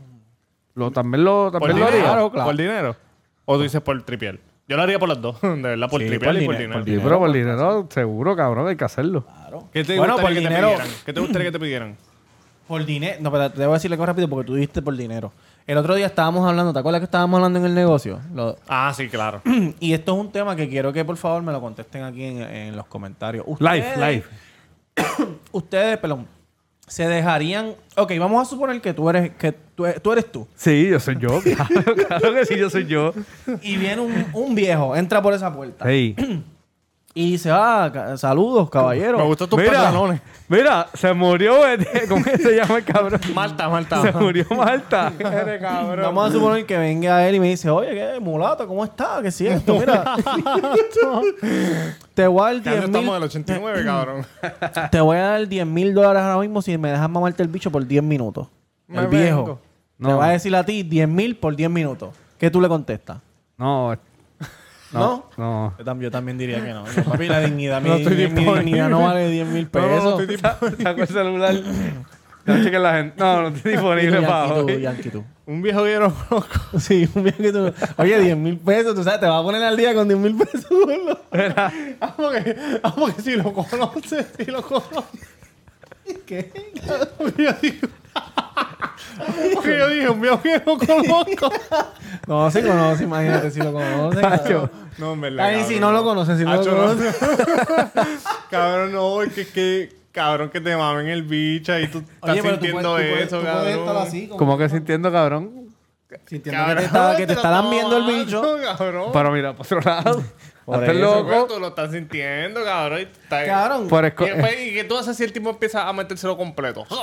lo, 0.76 0.92
también 0.92 1.24
lo, 1.24 1.50
¿Por 1.52 1.62
también 1.62 1.80
lo 1.80 1.86
dinero? 1.92 2.10
haría. 2.12 2.30
claro. 2.32 2.46
¿Por 2.48 2.58
dinero? 2.58 2.96
¿O 3.46 3.58
tú 3.58 3.64
dices 3.64 3.82
por 3.82 4.00
tripiel? 4.04 4.40
Yo 4.70 4.78
lo 4.78 4.84
haría 4.84 5.00
por 5.00 5.10
las 5.10 5.20
dos. 5.22 5.42
De 5.42 5.50
verdad, 5.62 5.90
por 5.90 6.00
Sí, 6.02 6.08
por 6.08 6.16
y 6.16 6.20
por 6.20 6.34
dinero, 6.36 6.58
dinero. 6.60 6.86
Sí, 6.86 7.00
pero 7.04 7.20
por 7.20 7.32
dinero, 7.34 7.88
seguro, 7.90 8.36
cabrón, 8.36 8.68
hay 8.68 8.76
que 8.78 8.86
hacerlo. 8.86 9.26
¿Qué 9.74 9.84
te 9.84 9.98
Bueno, 9.98 10.14
gustaría 10.14 10.22
por 10.22 10.34
que 10.34 10.40
dinero- 10.50 10.70
te 10.70 10.76
pidieran? 10.78 11.02
¿Qué 11.06 11.14
te 11.14 11.20
gustaría 11.20 11.48
que 11.48 11.52
te 11.52 11.60
pidieran? 11.60 11.98
Por 12.68 12.86
dinero. 12.86 13.18
No, 13.20 13.32
pero 13.32 13.50
te 13.52 13.58
voy 13.66 13.72
a 13.72 13.74
decirle 13.74 13.96
algo 13.96 14.06
rápido 14.06 14.30
porque 14.30 14.46
tú 14.46 14.54
dijiste 14.54 14.82
por 14.84 14.96
dinero. 14.96 15.32
El 15.66 15.78
otro 15.78 15.96
día 15.96 16.06
estábamos 16.06 16.48
hablando, 16.48 16.72
¿te 16.72 16.80
acuerdas 16.80 17.00
que 17.02 17.06
estábamos 17.06 17.38
hablando 17.40 17.58
en 17.60 17.66
el 17.66 17.74
negocio? 17.76 18.20
Lo- 18.34 18.58
Ah, 18.68 18.94
sí, 18.96 19.10
claro. 19.10 19.42
y 19.80 19.94
esto 19.94 20.14
es 20.14 20.20
un 20.20 20.32
tema 20.32 20.56
que 20.56 20.70
quiero 20.70 20.94
que 20.94 21.04
por 21.04 21.18
favor 21.18 21.42
me 21.42 21.52
lo 21.52 21.60
contesten 21.62 22.04
aquí 22.04 22.24
en, 22.24 22.42
en 22.44 22.76
los 22.76 22.86
comentarios. 22.86 23.46
Live, 23.60 23.80
Ustedes- 23.90 23.98
live. 23.98 24.24
Ustedes, 25.52 25.98
perdón, 25.98 26.28
se 26.90 27.08
dejarían. 27.08 27.76
Ok, 27.96 28.12
vamos 28.20 28.46
a 28.46 28.50
suponer 28.50 28.82
que 28.82 28.94
tú 28.94 29.10
eres, 29.10 29.32
que 29.36 29.52
tú, 29.52 29.86
tú 30.02 30.12
eres 30.12 30.32
tú. 30.32 30.48
Sí, 30.56 30.88
yo 30.90 31.00
soy 31.00 31.18
yo, 31.20 31.40
claro, 31.44 31.96
claro 31.96 32.34
que 32.34 32.46
sí, 32.46 32.58
yo 32.58 32.70
soy 32.70 32.86
yo. 32.86 33.14
Y 33.62 33.78
viene 33.78 34.02
un, 34.02 34.26
un 34.34 34.56
viejo, 34.56 34.96
entra 34.96 35.22
por 35.22 35.34
esa 35.34 35.54
puerta. 35.54 35.86
Hey. 35.88 36.16
Y 37.16 37.32
dice, 37.32 37.50
ah, 37.52 37.90
ca- 37.92 38.18
saludos, 38.18 38.70
caballero. 38.70 39.18
Me 39.18 39.24
gustan 39.26 39.50
tus 39.50 39.60
Mira, 39.60 39.72
pantalones. 39.84 40.22
mira, 40.48 40.88
se 40.94 41.12
murió, 41.14 41.66
este, 41.68 42.08
¿cómo 42.08 42.24
que 42.24 42.38
se 42.38 42.56
llama 42.56 42.78
el 42.78 42.84
cabrón? 42.86 43.20
Malta, 43.34 43.68
Malta. 43.68 44.02
Se 44.04 44.12
murió 44.12 44.46
Malta. 44.56 45.12
Eres 45.20 45.60
cabrón. 45.60 46.06
Vamos 46.06 46.30
a 46.30 46.32
suponer 46.32 46.66
que 46.68 46.78
venga 46.78 47.28
él 47.28 47.36
y 47.36 47.40
me 47.40 47.48
dice, 47.48 47.70
oye, 47.70 47.90
¿qué 47.96 48.20
mulato? 48.22 48.68
¿Cómo 48.68 48.84
está? 48.86 49.20
¿Qué 49.24 49.32
siento? 49.32 49.74
Mira. 49.80 50.16
te 52.14 52.28
voy 52.28 52.42
a 52.42 52.54
dar 52.54 52.62
¿Qué 52.62 52.70
año 52.70 52.78
10 52.78 52.86
estamos 52.86 53.04
mil. 53.04 53.14
del 53.14 53.24
89, 53.24 53.86
cabrón? 53.86 54.26
Te 54.92 55.02
voy 55.02 55.18
a 55.18 55.22
dar 55.22 55.48
10 55.48 55.66
mil 55.66 55.94
dólares 55.94 56.22
ahora 56.22 56.40
mismo 56.42 56.62
si 56.62 56.78
me 56.78 56.92
dejas 56.92 57.10
mamarte 57.10 57.42
el 57.44 57.50
bicho 57.50 57.72
por 57.72 57.86
10 57.86 58.04
minutos. 58.04 58.48
Me 58.88 59.00
el 59.02 59.08
viejo. 59.08 59.44
vengo. 59.46 59.60
Te 60.00 60.08
No. 60.08 60.18
va 60.18 60.28
a 60.28 60.32
decir 60.32 60.56
a 60.56 60.64
ti 60.64 60.84
10 60.84 61.08
mil 61.10 61.36
por 61.36 61.56
10 61.56 61.70
minutos. 61.70 62.14
¿Qué 62.38 62.50
tú 62.50 62.62
le 62.62 62.68
contestas? 62.70 63.18
No, 63.58 63.98
¿No? 64.92 65.30
no. 65.38 65.74
Yo 65.78 65.86
también, 65.86 66.08
yo 66.08 66.12
también 66.12 66.38
diría 66.38 66.64
que 66.64 66.74
no. 66.74 66.86
Yo, 66.92 67.04
papi, 67.04 67.28
la 67.28 67.40
dignidad, 67.42 67.82
mi, 67.84 67.90
No 67.90 67.96
estoy 67.96 68.16
mi- 68.16 68.24
mi 68.24 68.30
disponible. 68.36 68.64
dignidad 68.66 68.90
no 68.90 69.02
vale 69.04 69.30
10 69.30 69.48
mil 69.48 69.70
No, 69.72 69.80
no, 69.82 69.88
pesos. 69.88 70.04
no 70.04 70.10
estoy 70.12 70.26
disponible. 70.28 70.78
Saco 70.84 71.02
el 71.02 71.08
celular. 71.08 71.54
No 72.46 72.64
chequen 72.64 72.84
la 72.84 72.94
gente. 72.96 73.14
No, 73.18 73.42
no 73.44 73.48
estoy 73.56 73.72
disponible 73.74 74.22
para 74.22 74.54
hoy. 74.54 74.88
Un 75.46 75.62
viejo 75.62 75.84
que 75.84 75.94
yo 75.94 76.00
no 76.00 76.14
conozco. 76.14 76.80
Sí, 76.80 77.10
un 77.16 77.24
viejo 77.24 77.38
que 77.40 77.52
tú... 77.52 77.74
Oye, 77.98 78.20
10 78.20 78.38
mil 78.38 78.58
pesos, 78.58 78.96
tú 78.96 79.04
sabes, 79.04 79.20
te 79.20 79.26
vas 79.28 79.40
a 79.40 79.44
poner 79.44 79.64
al 79.64 79.76
día 79.78 79.94
con 79.94 80.08
10 80.08 80.20
mil 80.20 80.36
pesos. 80.36 80.66
Ah, 82.02 82.14
porque, 82.16 82.56
ah, 82.84 82.96
porque 82.96 83.22
si 83.22 83.36
lo 83.36 83.52
conoces, 83.54 84.28
si 84.38 84.46
lo 84.46 84.62
conoces. 84.62 85.04
¿Qué? 86.26 86.52
Porque 87.18 87.44
yo 87.44 87.54
digo... 87.62 87.88
Porque 89.54 89.78
yo 89.78 89.90
dije, 89.90 90.10
un 90.10 90.22
viejo 90.22 90.42
que 90.42 90.62
no 90.66 90.78
conozco. 90.78 91.52
No, 92.30 92.50
sí 92.52 92.62
conoce, 92.62 93.04
imagínate 93.06 93.50
si 93.52 93.60
lo 93.60 93.74
conoce. 93.74 94.22
Tacho. 94.22 94.70
No, 95.00 95.14
en 95.14 95.22
verdad. 95.22 95.46
Ay, 95.46 95.64
si 95.68 95.80
no 95.80 95.92
lo 95.92 96.04
conoce, 96.04 96.38
si 96.38 96.46
no 96.46 96.56
lo 96.56 96.64
conoce. 96.64 97.10
cabrón, 98.50 98.92
no, 98.92 99.22
es 99.24 99.34
que, 99.34 99.48
que 99.48 99.96
cabrón 100.12 100.50
que 100.50 100.62
te 100.62 100.76
mamen 100.78 101.08
el 101.08 101.24
bicho 101.24 101.78
y 101.80 101.88
tú 101.88 102.00
estás 102.00 102.30
Oye, 102.32 102.42
pero 102.42 102.56
tú 102.60 102.66
sintiendo 102.66 102.92
puedes- 102.92 103.08
tú 103.10 103.12
puedes- 103.14 103.28
eso, 103.28 103.38
tú 103.40 103.44
puedes 103.46 103.78
cabrón. 103.78 103.98
así, 104.08 104.28
como- 104.28 104.38
Como 104.38 104.58
que 104.58 104.70
sintiendo, 104.70 105.12
cabrón. 105.12 105.52
Sintiendo 106.26 106.66
que 106.68 106.76
te 106.76 106.86
está, 106.86 107.16
que 107.18 107.28
te 107.28 107.34
está 107.34 107.52
lambiendo 107.52 107.98
el 107.98 108.04
bicho. 108.06 108.42
Cabrón. 108.78 109.10
Pero 109.14 109.32
mira, 109.32 109.54
por 109.54 109.66
otro 109.66 109.80
lado. 109.82 110.24
Por 110.70 110.84
Estás 110.84 110.98
eso, 110.98 111.24
loco. 111.24 111.48
Tú 111.54 111.60
lo 111.60 111.68
estás 111.70 111.92
sintiendo, 111.92 112.64
cabrón. 112.64 113.00
y 113.00 113.02
está- 113.04 113.46
Cabrón. 113.46 113.88
Por 113.88 114.06
esco- 114.06 114.28
Y, 114.28 114.40
pues, 114.40 114.62
¿y 114.62 114.74
qué 114.74 114.84
tú 114.84 114.98
haces 114.98 115.18
si 115.18 115.24
el 115.24 115.34
tipo 115.34 115.50
empieza 115.50 115.88
a 115.90 115.94
metérselo 115.94 116.38
completo? 116.38 116.86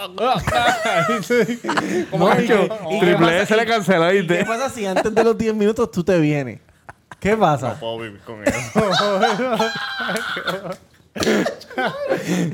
No, 2.13 2.41
y 2.41 2.47
que- 2.47 2.71
Triple 3.01 3.17
pasa- 3.17 3.43
S 3.43 3.57
le 3.57 3.67
canceló, 3.67 4.13
¿Y 4.13 4.19
¿viste? 4.21 4.39
qué 4.39 4.45
pasa 4.45 4.71
si 4.71 4.87
antes 4.87 5.13
de 5.15 5.25
los 5.25 5.37
10 5.37 5.55
minutos 5.55 5.91
tú 5.91 6.05
te 6.05 6.19
vienes? 6.19 6.61
¿Qué 7.21 7.37
pasa? 7.37 7.71
No 7.71 7.75
puedo 7.81 7.99
vivir 7.99 8.21
con 8.21 8.43
eso. 8.45 8.57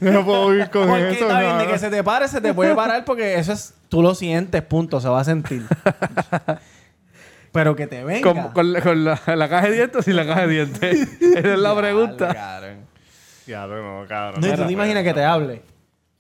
no 0.01 0.25
puedo 0.25 0.49
vivir 0.51 0.71
con 0.71 0.89
Porque 0.89 1.11
eso. 1.11 1.25
está 1.27 1.41
bien, 1.41 1.53
de 1.53 1.59
cabrón. 1.59 1.73
que 1.73 1.79
se 1.79 1.91
te 1.91 2.05
pare, 2.05 2.29
se 2.29 2.41
te 2.41 2.55
puede 2.55 2.75
parar 2.75 3.05
porque 3.05 3.35
eso 3.39 3.53
es, 3.53 3.75
tú 3.89 4.03
lo 4.03 4.15
sientes, 4.15 4.63
punto, 4.63 5.01
se 5.01 5.09
va 5.09 5.21
a 5.21 5.25
sentir. 5.25 5.63
Pero 7.53 7.77
que 7.77 7.87
te 7.87 8.03
venga. 8.03 8.23
Con, 8.23 8.53
con 8.53 8.73
la, 8.73 8.81
con 8.81 9.05
la- 9.05 9.21
la 9.37 9.49
caja 9.49 9.69
de 9.69 9.75
dientes 9.77 9.97
o 9.99 10.03
sin 10.03 10.17
la 10.17 10.27
caja 10.27 10.47
de 10.47 10.53
dientes. 10.55 11.09
Esa 11.23 11.53
es 11.53 11.59
la 11.59 11.77
pregunta. 11.77 12.33
Ya, 13.47 13.67
no, 13.67 14.05
cabrón. 14.09 14.41
No, 14.41 14.47
y 14.47 14.57
tú 14.57 14.67
te 14.67 14.73
imaginas 14.73 15.03
que 15.03 15.13
te 15.15 15.25
hable. 15.25 15.63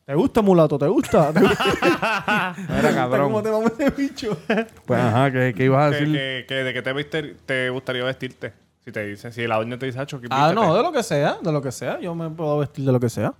¿Te 0.04 0.14
gusta, 0.14 0.42
mulato? 0.42 0.76
¿Te 0.78 0.86
gusta? 0.88 1.32
¿Te 1.32 1.40
gusta? 1.40 2.54
Mira, 2.68 2.94
cabrón. 2.94 3.22
¿Cómo 3.28 3.42
te 3.42 3.50
vamos 3.50 3.72
ese 3.78 3.90
bicho? 3.90 4.36
Pues 4.84 5.00
ajá, 5.00 5.30
¿qué, 5.30 5.54
qué 5.56 5.64
ibas 5.64 5.86
a 5.86 5.90
decir? 5.90 6.12
que, 6.12 6.44
que 6.48 6.54
de 6.54 6.72
qué 6.74 6.82
te, 6.82 6.92
viste- 6.92 7.36
te 7.46 7.70
gustaría 7.70 8.04
vestirte. 8.04 8.52
Si 8.84 8.90
te 8.90 9.06
dicen, 9.06 9.32
si 9.32 9.46
la 9.46 9.56
doña 9.56 9.78
te 9.78 9.86
dice, 9.86 10.00
Hacho, 10.00 10.20
¿qué 10.20 10.26
Ah, 10.30 10.48
vístete"? 10.48 10.66
no, 10.66 10.74
de 10.76 10.82
lo 10.82 10.90
que 10.92 11.02
sea, 11.04 11.36
de 11.40 11.52
lo 11.52 11.62
que 11.62 11.70
sea. 11.70 12.00
Yo 12.00 12.14
me 12.16 12.28
puedo 12.30 12.58
vestir 12.58 12.84
de 12.84 12.90
lo 12.92 12.98
que 12.98 13.08
sea. 13.08 13.32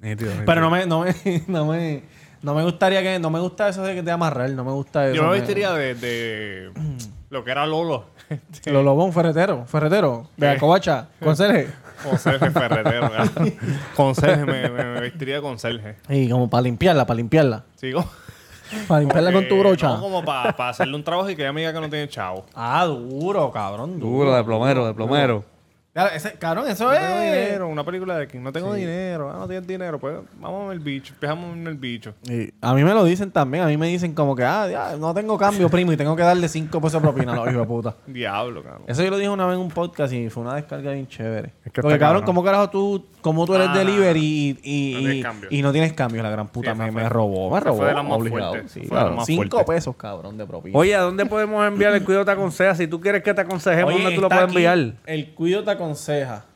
Nítido, 0.00 0.28
nítido. 0.30 0.44
Pero 0.44 0.60
no 0.60 0.70
me, 0.70 0.84
no 0.86 1.00
me, 1.00 1.14
no 1.48 1.64
me, 1.64 2.02
no 2.42 2.54
me 2.54 2.62
gustaría 2.62 3.02
que, 3.02 3.18
no 3.18 3.30
me 3.30 3.40
gusta 3.40 3.70
eso 3.70 3.82
de 3.82 3.94
que 3.94 4.02
te 4.02 4.10
amarrar, 4.10 4.50
no 4.50 4.64
me 4.64 4.72
gusta 4.72 5.06
eso. 5.06 5.14
Yo 5.16 5.22
me 5.22 5.30
vestiría 5.30 5.72
de, 5.72 5.94
de 5.94 6.70
lo 7.30 7.44
que 7.44 7.50
era 7.50 7.66
Lolo. 7.66 8.06
Lo 8.66 8.82
lobón, 8.82 9.12
ferretero, 9.12 9.64
ferretero, 9.66 10.28
de 10.36 10.46
la 10.54 10.58
covacha, 10.58 11.08
conserje. 11.22 11.68
Con 12.02 12.18
Sergio 12.18 12.50
Ferretero. 12.50 13.10
cabrón. 13.10 13.54
Con 13.96 14.14
Sergio, 14.14 14.46
me, 14.46 14.68
me- 14.68 14.84
me 14.84 15.00
vestiría 15.00 15.40
con 15.40 15.58
Sergio. 15.58 15.94
Y 16.08 16.28
como 16.28 16.50
para 16.50 16.62
limpiarla, 16.62 17.06
para 17.06 17.16
limpiarla. 17.16 17.64
¿Sigo? 17.76 18.04
Para 18.88 19.00
limpiarla 19.00 19.32
con 19.32 19.46
tu 19.48 19.58
brocha. 19.60 19.88
No, 19.88 20.00
como 20.00 20.24
para 20.24 20.50
hacerle 20.68 20.96
un 20.96 21.04
trabajo 21.04 21.30
y 21.30 21.36
que 21.36 21.42
ella 21.42 21.52
me 21.52 21.60
diga 21.60 21.72
que 21.72 21.80
no 21.80 21.88
tiene 21.88 22.08
chavo. 22.08 22.44
Ah, 22.54 22.84
duro, 22.84 23.50
cabrón. 23.52 23.98
Duro, 24.00 24.34
de 24.34 24.42
plomero, 24.44 24.84
de 24.86 24.92
plomero. 24.92 25.44
Claro, 25.96 26.14
ese, 26.14 26.32
cabrón, 26.34 26.68
eso 26.68 26.84
No 26.84 26.92
es. 26.92 27.00
tengo 27.00 27.20
dinero, 27.20 27.68
una 27.68 27.82
película 27.82 28.18
de 28.18 28.28
que 28.28 28.38
no 28.38 28.52
tengo 28.52 28.74
dinero. 28.74 29.30
Ah, 29.32 29.36
no 29.38 29.48
tienes 29.48 29.66
dinero, 29.66 29.98
pues 29.98 30.18
vamos 30.38 30.70
el 30.74 30.78
bicho. 30.80 31.14
Empezamos 31.14 31.52
a 31.52 31.58
ver 31.58 31.68
el 31.68 31.74
bicho. 31.78 32.12
Y 32.28 32.50
a 32.60 32.74
mí 32.74 32.84
me 32.84 32.92
lo 32.92 33.02
dicen 33.02 33.30
también. 33.30 33.64
A 33.64 33.66
mí 33.68 33.78
me 33.78 33.86
dicen 33.88 34.12
como 34.12 34.36
que, 34.36 34.44
ah, 34.44 34.68
ya, 34.70 34.96
no 34.98 35.14
tengo 35.14 35.38
cambio, 35.38 35.70
primo, 35.70 35.92
y 35.92 35.96
tengo 35.96 36.14
que 36.14 36.22
darle 36.22 36.48
cinco 36.48 36.82
pesos 36.82 37.00
de 37.00 37.08
propina 37.08 37.32
a 37.32 37.36
los 37.36 37.46
hijos 37.48 37.60
de 37.62 37.66
puta. 37.66 37.94
Diablo, 38.06 38.62
cabrón. 38.62 38.82
Eso 38.86 39.02
yo 39.02 39.10
lo 39.10 39.16
dije 39.16 39.30
una 39.30 39.46
vez 39.46 39.54
en 39.54 39.60
un 39.62 39.70
podcast 39.70 40.12
y 40.12 40.28
fue 40.28 40.42
una 40.42 40.54
descarga 40.56 40.92
bien 40.92 41.08
chévere. 41.08 41.52
Es 41.64 41.72
que 41.72 41.80
Porque, 41.80 41.98
cabrón, 41.98 42.20
cabrón. 42.20 42.22
¿cómo 42.26 42.44
carajo 42.44 42.68
tú, 42.68 43.06
cómo 43.22 43.46
tú 43.46 43.54
eres 43.54 43.68
Ah, 43.70 43.78
delivery 43.78 44.20
y, 44.20 44.58
y, 44.62 44.92
no 44.92 44.98
tienes 45.00 45.16
y- 45.16 45.22
cambio. 45.22 45.48
y 45.50 45.62
no 45.62 45.72
tienes 45.72 45.92
cambios? 45.94 46.22
La 46.22 46.30
gran 46.30 46.48
puta 46.48 46.74
Sí, 46.74 46.78
me, 46.92 47.08
robó, 47.08 47.50
me 47.54 47.60
robó. 47.60 47.78
fue 47.78 47.86
de 47.86 47.94
las 47.94 48.04
más 48.04 48.12
obligado. 48.18 48.50
fuertes. 48.50 48.70
Sí, 48.72 48.80
Fue 48.80 48.84
de 48.84 48.90
claro. 48.90 49.06
las 49.08 49.16
más 49.16 49.26
Cinco 49.26 49.56
fuertes. 49.56 49.74
pesos, 49.76 49.96
cabrón, 49.96 50.36
de 50.36 50.44
propina. 50.44 50.78
Oye, 50.78 50.94
¿a 50.94 51.00
dónde 51.00 51.24
podemos 51.24 51.66
enviar 51.66 51.94
el 51.94 52.04
cuido 52.04 52.22
te 52.22 52.32
aconseja? 52.32 52.74
Si 52.74 52.86
tú 52.86 53.00
quieres 53.00 53.22
que 53.22 53.32
te 53.32 53.40
aconsejemos, 53.40 53.94
¿dónde 53.94 54.14
tú 54.14 54.20
lo 54.20 54.28
puedes 54.28 54.44
aquí, 54.44 54.56
enviar? 54.56 54.94
El 55.06 55.32
cuido 55.34 55.64
te 55.64 55.70
aconseja. 55.70 55.85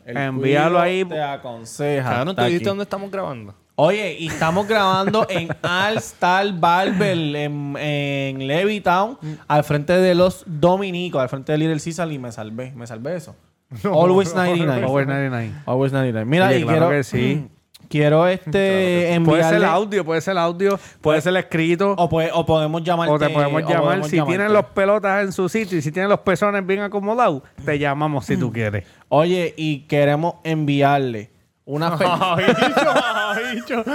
El 0.05 0.17
Envíalo 0.17 0.81
ahí. 0.81 1.05
Te 1.05 1.23
aconseja. 1.23 2.11
Cabrón, 2.11 2.37
¿tú 2.37 2.43
dijiste 2.43 2.69
dónde 2.69 2.85
estamos 2.85 3.11
grabando? 3.11 3.55
Oye, 3.77 4.17
y 4.19 4.27
estamos 4.27 4.69
grabando 4.69 5.27
en 5.31 5.49
All 5.63 5.97
Star 5.97 6.53
Barber 6.53 7.17
en, 7.17 7.77
en 7.79 8.47
Levittown, 8.47 9.19
al 9.49 9.65
frente 9.65 9.95
de 9.95 10.15
los 10.15 10.45
Dominicos, 10.47 11.23
al 11.23 11.31
frente 11.31 11.53
de 11.53 11.59
Little 11.59 11.81
Caesar, 11.81 12.13
y 12.13 12.19
me 12.19 12.31
salvé. 12.31 12.73
¿Me 12.73 12.87
salvé 12.87 13.17
eso? 13.17 13.37
Always 13.85 14.35
99. 14.35 14.85
Over 14.85 15.07
99. 15.07 15.53
Always 15.65 15.93
99. 15.93 16.29
Mira, 16.29 16.49
Oye, 16.49 16.59
y 16.59 16.63
claro 16.63 16.89
quiero, 16.89 16.91
que 16.91 17.05
sí. 17.05 17.49
quiero 17.91 18.27
este 18.27 19.19
Puede 19.25 19.43
ser 19.43 19.55
enviarle... 19.55 19.67
audio, 19.67 20.05
puede 20.05 20.21
ser 20.23 20.39
audio, 20.39 20.79
puede 21.03 21.21
ser 21.21 21.37
escrito. 21.37 21.95
o, 21.99 22.09
puede- 22.09 22.31
o 22.33 22.47
podemos 22.47 22.83
llamarte... 22.83 23.13
O 23.13 23.19
te 23.19 23.29
podemos 23.29 23.63
llamar. 23.63 23.83
podemos 23.83 24.09
Si 24.09 24.17
llamarte. 24.17 24.37
tienen 24.39 24.53
los 24.55 24.65
pelotas 24.67 25.25
en 25.25 25.33
su 25.33 25.49
sitio 25.49 25.77
y 25.77 25.83
si 25.83 25.91
tienen 25.93 26.09
los 26.09 26.21
pezones 26.21 26.65
bien 26.67 26.81
acomodados, 26.81 27.43
te 27.65 27.79
llamamos 27.79 28.25
si 28.25 28.37
tú 28.39 28.51
quieres. 28.53 28.87
Oye, 29.09 29.53
y 29.57 29.81
queremos 29.89 30.37
enviarle 30.45 31.31
una... 31.65 31.97
Ay, 32.01 33.57
bicho, 33.57 33.85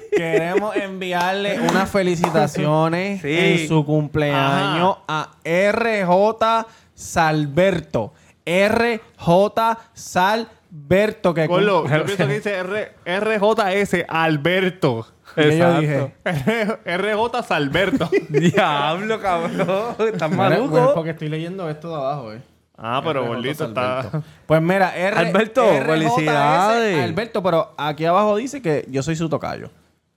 queremos 0.16 0.76
enviarle 0.76 1.60
unas 1.60 1.88
felicitaciones 1.90 3.20
Sí. 3.22 3.28
en 3.38 3.68
su 3.68 3.84
cumpleaños 3.84 4.98
a 5.08 5.30
RJ 5.44 6.66
Salberto. 6.94 8.12
RJ 8.46 9.78
Salberto. 9.92 11.34
Que 11.34 11.46
cum- 11.48 11.60
yo 11.60 11.84
pienso 11.84 12.16
que 12.26 12.34
dice 12.34 12.54
R 12.58 12.92
RJS 13.06 14.04
Alberto. 14.08 15.06
¿Qué 15.34 15.56
yo 15.58 15.78
Exacto. 15.78 15.80
dije? 15.80 16.78
RJ 16.96 17.42
Salberto. 17.44 18.10
Diablo, 18.28 19.20
cabrón. 19.20 19.94
Estás 20.12 20.30
maluco. 20.30 20.92
porque 20.94 21.10
estoy 21.10 21.28
leyendo 21.28 21.68
esto 21.70 21.88
de 21.88 21.94
abajo, 21.94 22.32
eh. 22.32 22.42
ah, 22.76 23.00
pero 23.04 23.26
gordito 23.26 23.64
está. 23.66 24.22
Pues 24.46 24.60
mira, 24.60 24.96
R 24.96 25.16
Alberto, 25.16 25.62
RJS 25.62 25.86
felicidades. 25.86 27.04
Alberto, 27.04 27.42
pero 27.42 27.74
aquí 27.76 28.04
abajo 28.04 28.36
dice 28.36 28.60
que 28.60 28.84
yo 28.88 29.02
soy 29.02 29.14
su 29.16 29.28
tocayo. 29.28 29.70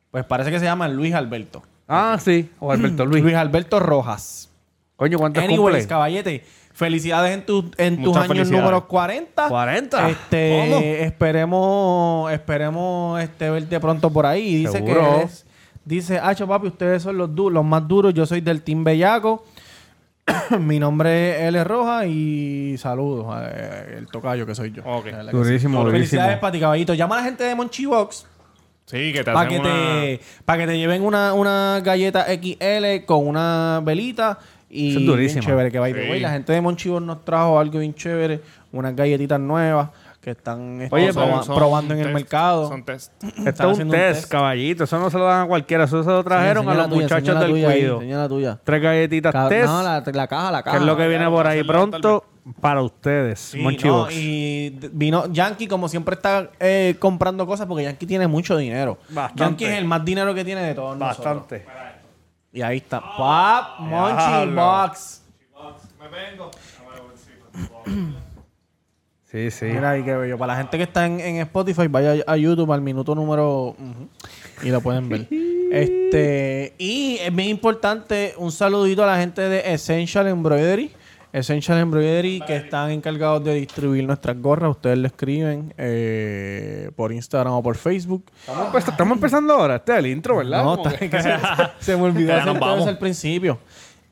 Pues 0.09 0.26
parece 0.26 0.49
que 0.51 0.59
se 0.59 0.65
llama 0.65 0.88
Luis 0.88 1.13
Alberto. 1.13 1.61
Ah, 1.88 2.17
sí. 2.19 2.49
O 2.59 2.71
Alberto 2.71 3.05
Luis. 3.07 3.24
Luis 3.24 3.36
Alberto 3.36 3.80
Rojas. 3.80 4.49
Coño, 4.95 5.17
¿cuántos 5.17 5.43
Anyways, 5.43 5.59
cumple? 5.59 5.88
caballete, 5.88 6.45
felicidades 6.74 7.34
en, 7.34 7.45
tu- 7.45 7.71
en 7.78 8.03
tus 8.03 8.15
años 8.17 8.49
números 8.51 8.84
40. 8.86 9.47
40. 9.47 10.09
Este, 10.09 10.67
¿Cómo? 10.69 10.80
esperemos, 10.82 12.32
esperemos 12.32 13.21
este, 13.21 13.49
verte 13.49 13.80
pronto 13.80 14.09
por 14.11 14.26
ahí. 14.26 14.47
Y 14.47 14.55
dice 14.57 14.71
Seguro. 14.74 15.01
que 15.01 15.15
eres, 15.21 15.45
dice, 15.86 16.19
Hacho 16.19 16.47
papi, 16.47 16.67
ustedes 16.67 17.03
son 17.03 17.17
los, 17.17 17.34
du- 17.34 17.49
los 17.49 17.63
más 17.63 17.88
duros, 17.88 18.13
yo 18.13 18.26
soy 18.26 18.41
del 18.41 18.61
Team 18.63 18.84
Bellaco. 18.84 19.45
Mi 20.59 20.80
nombre 20.80 21.36
es 21.41 21.47
L. 21.49 21.63
Roja 21.65 22.05
y 22.05 22.76
saludos 22.78 23.26
a 23.30 23.43
eh, 23.51 24.05
tocayo 24.11 24.45
que 24.45 24.55
soy 24.55 24.71
yo. 24.71 24.82
Ok. 24.86 25.05
De 25.05 25.11
verdad 25.11 25.32
que 25.32 25.38
Durísimo, 25.38 25.80
sí. 25.80 25.84
durísimo. 25.86 25.91
Felicidades 25.91 26.38
para 26.39 26.51
ti, 26.53 26.59
caballito. 26.59 26.93
Llama 26.93 27.15
a 27.15 27.17
la 27.19 27.24
gente 27.26 27.43
de 27.43 27.55
Monchibox 27.55 28.28
Sí, 28.86 29.13
que 29.13 29.24
te 29.24 29.32
para 29.32 29.47
que, 29.47 29.59
una... 29.59 29.69
te, 30.01 30.19
pa' 30.43 30.57
que 30.57 30.67
te 30.67 30.78
lleven 30.78 31.03
una, 31.03 31.34
una 31.34 31.80
galleta 31.84 32.26
XL 32.26 33.05
con 33.05 33.26
una 33.28 33.82
velita. 33.84 34.39
Y 34.74 35.05
durísimo. 35.05 35.43
chévere 35.43 35.71
que 35.71 35.80
the 35.80 36.13
Sí. 36.13 36.19
La 36.19 36.32
gente 36.32 36.51
de 36.53 36.61
Monchivos 36.61 37.01
nos 37.01 37.24
trajo 37.24 37.59
algo 37.59 37.80
bien 37.80 37.93
chévere. 37.93 38.41
Unas 38.71 38.95
galletitas 38.95 39.39
nuevas 39.39 39.89
que 40.19 40.32
están 40.32 40.88
Oye, 40.89 41.11
son 41.13 41.43
probando 41.53 41.93
en 41.93 41.99
el 41.99 42.13
mercado. 42.13 42.67
Son 42.69 42.84
test. 42.84 43.11
Esto 43.24 43.49
Están 43.49 43.69
es 43.71 43.80
un 43.80 43.89
test, 43.89 44.19
test. 44.21 44.32
caballito. 44.32 44.86
Eso 44.86 44.97
no 44.97 45.09
se 45.11 45.17
lo 45.17 45.26
dan 45.26 45.43
a 45.43 45.45
cualquiera. 45.47 45.84
Eso 45.84 46.01
se 46.01 46.09
lo 46.09 46.24
trajeron 46.24 46.67
a 46.69 46.74
los 46.74 46.89
tuya, 46.89 47.01
muchachos 47.01 47.39
del 47.39 47.49
tuya 47.51 47.71
cuido. 47.71 47.95
enseña 47.97 48.17
la 48.19 48.30
tuya. 48.30 48.59
Tres 48.63 48.82
galletitas 48.82 49.32
Ca- 49.34 49.49
test. 49.49 49.65
No, 49.67 49.84
la, 49.84 50.01
la 50.05 50.28
caja, 50.28 50.51
la 50.51 50.59
que 50.59 50.65
caja. 50.65 50.78
es 50.78 50.84
lo 50.84 50.97
que 50.97 51.07
viene 51.07 51.30
por 51.30 51.45
ahí 51.45 51.63
pronto 51.63 52.24
para 52.61 52.82
ustedes. 52.82 53.39
Sí, 53.39 53.59
Monchi 53.59 53.88
no, 53.88 53.97
Box. 53.99 54.13
y 54.15 54.80
vino 54.93 55.28
Yankee, 55.32 55.67
como 55.67 55.88
siempre 55.88 56.15
está 56.15 56.49
eh, 56.59 56.95
comprando 56.99 57.45
cosas 57.45 57.67
porque 57.67 57.84
Yankee 57.84 58.05
tiene 58.07 58.28
mucho 58.28 58.57
dinero. 58.57 58.97
Bastante. 59.09 59.43
Yankee 59.43 59.65
es 59.65 59.78
el 59.78 59.86
más 59.86 60.03
dinero 60.03 60.34
que 60.34 60.43
tiene 60.45 60.61
de 60.61 60.74
todos 60.74 60.97
nosotros. 60.97 61.43
Y 62.54 62.62
ahí 62.62 62.78
está. 62.78 63.01
Pap 63.01 63.80
Monchi. 63.80 64.54
Box. 64.54 65.24
Sí, 69.26 69.49
sí. 69.49 69.66
Mira, 69.66 69.97
y 69.97 70.04
qué 70.04 70.16
bello. 70.16 70.38
Para 70.38 70.54
la 70.54 70.60
gente 70.60 70.78
que 70.78 70.84
está 70.84 71.08
en, 71.08 71.20
en 71.20 71.38
Spotify, 71.38 71.88
vaya 71.88 72.24
a 72.28 72.38
YouTube 72.38 72.72
al 72.72 72.82
minuto 72.82 73.16
número. 73.16 73.76
y 74.62 74.70
lo 74.70 74.80
pueden 74.82 75.10
ver. 75.10 75.28
este 75.72 76.76
Y 76.78 77.18
es 77.18 77.36
bien 77.36 77.49
importante 77.49 78.36
un 78.38 78.51
saludito 78.51 79.04
a 79.04 79.08
la 79.08 79.18
gente 79.18 79.41
de 79.41 79.74
Essential 79.74 80.28
Embroidery. 80.28 80.91
Essential 81.34 81.80
Embroidery 81.80 82.42
que 82.46 82.56
están 82.58 82.92
encargados 82.92 83.44
de 83.44 83.56
distribuir 83.56 84.06
nuestras 84.06 84.40
gorras. 84.40 84.70
Ustedes 84.72 85.00
le 85.00 85.08
escriben 85.08 85.74
eh, 85.80 86.92
por 86.96 87.12
Instagram 87.12 87.54
o 87.54 87.64
por 87.64 87.76
Facebook. 87.76 88.24
Estamos, 88.48 88.72
empe- 88.72 88.90
estamos 88.92 89.16
empezando 89.18 89.54
ahora. 89.56 89.78
Este 89.78 89.94
es 89.94 89.98
el 90.00 90.06
intro, 90.08 90.38
¿verdad? 90.38 90.64
No, 90.64 90.76
está- 90.76 90.96
que- 90.96 91.10
que 91.10 91.22
se, 91.24 91.34
se 91.80 91.98
me 91.98 92.04
olvidó 92.04 92.28
Ya 92.30 92.42
hacer 92.44 92.60
vamos. 92.60 92.88
al 92.88 93.00
principio. 93.00 93.58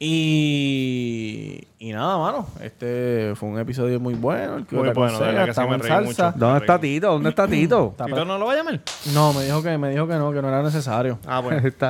Y, 0.03 1.67
y 1.79 1.91
nada, 1.93 2.17
mano. 2.17 2.47
Este 2.61 3.33
fue 3.35 3.49
un 3.49 3.59
episodio 3.59 3.99
muy 3.99 4.15
bueno. 4.15 4.57
El 4.57 4.65
que 4.65 4.75
Muy 4.75 4.89
bueno, 4.89 5.01
de 5.01 5.07
aconseja, 5.15 5.25
verdad 5.31 5.39
que 5.41 5.45
sí 5.45 5.49
estamos 5.51 5.69
me 5.69 5.75
en 5.75 5.81
reí 5.81 5.89
salsa. 5.91 6.25
mucho. 6.31 6.39
¿Dónde 6.39 6.59
está 6.59 6.79
Tito? 6.79 7.07
¿Dónde 7.11 7.29
está 7.29 7.47
Tito? 7.47 7.95
¿Tito 8.05 8.25
no 8.25 8.37
lo 8.39 8.45
va 8.47 8.53
a 8.53 8.55
llamar? 8.55 8.79
No, 9.13 9.33
me 9.33 9.43
dijo 9.45 9.61
que 9.61 9.77
me 9.77 9.89
dijo 9.91 10.07
que 10.07 10.15
no, 10.15 10.31
que 10.31 10.41
no 10.41 10.47
era 10.47 10.63
necesario. 10.63 11.19
Ah, 11.27 11.39
bueno. 11.39 11.59
está. 11.67 11.89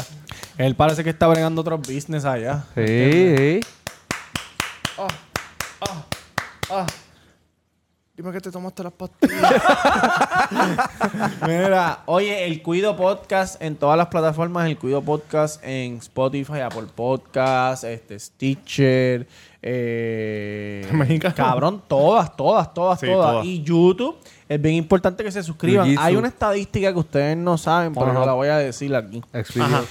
Él 0.57 0.75
parece 0.75 1.03
que 1.03 1.09
está 1.11 1.27
bregando 1.27 1.61
otros 1.61 1.79
business 1.79 2.25
allá. 2.25 2.63
Sí, 2.75 3.35
sí. 3.37 3.59
Dime 8.15 8.31
que 8.33 8.41
te 8.41 8.51
tomaste 8.51 8.83
las 8.83 8.93
pastillas. 8.93 9.41
Mira, 11.47 12.03
oye, 12.05 12.45
el 12.45 12.61
Cuido 12.61 12.95
Podcast 12.95 13.61
en 13.61 13.75
todas 13.75 13.97
las 13.97 14.07
plataformas, 14.07 14.67
el 14.67 14.77
Cuido 14.77 15.01
Podcast 15.01 15.63
en 15.63 15.97
Spotify, 15.97 16.59
Apple 16.59 16.87
Podcast, 16.93 17.83
este, 17.85 18.19
Stitcher, 18.19 19.27
eh, 19.61 21.19
cabrón, 21.35 21.81
todas, 21.87 22.35
todas, 22.35 22.73
todas, 22.73 22.99
Sí, 22.99 23.07
todas. 23.07 23.31
todas. 23.31 23.45
Y 23.45 23.63
YouTube, 23.63 24.17
es 24.47 24.61
bien 24.61 24.75
importante 24.75 25.23
que 25.23 25.31
se 25.31 25.41
suscriban. 25.41 25.95
Hay 25.97 26.15
una 26.15 26.27
estadística 26.27 26.91
que 26.91 26.99
ustedes 26.99 27.37
no 27.37 27.57
saben, 27.57 27.93
pero 27.93 28.07
Ajá. 28.07 28.13
no 28.13 28.25
la 28.25 28.33
voy 28.33 28.49
a 28.49 28.57
decir 28.57 28.93
aquí. 28.95 29.23
Explica. 29.33 29.81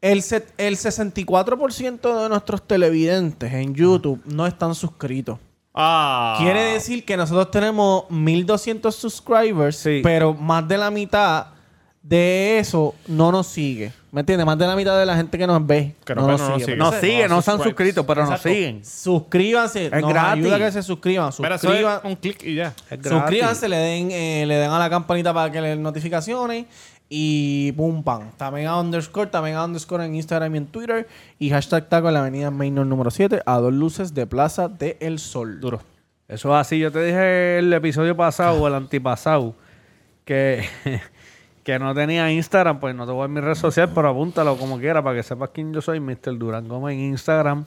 El, 0.00 0.22
set- 0.22 0.52
el 0.56 0.76
64% 0.76 2.22
de 2.22 2.28
nuestros 2.28 2.66
televidentes 2.66 3.52
en 3.52 3.74
YouTube 3.74 4.20
no 4.24 4.46
están 4.46 4.74
suscritos. 4.74 5.38
Ah. 5.76 6.36
Quiere 6.40 6.60
decir 6.72 7.04
que 7.04 7.16
nosotros 7.16 7.50
tenemos 7.50 8.04
1200 8.10 8.94
subscribers, 8.96 9.76
Sí. 9.76 10.00
pero 10.02 10.32
más 10.32 10.66
de 10.66 10.78
la 10.78 10.90
mitad 10.90 11.48
de 12.02 12.58
eso 12.60 12.94
no 13.08 13.30
nos 13.32 13.46
sigue. 13.48 13.92
¿Me 14.12 14.20
entiendes? 14.20 14.46
Más 14.46 14.56
de 14.56 14.66
la 14.66 14.74
mitad 14.76 14.98
de 14.98 15.04
la 15.04 15.16
gente 15.16 15.36
que 15.36 15.46
nos 15.46 15.66
ve 15.66 15.94
Que 16.04 16.14
no, 16.14 16.22
nos 16.22 16.30
nos 16.30 16.40
no 16.40 16.48
nos 16.48 16.54
sigue. 16.54 16.64
sigue. 16.64 16.76
No 16.78 16.92
siguen, 16.92 17.28
no 17.28 17.42
se 17.42 17.50
han 17.50 17.56
subscribes. 17.58 17.64
suscrito, 17.64 18.06
pero 18.06 18.20
nos 18.22 18.30
Exacto. 18.30 18.48
siguen. 18.48 18.84
Suscríbanse. 18.84 19.86
Es 19.86 19.92
nos 20.00 20.10
gratis. 20.10 20.44
ayuda 20.44 20.56
a 20.56 20.58
que 20.60 20.72
se 20.72 20.82
suscriban. 20.82 21.30
Un 22.04 22.16
clic 22.16 22.42
y 22.44 22.54
ya. 22.54 22.68
Es 22.88 23.02
gratis. 23.02 23.10
Suscríbanse, 23.10 23.68
le 23.68 23.76
den, 23.76 24.10
eh, 24.12 24.44
le 24.46 24.54
den 24.54 24.70
a 24.70 24.78
la 24.78 24.88
campanita 24.88 25.34
para 25.34 25.50
que 25.52 25.60
le 25.60 25.68
den 25.70 25.82
notificaciones. 25.82 26.66
Y 27.08 27.72
pum 27.72 28.02
pam. 28.02 28.32
Tamega 28.36 28.80
underscore, 28.80 29.30
Tamega 29.30 29.64
underscore 29.64 30.04
en 30.04 30.14
Instagram 30.16 30.54
y 30.54 30.58
en 30.58 30.66
Twitter. 30.66 31.08
Y 31.38 31.50
hashtag 31.50 31.88
taco 31.88 32.08
en 32.08 32.14
la 32.14 32.20
avenida 32.20 32.50
Mainor 32.50 32.86
número 32.86 33.10
7, 33.10 33.42
a 33.46 33.58
dos 33.58 33.72
luces 33.72 34.14
de 34.14 34.26
Plaza 34.26 34.68
de 34.68 34.96
El 35.00 35.18
Sol. 35.18 35.60
Duro. 35.60 35.80
Eso 36.28 36.48
es 36.48 36.60
así. 36.60 36.78
Yo 36.78 36.90
te 36.90 37.04
dije 37.04 37.58
el 37.58 37.72
episodio 37.72 38.16
pasado 38.16 38.60
o 38.60 38.66
el 38.66 38.74
antipasado 38.74 39.54
que, 40.24 40.64
que 41.64 41.78
no 41.78 41.94
tenía 41.94 42.30
Instagram. 42.32 42.80
Pues 42.80 42.94
no 42.96 43.06
te 43.06 43.12
voy 43.12 43.24
a 43.24 43.28
mi 43.28 43.40
red 43.40 43.54
social, 43.54 43.90
pero 43.94 44.08
apúntalo 44.08 44.56
como 44.56 44.78
quiera 44.78 45.02
para 45.02 45.16
que 45.16 45.22
sepas 45.22 45.50
quién 45.50 45.72
yo 45.72 45.80
soy, 45.80 46.00
Mr. 46.00 46.36
Durán 46.36 46.66
en 46.66 46.98
Instagram. 46.98 47.66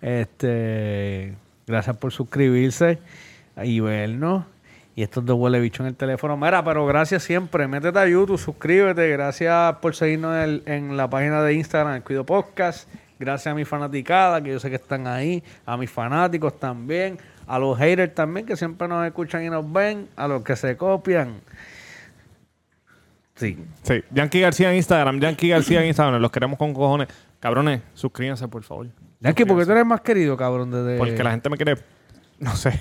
Este, 0.00 1.34
gracias 1.66 1.96
por 1.98 2.12
suscribirse 2.12 2.98
y 3.62 3.80
vernos. 3.80 4.44
Y 4.96 5.02
estos 5.02 5.24
dos 5.24 5.38
huele 5.38 5.60
bicho 5.60 5.82
en 5.82 5.88
el 5.88 5.94
teléfono. 5.96 6.36
Mira, 6.36 6.62
pero 6.64 6.84
gracias 6.86 7.22
siempre. 7.22 7.66
Métete 7.68 7.98
a 7.98 8.06
YouTube, 8.06 8.38
suscríbete. 8.38 9.08
Gracias 9.08 9.76
por 9.76 9.94
seguirnos 9.94 10.34
en, 10.36 10.42
el- 10.42 10.62
en 10.66 10.96
la 10.96 11.08
página 11.08 11.42
de 11.42 11.54
Instagram, 11.54 11.94
el 11.94 12.02
Cuido 12.02 12.26
Podcast. 12.26 12.88
Gracias 13.18 13.52
a 13.52 13.54
mi 13.54 13.64
fanaticada, 13.64 14.42
que 14.42 14.50
yo 14.50 14.58
sé 14.60 14.68
que 14.70 14.76
están 14.76 15.06
ahí. 15.06 15.42
A 15.66 15.76
mis 15.76 15.90
fanáticos 15.90 16.58
también. 16.58 17.18
A 17.46 17.58
los 17.58 17.78
haters 17.78 18.14
también, 18.14 18.46
que 18.46 18.56
siempre 18.56 18.88
nos 18.88 19.06
escuchan 19.06 19.44
y 19.44 19.50
nos 19.50 19.70
ven. 19.72 20.08
A 20.16 20.26
los 20.26 20.42
que 20.42 20.56
se 20.56 20.76
copian. 20.76 21.40
Sí. 23.36 23.58
Sí. 23.82 24.02
Yankee 24.10 24.40
García 24.40 24.70
en 24.70 24.76
Instagram. 24.76 25.20
Yankee 25.20 25.48
García 25.48 25.80
en 25.80 25.86
Instagram. 25.88 26.20
Los 26.20 26.30
queremos 26.30 26.58
con 26.58 26.74
cojones. 26.74 27.08
Cabrones, 27.40 27.80
suscríbanse, 27.94 28.48
por 28.48 28.62
favor. 28.62 28.88
Yankee, 29.20 29.44
¿por 29.44 29.58
qué 29.58 29.64
tú 29.64 29.72
eres 29.72 29.86
más 29.86 30.00
querido, 30.02 30.36
cabrón? 30.36 30.70
Desde... 30.70 30.98
Porque 30.98 31.22
la 31.22 31.30
gente 31.30 31.48
me 31.48 31.56
quiere. 31.56 31.76
No 32.38 32.54
sé. 32.56 32.80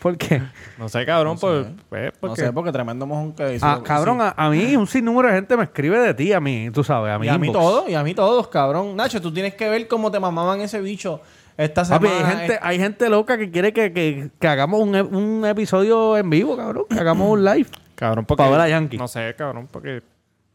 ¿Por 0.00 0.16
qué? 0.16 0.40
No 0.78 0.88
sé, 0.88 1.04
cabrón. 1.04 1.36
pues, 1.38 1.66
pues, 1.88 2.04
No 2.12 2.18
porque- 2.20 2.40
sé, 2.42 2.52
porque 2.52 2.72
tremendo 2.72 3.06
mojón 3.06 3.32
que 3.32 3.54
hizo. 3.56 3.66
Ah, 3.66 3.82
cabrón, 3.82 4.20
a, 4.20 4.30
a 4.36 4.48
mí 4.50 4.76
un 4.76 4.86
sinnúmero 4.86 5.28
de 5.28 5.34
gente 5.34 5.56
me 5.56 5.64
escribe 5.64 5.98
de 5.98 6.14
ti, 6.14 6.32
a 6.32 6.40
mí, 6.40 6.70
tú 6.72 6.84
sabes, 6.84 7.12
a 7.12 7.18
mí. 7.18 7.26
Y 7.26 7.30
a 7.30 7.38
mí 7.38 7.50
todo, 7.52 7.88
y 7.88 7.94
a 7.94 8.02
mí 8.02 8.14
todos, 8.14 8.48
cabrón. 8.48 8.94
Nacho, 8.96 9.20
tú 9.20 9.32
tienes 9.32 9.54
que 9.54 9.68
ver 9.68 9.88
cómo 9.88 10.10
te 10.10 10.20
mamaban 10.20 10.60
ese 10.60 10.80
bicho 10.80 11.20
esta 11.56 11.82
Papi, 11.84 12.06
semana. 12.06 12.28
hay 12.28 12.36
gente, 12.38 12.58
hay 12.62 12.78
gente 12.78 13.08
loca 13.08 13.36
que 13.36 13.50
quiere 13.50 13.72
que, 13.72 13.92
que- 13.92 14.30
que 14.38 14.48
hagamos 14.48 14.80
un, 14.80 14.94
e- 14.94 15.02
un 15.02 15.44
episodio 15.46 16.16
en 16.16 16.30
vivo, 16.30 16.56
cabrón. 16.56 16.84
Que 16.88 17.00
hagamos 17.00 17.28
un 17.30 17.44
live. 17.44 17.66
Cabrón, 17.96 18.24
porque. 18.24 18.42
Pa' 18.44 18.50
ver 18.50 18.60
a 18.60 18.68
Yankee. 18.68 18.96
No 18.98 19.08
sé, 19.08 19.34
cabrón, 19.36 19.68
porque. 19.70 20.02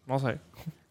No 0.07 0.19
sé. 0.19 0.37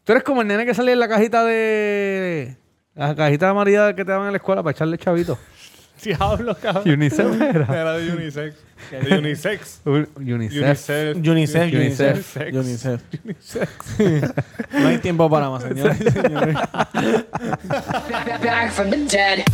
Tú 0.03 0.11
eres 0.11 0.23
como 0.23 0.41
el 0.41 0.47
nene 0.47 0.65
que 0.65 0.73
salía 0.73 0.93
en 0.93 0.99
la 0.99 1.07
cajita 1.07 1.43
de... 1.45 2.57
La 2.93 3.15
cajita 3.15 3.47
de 3.47 3.53
María 3.53 3.95
que 3.95 4.03
te 4.03 4.11
daban 4.11 4.27
en 4.27 4.33
la 4.33 4.37
escuela 4.37 4.61
para 4.61 4.71
echarle 4.71 4.97
chavito. 4.97 5.37
Diablo, 6.17 6.55
cabrón. 6.55 6.89
Unicef 6.89 7.41
era. 7.41 7.65
Era 7.65 7.97
de 7.97 8.11
unisex. 8.11 8.55
De 8.91 9.17
unisex. 9.17 9.81
Unicef. 9.85 10.17
Unicef. 10.17 11.15
Unicef, 11.15 11.73
Unicef, 11.73 12.37
Unicef. 12.53 13.01
Unicef. 13.23 13.69
No 14.71 14.87
hay 14.87 14.97
tiempo 14.97 15.29
para 15.29 15.49
más, 15.49 15.63
señores. 15.63 15.99
Back, 16.93 18.41
back 18.43 18.71
from 18.71 18.89
the 18.89 18.97
dead. 19.05 19.45